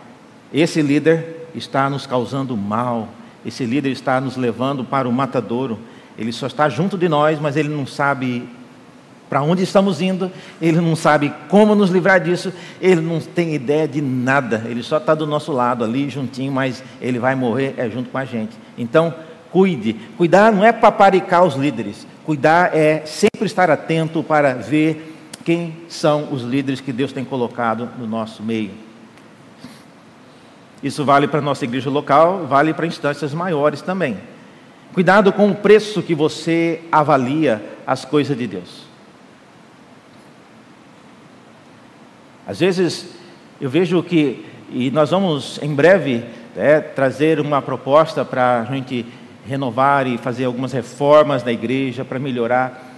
esse 0.52 0.80
líder 0.82 1.48
está 1.54 1.88
nos 1.88 2.06
causando 2.06 2.56
mal, 2.56 3.08
esse 3.44 3.64
líder 3.64 3.90
está 3.90 4.20
nos 4.20 4.36
levando 4.36 4.84
para 4.84 5.08
o 5.08 5.12
matadouro, 5.12 5.78
ele 6.18 6.32
só 6.32 6.46
está 6.46 6.68
junto 6.68 6.96
de 6.96 7.08
nós, 7.08 7.38
mas 7.40 7.56
ele 7.56 7.68
não 7.68 7.86
sabe 7.86 8.48
para 9.28 9.42
onde 9.42 9.62
estamos 9.62 10.00
indo, 10.00 10.30
ele 10.60 10.80
não 10.80 10.94
sabe 10.94 11.32
como 11.48 11.74
nos 11.74 11.90
livrar 11.90 12.20
disso, 12.20 12.52
ele 12.80 13.00
não 13.00 13.20
tem 13.20 13.54
ideia 13.54 13.86
de 13.86 14.00
nada, 14.00 14.64
ele 14.66 14.82
só 14.82 14.98
está 14.98 15.14
do 15.14 15.26
nosso 15.26 15.52
lado 15.52 15.84
ali, 15.84 16.08
juntinho, 16.08 16.52
mas 16.52 16.82
ele 17.00 17.18
vai 17.18 17.34
morrer 17.34 17.74
é 17.76 17.88
junto 17.90 18.10
com 18.10 18.18
a 18.18 18.24
gente. 18.24 18.56
Então, 18.78 19.12
cuide. 19.50 19.94
Cuidar 20.16 20.52
não 20.52 20.64
é 20.64 20.72
paparicar 20.72 21.44
os 21.44 21.56
líderes, 21.56 22.06
cuidar 22.24 22.76
é 22.76 23.04
sempre 23.04 23.46
estar 23.46 23.70
atento 23.70 24.22
para 24.22 24.54
ver 24.54 25.14
quem 25.44 25.76
são 25.88 26.32
os 26.32 26.42
líderes 26.42 26.80
que 26.80 26.92
Deus 26.92 27.12
tem 27.12 27.24
colocado 27.24 27.88
no 27.98 28.06
nosso 28.06 28.42
meio. 28.42 28.85
Isso 30.82 31.04
vale 31.04 31.26
para 31.26 31.38
a 31.38 31.42
nossa 31.42 31.64
igreja 31.64 31.90
local, 31.90 32.46
vale 32.46 32.74
para 32.74 32.86
instâncias 32.86 33.32
maiores 33.32 33.80
também. 33.80 34.16
Cuidado 34.92 35.32
com 35.32 35.50
o 35.50 35.54
preço 35.54 36.02
que 36.02 36.14
você 36.14 36.82
avalia 36.90 37.62
as 37.86 38.04
coisas 38.04 38.36
de 38.36 38.46
Deus. 38.46 38.86
Às 42.46 42.60
vezes 42.60 43.14
eu 43.60 43.68
vejo 43.68 44.02
que, 44.02 44.44
e 44.70 44.90
nós 44.90 45.10
vamos 45.10 45.58
em 45.62 45.74
breve 45.74 46.24
é, 46.56 46.80
trazer 46.80 47.40
uma 47.40 47.60
proposta 47.60 48.24
para 48.24 48.60
a 48.60 48.64
gente 48.64 49.04
renovar 49.46 50.06
e 50.06 50.18
fazer 50.18 50.44
algumas 50.44 50.72
reformas 50.72 51.42
na 51.44 51.52
igreja 51.52 52.04
para 52.04 52.18
melhorar. 52.18 52.94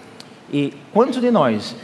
E 0.53 0.73
quantos 0.93 1.21
de 1.21 1.31
nós 1.31 1.75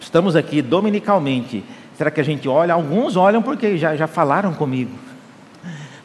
estamos 0.00 0.36
aqui 0.36 0.62
dominicalmente? 0.62 1.64
Será 1.96 2.10
que 2.10 2.20
a 2.20 2.24
gente 2.24 2.48
olha? 2.48 2.74
Alguns 2.74 3.16
olham 3.16 3.42
porque 3.42 3.76
já, 3.76 3.96
já 3.96 4.06
falaram 4.06 4.54
comigo. 4.54 5.07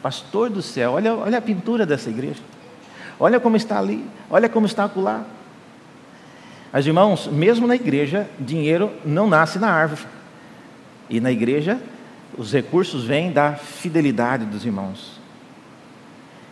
Pastor 0.04 0.50
do 0.50 0.60
céu, 0.60 0.92
olha, 0.92 1.14
olha 1.14 1.38
a 1.38 1.40
pintura 1.40 1.86
dessa 1.86 2.10
igreja. 2.10 2.42
Olha 3.18 3.40
como 3.40 3.56
está 3.56 3.78
ali, 3.78 4.04
olha 4.28 4.50
como 4.50 4.66
está 4.66 4.84
acolá. 4.84 5.24
Mas 6.70 6.86
irmãos, 6.86 7.26
mesmo 7.26 7.66
na 7.66 7.74
igreja, 7.74 8.28
dinheiro 8.38 8.92
não 9.02 9.26
nasce 9.26 9.58
na 9.58 9.70
árvore. 9.70 10.02
E 11.08 11.20
na 11.20 11.32
igreja, 11.32 11.80
os 12.36 12.52
recursos 12.52 13.04
vêm 13.04 13.32
da 13.32 13.54
fidelidade 13.54 14.44
dos 14.44 14.66
irmãos. 14.66 15.18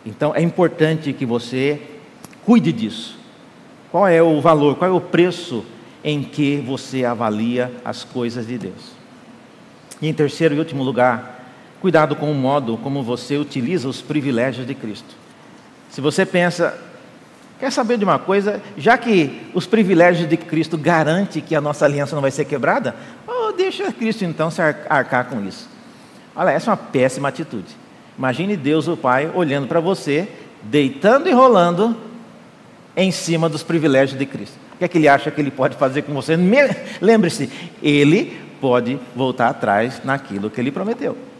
Então 0.03 0.33
é 0.33 0.41
importante 0.41 1.13
que 1.13 1.23
você 1.23 1.79
cuide 2.43 2.71
disso. 2.71 3.19
Qual 3.91 4.07
é 4.07 4.23
o 4.23 4.41
valor, 4.41 4.77
qual 4.77 4.89
é 4.89 4.93
o 4.95 4.99
preço 4.99 5.63
em 6.03 6.23
que 6.23 6.57
você 6.57 7.05
avalia 7.05 7.71
as 7.85 8.03
coisas 8.03 8.47
de 8.47 8.57
Deus? 8.57 8.93
E 10.01 10.07
em 10.07 10.13
terceiro 10.13 10.55
e 10.55 10.57
último 10.57 10.81
lugar, 10.81 11.42
cuidado 11.83 12.15
com 12.15 12.31
o 12.31 12.33
modo 12.33 12.77
como 12.77 13.03
você 13.03 13.35
utiliza 13.35 13.89
os 13.89 14.01
privilégios 14.01 14.65
de 14.65 14.73
Cristo. 14.73 15.17
Se 15.89 15.99
você 15.99 16.25
pensa, 16.25 16.73
quer 17.59 17.73
saber 17.73 17.97
de 17.97 18.05
uma 18.05 18.17
coisa, 18.17 18.61
já 18.77 18.97
que 18.97 19.41
os 19.53 19.67
privilégios 19.67 20.29
de 20.29 20.37
Cristo 20.37 20.77
garantem 20.77 21.41
que 21.41 21.53
a 21.53 21.59
nossa 21.59 21.83
aliança 21.83 22.15
não 22.15 22.21
vai 22.21 22.31
ser 22.31 22.45
quebrada, 22.45 22.95
deixa 23.57 23.91
Cristo 23.91 24.23
então 24.23 24.49
se 24.49 24.61
arcar 24.61 25.25
com 25.25 25.45
isso. 25.45 25.69
Olha, 26.33 26.51
essa 26.51 26.69
é 26.69 26.71
uma 26.71 26.77
péssima 26.77 27.27
atitude. 27.27 27.67
Imagine 28.17 28.55
Deus, 28.55 28.87
o 28.87 28.95
Pai, 28.95 29.29
olhando 29.35 29.67
para 29.67 29.81
você, 29.81 30.25
deitando 30.63 31.27
e 31.27 31.33
rolando 31.33 31.97
em 32.95 33.11
cima 33.11 33.49
dos 33.49 33.61
privilégios 33.61 34.17
de 34.17 34.25
Cristo. 34.25 34.55
que 34.79 34.85
é 34.85 34.87
que 34.87 34.97
ele 34.97 35.09
acha 35.09 35.29
que 35.29 35.41
ele 35.41 35.51
pode 35.51 35.75
fazer 35.75 36.03
com 36.03 36.13
você? 36.13 36.37
Lembre-se, 37.01 37.49
ele 37.83 38.39
pode 38.61 38.97
voltar 39.13 39.49
atrás 39.49 39.99
naquilo 40.01 40.49
que 40.49 40.61
ele 40.61 40.71
prometeu. 40.71 41.32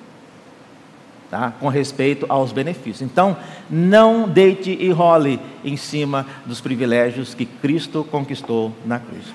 Tá? 1.34 1.52
Com 1.60 1.68
respeito 1.68 2.28
aos 2.30 2.52
benefícios. 2.52 3.02
Então, 3.02 3.36
não 3.68 4.30
deite 4.30 4.70
e 4.70 4.92
role 4.92 5.40
em 5.66 5.76
cima 5.76 6.28
dos 6.46 6.62
privilégios 6.62 7.34
que 7.34 7.44
Cristo 7.44 8.04
conquistou 8.04 8.72
na 8.86 9.00
cruz. 9.00 9.34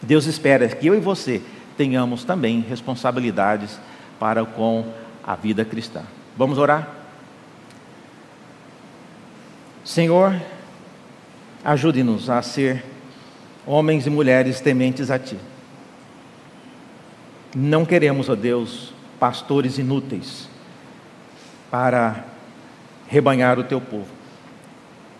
Deus 0.00 0.24
espera 0.24 0.66
que 0.66 0.86
eu 0.86 0.94
e 0.94 0.98
você 0.98 1.42
tenhamos 1.76 2.24
também 2.24 2.64
responsabilidades 2.66 3.78
para 4.18 4.46
com 4.46 4.86
a 5.22 5.36
vida 5.36 5.62
cristã. 5.62 6.04
Vamos 6.38 6.56
orar? 6.56 6.88
Senhor, 9.84 10.34
ajude-nos 11.62 12.30
a 12.30 12.40
ser 12.40 12.82
homens 13.66 14.06
e 14.06 14.10
mulheres 14.10 14.58
tementes 14.58 15.10
a 15.10 15.18
Ti. 15.18 15.36
Não 17.54 17.84
queremos, 17.84 18.30
ó 18.30 18.34
Deus, 18.34 18.94
pastores 19.18 19.76
inúteis 19.76 20.48
para 21.70 22.24
rebanhar 23.08 23.58
o 23.58 23.64
Teu 23.64 23.80
povo. 23.80 24.08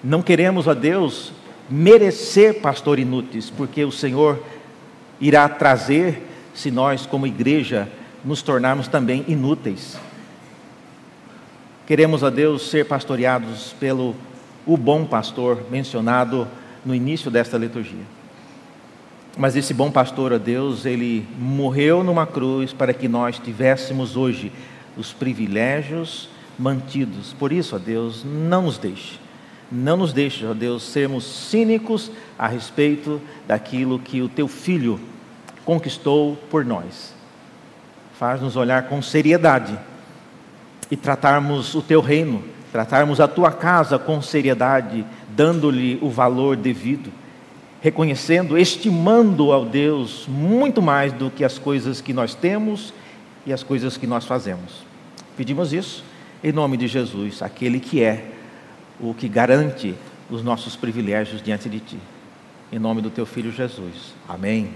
Não 0.02 0.22
queremos, 0.22 0.66
ó 0.66 0.74
Deus, 0.74 1.32
merecer 1.68 2.60
pastor 2.60 2.98
inúteis, 2.98 3.50
porque 3.50 3.84
o 3.84 3.92
Senhor 3.92 4.42
irá 5.20 5.48
trazer 5.48 6.26
se 6.54 6.70
nós, 6.70 7.06
como 7.06 7.26
igreja, 7.26 7.88
nos 8.24 8.42
tornarmos 8.42 8.88
também 8.88 9.24
inúteis. 9.28 9.98
Queremos, 11.86 12.22
ó 12.22 12.30
Deus, 12.30 12.70
ser 12.70 12.86
pastoreados 12.86 13.74
pelo 13.78 14.14
o 14.66 14.76
bom 14.76 15.04
pastor 15.04 15.64
mencionado 15.70 16.46
no 16.84 16.94
início 16.94 17.30
desta 17.30 17.58
liturgia. 17.58 18.04
Mas 19.36 19.56
esse 19.56 19.74
bom 19.74 19.90
pastor, 19.90 20.32
ó 20.32 20.38
Deus, 20.38 20.86
ele 20.86 21.26
morreu 21.38 22.02
numa 22.02 22.26
cruz 22.26 22.72
para 22.72 22.94
que 22.94 23.08
nós 23.08 23.38
tivéssemos 23.38 24.16
hoje 24.16 24.52
os 24.96 25.12
privilégios 25.12 26.28
mantidos. 26.60 27.32
Por 27.32 27.50
isso, 27.50 27.74
ó 27.74 27.78
Deus, 27.78 28.22
não 28.24 28.62
nos 28.62 28.76
deixe. 28.76 29.18
Não 29.72 29.96
nos 29.96 30.12
deixe, 30.12 30.44
ó 30.44 30.52
Deus, 30.52 30.82
sermos 30.82 31.24
cínicos 31.24 32.10
a 32.38 32.46
respeito 32.46 33.20
daquilo 33.46 33.98
que 33.98 34.20
o 34.20 34.28
teu 34.28 34.46
filho 34.46 35.00
conquistou 35.64 36.36
por 36.50 36.64
nós. 36.64 37.14
Faz-nos 38.18 38.56
olhar 38.56 38.88
com 38.88 39.00
seriedade 39.00 39.78
e 40.90 40.96
tratarmos 40.96 41.74
o 41.74 41.80
teu 41.80 42.00
reino, 42.00 42.44
tratarmos 42.72 43.20
a 43.20 43.28
tua 43.28 43.52
casa 43.52 43.98
com 43.98 44.20
seriedade, 44.20 45.06
dando-lhe 45.34 45.98
o 46.02 46.10
valor 46.10 46.56
devido, 46.56 47.10
reconhecendo, 47.80 48.58
estimando 48.58 49.52
ao 49.52 49.64
Deus 49.64 50.26
muito 50.28 50.82
mais 50.82 51.12
do 51.12 51.30
que 51.30 51.44
as 51.44 51.58
coisas 51.58 52.00
que 52.00 52.12
nós 52.12 52.34
temos 52.34 52.92
e 53.46 53.52
as 53.52 53.62
coisas 53.62 53.96
que 53.96 54.06
nós 54.06 54.26
fazemos. 54.26 54.84
Pedimos 55.36 55.72
isso 55.72 56.09
em 56.42 56.52
nome 56.52 56.76
de 56.76 56.88
Jesus, 56.88 57.42
aquele 57.42 57.80
que 57.80 58.02
é 58.02 58.32
o 58.98 59.14
que 59.14 59.28
garante 59.28 59.94
os 60.30 60.42
nossos 60.42 60.76
privilégios 60.76 61.42
diante 61.42 61.68
de 61.68 61.80
ti. 61.80 61.98
Em 62.72 62.78
nome 62.78 63.02
do 63.02 63.10
teu 63.10 63.26
filho 63.26 63.50
Jesus. 63.50 64.14
Amém. 64.28 64.70